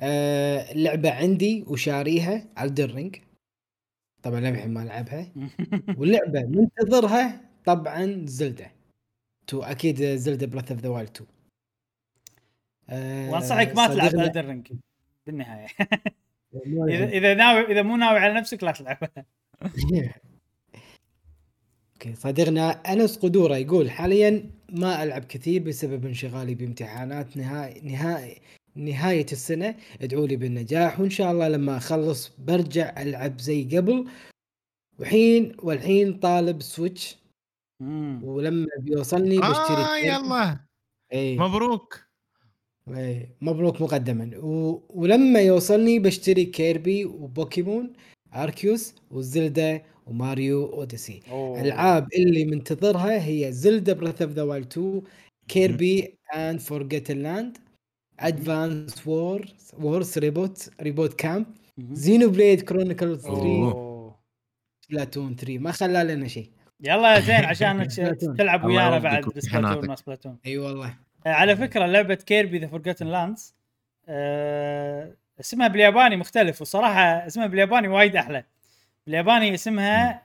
[0.00, 3.16] آه اللعبة عندي وشاريها Elden Ring
[4.22, 5.32] طبعا للحين ما ألعبها.
[5.98, 8.83] واللعبة منتظرها طبعا Zelda
[9.48, 11.10] 2 أكيد Zelda Breath of the Wild
[12.88, 14.72] 2 وانصحك ما تلعب Elden Ring
[15.26, 15.68] بالنهاية.
[16.66, 19.24] اذا إذا ناوي إذا مو ناوي على نفسك لا تلعبها
[21.94, 28.40] أوكي صديقنا أنس قدورة يقول حاليا ما ألعب كثير بسبب انشغالي بامتحانات نهائي نهائي
[28.74, 29.74] نهاية السنة.
[30.02, 34.06] ادعوا لي بالنجاح وإن شاء الله لما أخلص برجع ألعب زي قبل.
[34.98, 37.16] وحين والحين طالب Switch
[37.80, 40.60] ولما بيوصلني بشتري آه يلا.
[41.12, 42.00] اي مبروك.
[42.88, 44.30] إيه، مبروك مقدما.
[44.38, 44.82] و...
[44.88, 47.92] ولما يوصلني بشتري Kirby و Pokemon
[48.34, 51.20] Arceus و Zelda و Mario Odyssey.
[51.30, 51.60] أوه.
[51.60, 55.02] الألعاب اللي منتظرها هي Zelda Breath of the Wild 2
[55.48, 57.58] Kirby and Forgotten Land
[58.20, 59.46] Advance War
[59.78, 61.46] Wars Reboot Reboot Camp.
[61.92, 64.20] Xenoblade Chronicle 3 أوه.
[64.84, 66.50] Splatoon 3 ما خلى لنا شيء.
[66.80, 67.88] يلا يا زين عشان.
[68.38, 69.36] تلعب ويانا بعد وامتحاناتك.
[69.36, 70.38] ب Splatoon ما Splatoon.
[70.46, 70.94] أي والله.
[71.26, 73.54] آه، على فكرة لعبة Kirby the Forgotten Lands
[75.40, 78.44] اسمها بالياباني مختلف وصراحة اسمها بالياباني وايد أحلى.
[79.06, 80.22] بالياباني اسمها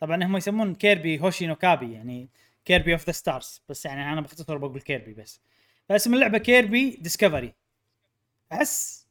[0.00, 2.28] طبعا هم يسمون Kirby Hoshi no Kirby يعني
[2.64, 5.40] Kirby of the Stars بس يعني أنا باختصار بقول Kirby بس.
[5.88, 7.54] فاسم اللعبة Kirby Discovery
[8.52, 9.06] أحس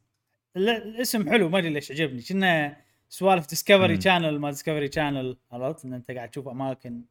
[0.58, 2.22] ال- الاسم حلو ما أدري ليش عجبني.
[2.22, 2.76] كنا
[3.10, 4.02] سوالف Discovery.
[4.02, 7.02] Channel ما Discovery Channel عرفت؟ إن أنت قاعد تشوف أماكن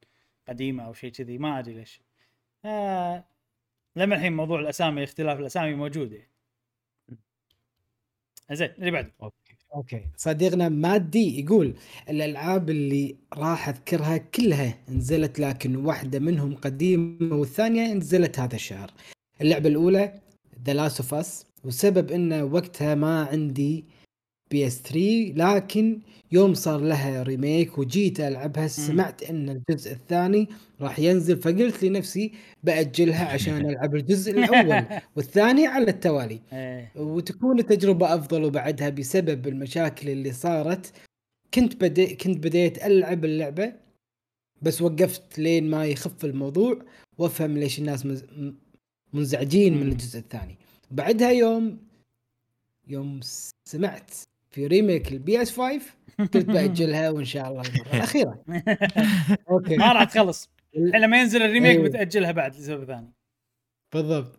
[0.48, 2.00] قديمة أو شيء كذي ما أدري ليش.
[2.64, 3.24] آه
[3.96, 6.30] لما الحين موضوع الأسامي اختلاف الأسامي موجود يعني.
[8.52, 9.12] زين اللي بعده.
[9.74, 10.04] أوكي.
[10.16, 11.74] صديقنا مادي يقول
[12.08, 18.90] الألعاب اللي راح أذكرها كلها نزلت لكن واحدة منهم قديمة والثانية نزلت هذا الشهر.
[19.40, 20.20] اللعبة الأولى
[20.64, 23.84] The Last of Us والسبب انه وقتها ما عندي
[24.50, 26.00] PS 3 لكن
[26.32, 30.48] يوم صار لها remake وجيت ألعبها سمعت إن الجزء الثاني
[30.80, 34.84] راح ينزل فقلت لنفسي بأجلها عشان ألعب الجزء الأول
[35.16, 36.92] والثاني على التوالي إيه.
[36.96, 40.92] وتكون التجربة أفضل وبعدها بسبب المشاكل اللي صارت
[41.54, 43.72] كنت بدي كنت بديت ألعب اللعبة
[44.62, 46.82] بس وقفت لين ما يخف الموضوع
[47.18, 48.06] وأفهم ليش الناس
[49.12, 49.92] منزعجين من.
[49.92, 50.56] الجزء الثاني
[50.90, 51.78] بعدها يوم
[52.88, 53.20] يوم
[53.64, 54.10] سمعت
[54.50, 55.80] في remake ال PS 5
[56.18, 58.44] قلت بأجلها وإن شاء الله المرة الأخيرة
[59.50, 61.84] أوكي ما راح تخلص الحين لما ينزل ال remake إيه.
[61.84, 63.12] بتاجلها بعد لسبب ثاني
[63.94, 64.38] بالضبط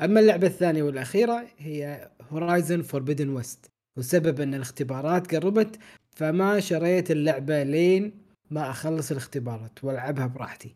[0.00, 5.78] اما اللعبه الثانية والاخيره هي Horizon Forbidden West والسبب ان الاختبارات قربت
[6.10, 8.12] فما شريت اللعبه لين
[8.50, 10.74] ما اخلص الاختبارات والعبها براحتي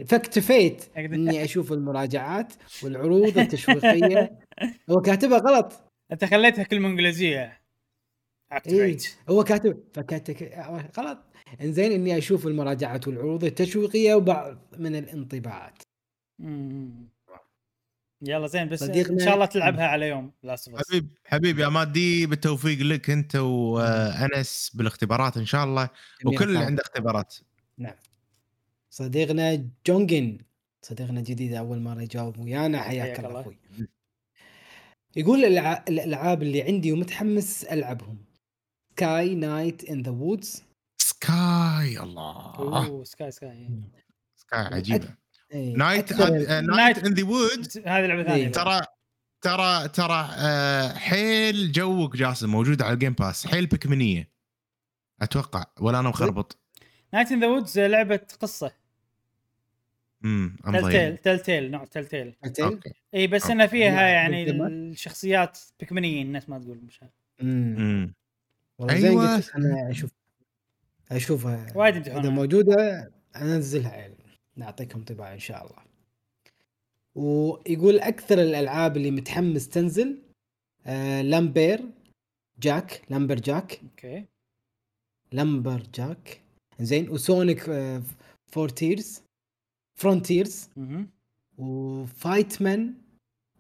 [0.07, 2.53] فاكتفيت أقدر- إني أشوف المراجعات
[2.83, 4.39] والعروض التشويقية.
[4.89, 5.73] هو كاتبها غلط.
[6.11, 7.41] أنت خليتها كلمة إنجليزية.
[7.43, 7.61] إيه.
[8.51, 10.53] Activate هو كاتب فكاتك
[10.97, 11.19] غلط.
[11.61, 15.83] إنزين إني أشوف المراجعات والعروض التشويقية وبعض من الانطباعات.
[16.39, 17.09] مم.
[18.21, 20.31] يلا زين بس إن شاء الله تلعبها على يوم.
[20.43, 25.89] لاست حبيب حبيبي يا مادي بالتوفيق لك أنت وانس بالإختبارات إن شاء الله.
[26.25, 27.35] وكل اللي عنده اختبارات.
[27.77, 27.95] نعم.
[28.97, 30.37] صديقنا جونجن
[30.85, 33.41] صديقنا جديد أول مرة يجاوب ويانا حياك الله.
[33.41, 33.57] أخوي.
[35.15, 38.25] يقول الألعاب اللي عندي ومتحمس ألعبهم.
[38.91, 40.63] سكاي نايت ان ذا وودز
[41.01, 42.55] سكاي الله.
[42.55, 43.69] أوه سكاي سكاي
[44.35, 45.15] سكاي عجيبة.
[45.53, 48.51] نايت نايت ان ذا وود هذه لعبة ثانية إيه.
[48.51, 48.81] ترى
[49.41, 54.31] ترى ترى آه، حيل جوك جاسم موجود على الجيم باس حيل بيكمنيه
[55.21, 56.59] أتوقع ولا أنا مخربط.
[57.13, 58.86] نايت ان ذا وودز لعبة قصة.
[60.23, 62.35] امم تل تيل تل تيل نوع تل تيل.
[62.45, 62.63] أوكي.
[62.63, 62.93] أوكي.
[63.13, 63.49] إي بس.
[63.49, 64.51] انها فيها يعني.
[64.67, 66.99] الشخصيات بيكمنيين الناس ما تقول مش.
[67.41, 68.13] امم
[68.79, 69.35] والله زين أيوة.
[69.35, 70.11] قلت أنا أشوف
[71.11, 71.67] أشوفها.
[71.75, 74.17] وايد إذا يمدحونها موجوده أنزلها يعني.
[74.55, 75.87] نعطيكم انطباع إن شاء الله.
[77.15, 80.21] ويقول أكثر الألعاب اللي متحمس تنزل
[80.85, 83.79] آه Lumberjack Lumberjack.
[83.83, 84.25] أوكي.
[85.31, 86.41] Lumberjack.
[86.79, 88.03] زين و Sonic آه
[88.51, 89.21] Frontiers
[89.97, 90.69] Frontiers.
[91.57, 92.93] و Fight Man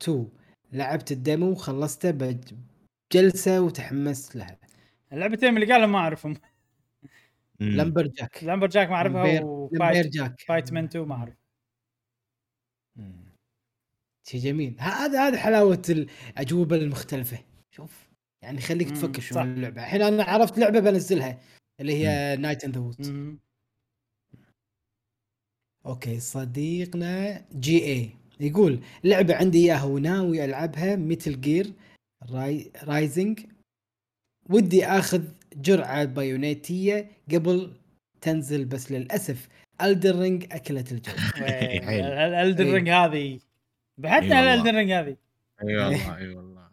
[0.01, 0.29] 2
[0.73, 2.53] لعبت ال demo وخلصته بج-
[3.11, 4.57] بجلسة وتحمست لها.
[5.13, 6.33] اللعبتين اللي قالهم ما أعرفهم.
[7.59, 11.35] Lumberjack Lumberjack ما أعرفها و Fight Jack Fight Man 2 ما أعرف.
[14.27, 14.75] شيء جميل.
[14.79, 17.37] هذا هذا حلاوة الاجوبه المختلفة.
[17.71, 18.07] شوف.
[18.43, 19.21] يعني خليك تفكر.
[19.21, 19.81] شلون اللعبة.
[19.81, 21.39] الحين أنا عرفت لعبة بنزلها
[21.81, 23.37] اللي هي Night in the Woods.
[25.87, 28.09] أوكي صديقنا جي اي
[28.39, 31.73] يقول لعبة عندي إياها وناوي ألعبها Metal Gear
[32.31, 33.39] Ri Rising
[34.49, 35.23] ودي آخذ
[35.55, 37.73] جرعة Bayonetta ية قبل
[38.21, 39.47] تنزل بس للأسف
[39.81, 41.11] Elden Ring أكلت الجو.
[41.37, 42.73] ال Elden إيه.
[42.73, 43.39] Ring هذه
[43.97, 44.53] بحثنا أي والله.
[44.53, 45.15] ال Elden Ring هذه
[45.63, 46.67] إي والله إي والله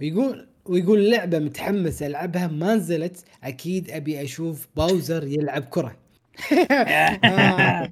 [0.00, 5.96] ويقول ويقول لعبة متحمس ألعبها ما نزلت أكيد أبي أشوف Bowser يلعب كرة
[7.24, 7.82] آه.
[7.82, 7.90] هذه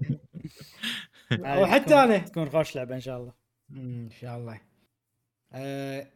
[1.32, 2.18] وحتى أنا.
[2.18, 3.32] تكون خوش لعبه إن شاء الله.
[3.70, 4.60] إن شاء الله.
[5.52, 6.06] آه،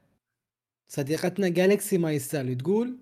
[0.89, 2.99] صديقتنا Galaxy ما يستاهل تقول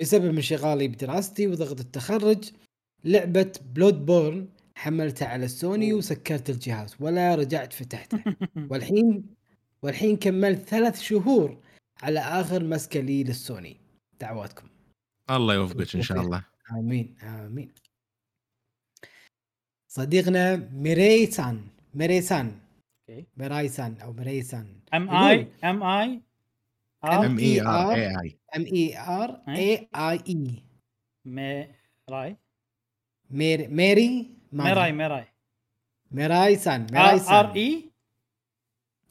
[0.00, 2.50] بسبب انشغالي بدراستي وضغط التخرج
[3.04, 8.24] لعبة Bloodborne حملتها على السوني وسكرت الجهاز ولا رجعت فتحته.
[8.70, 9.34] والحين
[9.82, 11.58] والحين كملت ثلاث شهور
[12.02, 13.76] على آخر مسكة لي للسوني.
[14.20, 14.66] دعواتكم.
[15.30, 16.44] الله يوفقك إن شاء الله.
[16.72, 17.72] آمين آمين.
[19.96, 21.60] صديقنا ميري سان
[21.94, 22.58] ميري سان
[23.10, 26.20] أوكي ميراي سان أو ميري سان ام اي ام اي
[27.04, 30.62] ار ام اي ار اي اي ام اي ار اي اي اي
[31.24, 32.36] ميراي
[33.30, 34.92] ميري ميري ميراي.
[34.92, 35.24] ميراي
[36.10, 37.90] ميراي سان ميراي سان ار اي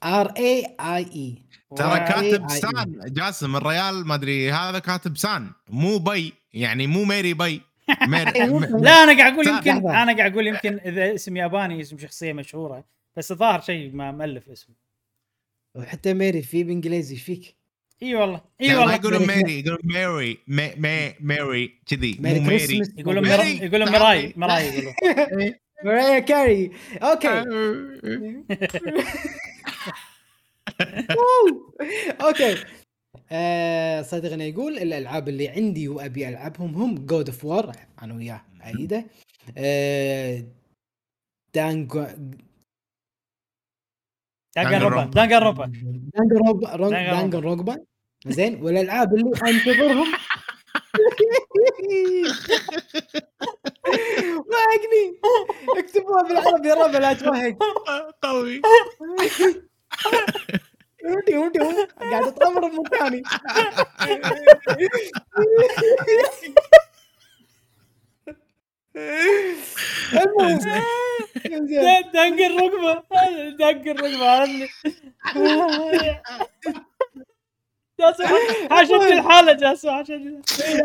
[0.03, 1.45] ار اي اي اي
[1.77, 2.99] ترى كاتب آي- سان.
[3.05, 5.51] جاسم الريال ما أدري هذا كاتب سان.
[5.69, 7.61] مو بي يعني مو ميري بي.
[8.85, 9.47] لا أنا قاعد أقول.
[9.47, 9.71] يمكن.
[9.71, 12.85] أنا قاعد أقول يمكن إذا اسم ياباني اسم شخصية مشهورة
[13.17, 14.75] بس الظاهر شيء ما مؤلف اسمه
[15.75, 17.55] وحتى ميري في بالانجليزي إيش فيك؟
[18.03, 19.43] إي والله إي والله يقولون ميري.
[19.43, 23.57] ميري يقولون ميري مي مي ميري كذي ميري مو ميري يقولون ميري.
[23.65, 23.91] يقولون.
[23.91, 24.93] مراي مراي يقولون
[25.85, 26.71] مرايا كاري
[27.03, 27.43] أوكي.
[32.21, 32.55] أوكي
[33.31, 37.71] آه، صديقنا يقول الألعاب اللي عندي وأبي ألعبهم هم God of War
[38.01, 39.05] أنا وياه ايده
[39.57, 40.43] آه،
[41.53, 42.05] Dango
[44.55, 47.77] Danganronpa Danganronpa.
[48.27, 50.07] زين والألعاب اللي أنتظرهم
[54.51, 55.19] واقني
[55.77, 57.57] اكتبوها بالعربي يا ربع لا توهق
[58.21, 58.61] قوي.
[61.05, 61.59] ودي ودي
[61.99, 63.23] قاعد اتطمر بمكاني
[70.13, 70.59] المهم.
[70.59, 72.11] زين.
[72.13, 73.03] دانجن رقبه
[73.59, 74.67] دانجن رقبه عرفني.
[77.99, 78.23] جاسم
[78.69, 80.81] حاشتني الحاله جاسم حاشتني زين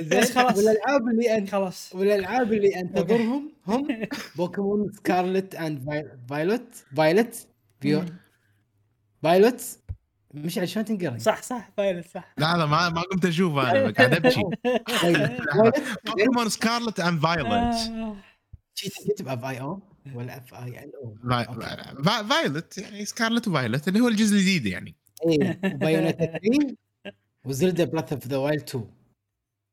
[0.00, 0.56] بس خلاص.
[0.56, 1.94] والألعاب اللي انت خلاص.
[1.94, 7.48] والألعاب اللي أنتظرهم هم Pokémon Scarlet and Violet Violet
[9.22, 9.62] Vio Violet
[10.34, 12.34] مش عارف شلون تنقرا صح صح Violet صح.
[12.38, 14.42] لا هذا ما ما قمت أشوف أنا قاعد أبكي.
[14.88, 15.74] Violet
[16.06, 17.74] Pokémon Scarlet and Violet
[18.74, 19.80] شي تكتب V I O
[20.14, 24.96] ولا V I L أو Violet يعني Scarlet و Violet اللي هو الجزء الجديد يعني.
[25.26, 26.76] إيه و Bayonetta 3
[27.44, 28.84] و Zelda Breath of the Wild 2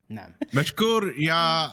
[0.09, 0.33] نعم.
[0.53, 1.71] مشكور يا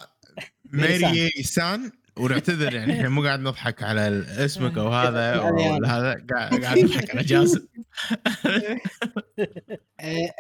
[0.65, 1.93] ميري سان.
[2.19, 5.85] ونعتذر يعني إحنا مو قاعد نضحك على اسمك أو هذا أو.
[5.85, 7.67] هذا قاعد قاعد نضحك على جاسم.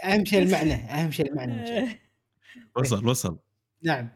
[0.05, 1.89] أهم شيء المعنى أهم شيء المعنى.
[2.77, 3.39] وصل وصل.
[3.83, 4.09] نعم.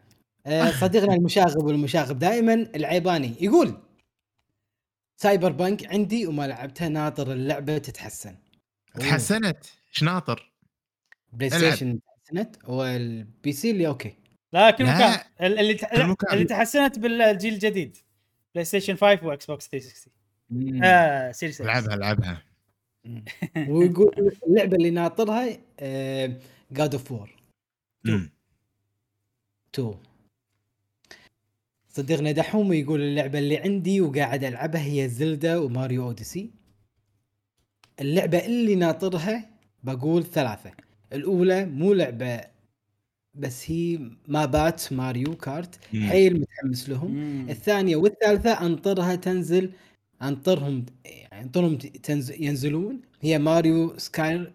[0.45, 3.77] آه، صديقنا المشاغب والمشاغب دائما العيباني يقول
[5.15, 8.35] Cyberpunk عندي وما لعبتها ناطر اللعبة تتحسن.
[8.99, 10.51] تحسنت؟ إيش ناطر؟
[11.33, 11.49] Play.
[11.49, 14.20] Station تحسنت وال PC اللي أوكي.
[14.53, 15.87] لا كل مكان ال- اللي كل.
[16.33, 17.97] اللي تحسنت بالجيل الجديد.
[18.53, 20.13] PlayStation 5 و Xbox 360
[20.49, 20.83] مم.
[20.83, 22.43] آه Series العبها العبها
[23.69, 25.57] ويقول اللعبة اللي ناطرها
[26.71, 27.35] God of War
[28.05, 28.29] مم.
[29.75, 29.93] 2
[31.89, 36.51] صديقنا دحوم يقول اللعبة اللي عندي وقاعد ألعبها هي Zelda و Mario Odyssey.
[38.01, 39.49] اللعبة اللي ناطرها
[39.83, 40.71] بقول ثلاثة.
[41.13, 42.41] الأولى مو لعبة
[43.33, 46.09] بس هي map ات Mario Kart مم.
[46.09, 47.49] حيل متحمس لهم.
[47.49, 49.71] الثانية والثالثة انطرها تنزل
[50.21, 53.01] انطرهم يعني انطرهم تنزل ينزلون.
[53.21, 54.53] هي ماريو سكاي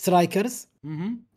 [0.00, 0.68] Strikers.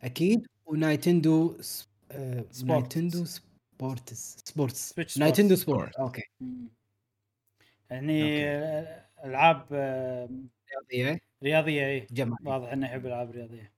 [0.02, 0.46] أكيد.
[0.66, 1.88] و Nintendo س...
[2.10, 2.44] آه...
[2.50, 2.96] Sports.
[2.96, 4.36] Nintendo Sports.
[4.44, 5.18] Sports.
[5.18, 5.94] Nintendo Sports.
[5.94, 6.22] Sport أوكي.
[7.90, 8.44] يعني
[9.24, 10.28] العاب آه،
[10.92, 11.20] رياضية.
[11.42, 12.06] رياضية إي.
[12.44, 13.72] واضح انه يحب الالعاب الرياضيه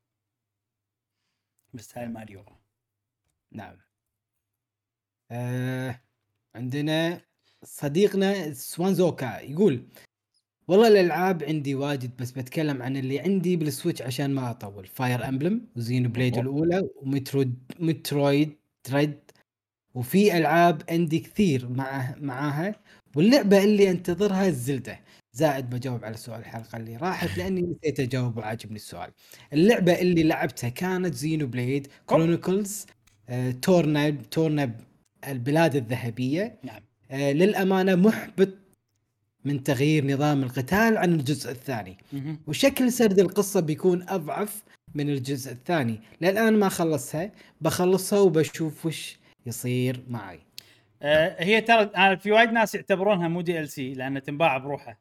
[1.74, 2.44] ب style Mario.
[3.54, 3.76] نعم.
[5.30, 6.00] آه...
[6.54, 7.20] عندنا
[7.64, 9.88] صديقنا سوانزوكا يقول
[10.68, 14.86] والله الألعاب عندي واجد بس بتكلم عن اللي عندي بال Switch عشان ما أطول.
[14.86, 16.38] Fire Emblem و Xenoblade.
[16.38, 19.20] الأولى و Metroid Metroid Dread
[19.94, 22.74] وفي ألعاب عندي كثير مع معاها
[23.16, 25.00] واللعبة اللي أنتظرها ال Zelda.
[25.32, 29.10] زائد بجاوب على سؤال الحلقة اللي راحت لأني نسيت أجاوب وعاجبني السؤال.
[29.52, 32.86] اللعبة اللي لعبتها كانت Xenoblade Chronicles
[33.32, 34.80] آه، Torna Torna
[35.28, 36.58] البلاد الذهبية.
[36.62, 36.82] نعم.
[37.10, 38.48] آه، للأمانة محبط
[39.44, 41.96] من تغيير نظام القتال عن الجزء الثاني.
[42.12, 42.38] مهم.
[42.46, 44.62] وشكل سرد القصة بيكون أضعف
[44.94, 46.00] من الجزء الثاني.
[46.20, 47.30] للآن ما خلصها
[47.60, 50.40] بخلصها وبشوف وش يصير معي.
[51.02, 54.98] آه، هي ترى آه، في وايد ناس يعتبرونها مو DLC لأنها تنباع بروحها.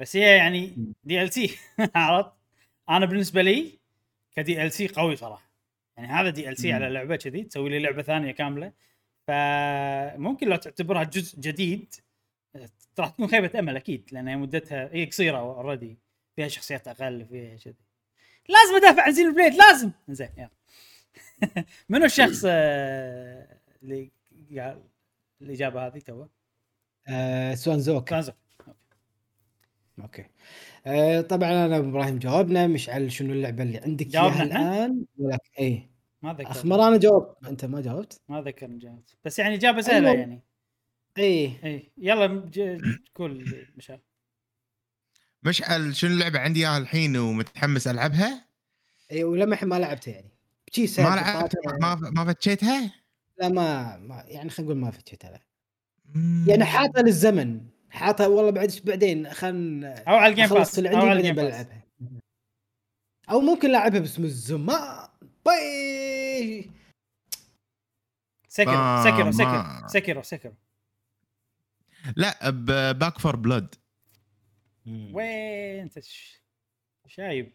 [0.00, 1.56] بس هي يعني DLC
[1.94, 2.32] عرفت؟
[2.88, 3.78] أنا بالنسبة لي
[4.36, 5.45] ك DLC قوي صراحة.
[5.96, 6.72] يعني هذا DLC.
[6.72, 8.72] على لعبة كذي تسوي لي لعبة ثانية كاملة.
[9.28, 11.94] فممكن لو تعتبرها جزء جديد
[12.98, 15.98] راح تكون خيبة أمل أكيد لأن هي مدتها هي قصيرة already
[16.36, 17.74] فيها شخصيات أقل فيها كذي.
[18.48, 19.90] لازم أدافع عن Xenoblade لازم!
[20.08, 20.50] زين يلا.
[21.88, 24.10] منو الشخص آه، اللي
[24.58, 24.82] قال
[25.42, 26.26] الإجابة هذه تو
[27.08, 28.04] آه سوانزوكا.
[28.10, 28.32] كانزو
[30.00, 30.24] okay.
[30.86, 35.90] آه طبعا أنا إبراهيم جاوبنا مشعل شنو اللعبة اللي عندك اياها؟ الآن؟ ولك اي
[36.22, 40.08] ما ذكر أخمر أنا جاوب أنت ما جاوبت؟ ما ذكر جاوبت بس يعني إجابة سهلة
[40.10, 40.20] أيوة.
[40.20, 40.42] يعني.
[41.18, 42.50] اي اي يلا
[43.14, 43.44] قول
[43.76, 44.00] مشعل.
[45.42, 48.44] مشعل شنو اللعبة عندي إياها الحين ومتحمس ألعبها؟
[49.12, 50.30] اي ولما ما لعبتها يعني.
[50.72, 51.78] شي ما سهل لعبت؟ بساطة.
[51.80, 52.92] ما ما فتشيتها؟
[53.40, 55.40] لا ما, ما يعني خلينا نقول ما فتشتها لا.
[56.52, 57.60] يعني حاطها للزمن.
[57.90, 61.30] حاطها والله بعد بعدين خلنا أو على ال Game Pass اللي أو عندي على بعدين
[61.30, 61.82] ال Game Pass بلعبها.
[63.30, 65.08] أو ممكن لعبها باسم الزمان
[65.46, 66.70] باي
[68.48, 69.32] سكرو ما- سكرو ما-
[69.88, 70.22] سكرو سكرو.
[70.22, 70.54] سكرو
[72.16, 72.50] لا
[72.92, 73.74] Back 4 Blood
[74.86, 76.42] وين؟ أنت ش-
[77.06, 77.52] شايب.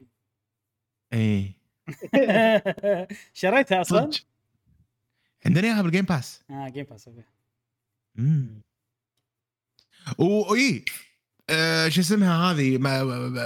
[1.13, 1.53] اي
[3.33, 4.09] شريتها أصلا؟
[5.45, 7.23] عندنا إياها بال Game Pass آه Game Pass okay.
[10.17, 10.85] واي
[11.49, 13.39] آه شو اسمها هذه؟ ما من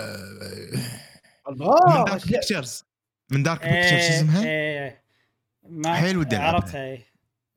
[1.50, 2.84] The Dark Pictures
[3.32, 5.04] من Dark Pictures شو إيه، اسمها؟ إيه.
[5.70, 6.36] ما حيل ودي.
[6.36, 7.06] عرفتها إيه.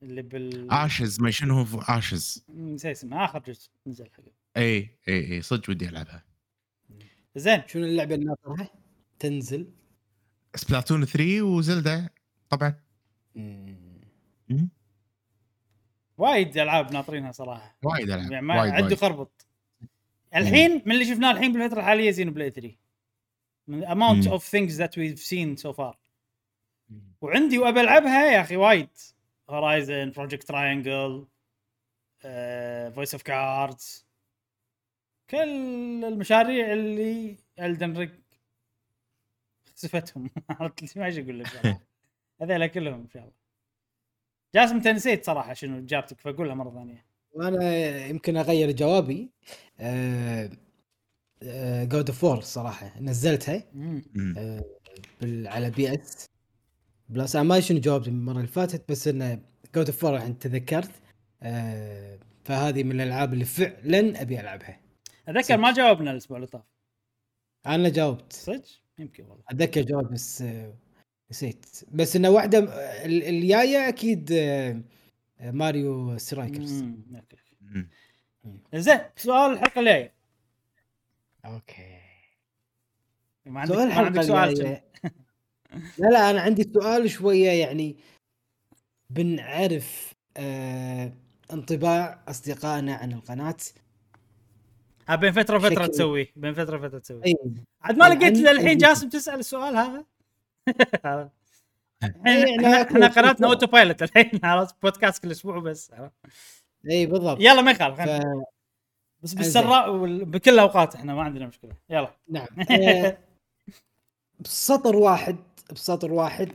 [0.02, 4.32] اللي بال Ashes ما شنو هو Ashes نسيت اسمها آخر جزء نزل حقه.
[4.56, 6.24] اي اي اي صدق ودي ألعبها.
[7.36, 7.62] زين.
[7.66, 8.70] شنو اللعبة اللي ناطرها؟
[9.18, 9.70] تنزل.
[10.54, 12.08] Splatoon 3 و Zelda
[12.50, 12.74] طبعا.
[13.34, 14.68] مم.
[16.18, 17.76] وايد العاب ناطرينها صراحة.
[17.82, 18.94] وايد العب يعني ما وايد.
[18.94, 19.46] خربط.
[20.34, 22.76] الحين من اللي شفناه الحين بالفترة الحالية Xenoblade 3
[23.66, 25.96] من amount of things that we've seen so far.
[27.20, 28.88] وعندي وابى ألعبها يا أخي وايد.
[29.50, 31.26] Horizon Project Triangle
[32.94, 34.06] Voice of Cards
[35.30, 38.10] كل المشاريع اللي Elden Ring
[39.74, 41.80] خسفتهم عرفت لي ما إيش أقول لك.
[42.42, 43.37] هذيلا كلهم إن شاء الله.
[44.54, 47.04] جاسم انت نسيت صراحة شنو إجابتك فقولها مرة ثانية.
[47.32, 49.30] وأنا يمكن أغير جوابي.
[51.84, 53.64] God of War صراحة نزلتها.
[54.38, 54.64] آه،
[55.22, 56.26] على PS.
[57.08, 59.40] Plus أنا ما شنو جاوبت المرة اللي فاتت بس إنه
[59.74, 60.90] God of War الحين تذكرت.
[61.42, 64.80] آه، فهذه من الألعاب اللي فعلا أبي ألعبها.
[65.28, 66.62] اتذكر ما جاوبنا الأسبوع اللي طاف.
[67.66, 68.32] أنا جاوبت.
[68.32, 68.64] صدق؟
[68.98, 69.44] يمكن والله.
[69.48, 70.74] أتذكر جواب بس آه،
[71.30, 71.66] نسيت.
[71.92, 74.80] بس إنه واحدة آه، ال- الجاية أكيد آه،
[75.40, 76.84] آه، Mario Strikers.
[78.74, 80.12] زين سؤال الحلقة الجاية.
[81.44, 81.98] okay.
[83.46, 84.82] ما عندك سؤال الحلقة.
[85.98, 87.96] لا لا أنا عندي سؤال شوية يعني
[89.10, 91.12] بنعرف آه
[91.52, 93.56] انطباع أصدقائنا عن القناة.
[95.08, 97.24] ها بين فترة وفترة تسويه بين فترة وفترة تسويه.
[97.26, 97.34] اي
[97.82, 100.06] عاد ما لقيت عن- للحين جاسم تسأل السؤال هذا؟ إيه،
[100.94, 101.30] إحنا
[102.04, 105.92] أنا إحنا أكو- قناتنا autopilot الحين عرفت بودكاست كل أسبوع بس؟
[106.90, 107.40] اي بالضبط.
[107.40, 108.22] يلا ما يخالف ف...
[109.22, 111.72] بس بالسراء بكل الأوقات إحنا ما عندنا مشكلة.
[111.90, 112.10] يلا.
[112.28, 112.46] نعم.
[112.70, 113.18] آه
[114.40, 115.36] بسطر واحد
[115.72, 116.52] بسطر واحد.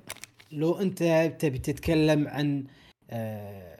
[0.51, 1.03] لو أنت
[1.39, 2.63] تبي تتكلم عن
[3.09, 3.79] آه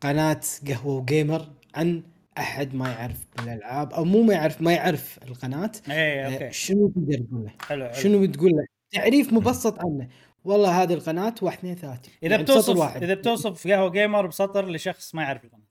[0.00, 2.02] قناة قهوة وجيمر عن
[2.38, 5.72] أحد ما يعرف بالألعاب أو مو ما يعرف ما يعرف القناة.
[5.90, 6.52] إيه آه أوكي.
[6.52, 8.02] شنو تقدر تقول له؟ حلو حلو.
[8.02, 10.08] شنو بتقول له؟ تعريف مبسط عنه.
[10.44, 12.10] والله هذه القناة واحد اثنين ثلاثة.
[12.22, 13.02] إذا يعني بتوصف واحد.
[13.02, 15.66] إذا بتوصف قهوة Gamer بسطر لشخص ما يعرف القناة.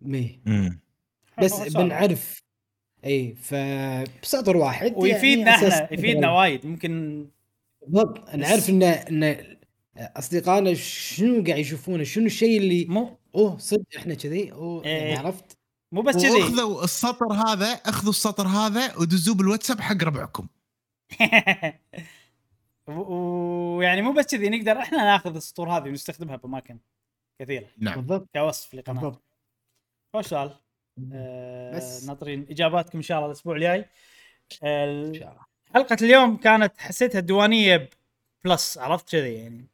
[0.00, 0.40] مي.
[1.42, 1.76] بس.
[1.76, 2.42] بنعرف.
[3.04, 6.66] إي فبسطر واحد ويفيدنا يعني إحنا يفيدنا وايد.
[6.66, 7.26] ممكن
[7.86, 8.34] بالضبط.
[8.34, 9.56] نعرف إن إن
[9.96, 14.52] أصدقائنا شنو قاعد يشوفونه؟ شنو الشيء اللي مو أوه صدق إحنا كذي.
[14.52, 14.90] أوه إيه.
[14.90, 15.58] يعني عرفت؟
[15.92, 16.30] مو بس كذي.
[16.30, 20.46] واخذوا السطر هذا اخذوا السطر هذا ودزوه بالواتساب حق ربعكم.
[22.86, 26.78] ويعني مو بس كذي نقدر إحنا ناخذ السطور هذه ونستخدمها باماكن
[27.38, 27.66] كثيرة.
[27.78, 27.94] نعم.
[27.94, 28.28] بالضبط.
[28.34, 29.00] كوصف لقناة.
[29.00, 29.22] بالضبط.
[30.12, 30.56] خوش سؤال.
[31.12, 32.06] آه بس.
[32.06, 33.84] ناطرين إجاباتكم إن شاء الله الأسبوع الجاي.
[34.62, 35.44] إن شاء الله.
[35.74, 37.90] حلقة اليوم كانت حسيتها ديوانيه
[38.44, 39.66] بلس عرفت كذي يعني.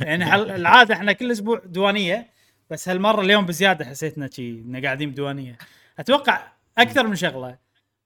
[0.00, 0.34] يعني.
[0.34, 2.33] العادة إحنا كل أسبوع ديوانية.
[2.74, 5.58] بس هالمرة اليوم بزيادة حسيتنا شي ان قاعدين بديوانية.
[5.98, 6.42] أتوقع
[6.78, 7.56] أكثر من شغلة.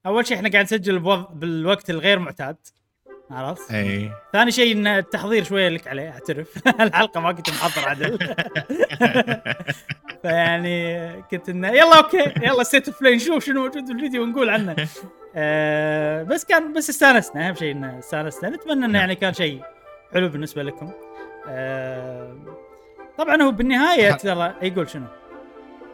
[0.07, 1.40] أول شيء إحنا قاعد نسجل بوض...
[1.40, 2.57] بالوقت الغير معتاد.
[3.31, 4.11] عرفت؟ إي.
[4.32, 6.69] ثاني شيء إن التحضير شوية لك عليه أعترف.
[6.81, 8.19] الحلقة ما كنت محضر عدل
[10.23, 14.77] فيعني كنت انه يلا okay State of Play نشوف شنو موجود بالفيديو ونقول عنه.
[15.36, 18.51] آه بس كان بس استانسنا أهم شيء انه استانسنا.
[18.51, 19.62] نتمنى إنه يعني كان شيء
[20.12, 20.93] حلو بالنسبة لكم.
[21.49, 22.57] آه
[23.19, 25.07] طبعا هو بالنهاية ترى يقول شنو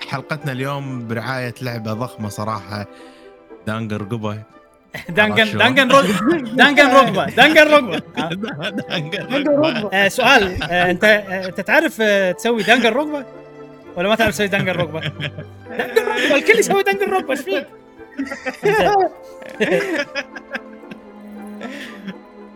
[0.09, 2.87] حلقتنا اليوم برعاية لعبة ضخمة صراحة
[3.67, 4.43] دانجن ركبه
[5.09, 8.03] دانجن؟ دانجن ركبه دانجن ركبه دانجن ركبه.
[9.69, 9.91] ركبة.
[9.93, 12.03] آه سؤال آه انت آه انت تعرف
[12.37, 13.25] تسوي دانجن ركبه
[13.97, 17.67] ولا ما تعرف تسوي دانجن ركبه؟ دانجن ركبه الكل يسوي دانجن ركبه إيش فيك؟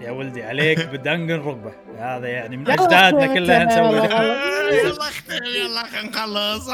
[0.09, 1.73] يا ولدي عليك بدنقن ركبة.
[1.99, 3.65] هذا يعني من أجدادنا كلها.
[3.65, 4.99] نسوي يلا.
[4.99, 6.69] اختم يلا خلينا نخلص.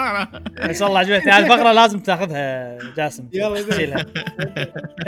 [0.61, 1.32] ما شاء الله عجبتني.
[1.32, 3.28] هذه الفقرة لازم تأخذها جاسم.
[3.32, 3.61] يلا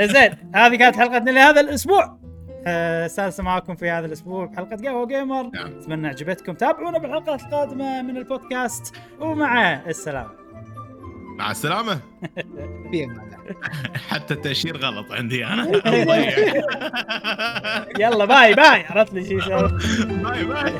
[0.06, 0.30] زين.
[0.54, 2.18] هذه كانت حلقتنا لهذا الأسبوع.
[2.66, 5.50] استانس معكم في هذا الأسبوع بحلقة قهوة جيمر.
[5.54, 5.78] نعم.
[5.78, 6.52] أتمنى عجبتكم.
[6.52, 8.96] تابعونا بالحلقات القادمة من البودكاست.
[9.20, 10.45] ومع السلامة.
[11.36, 12.00] مع الله.
[14.08, 15.74] حتى التأشير غلط عندي يعين.
[17.98, 18.84] يلا bye bye.
[18.86, 19.66] عرفت لي شيء
[20.24, 20.72] bye باي.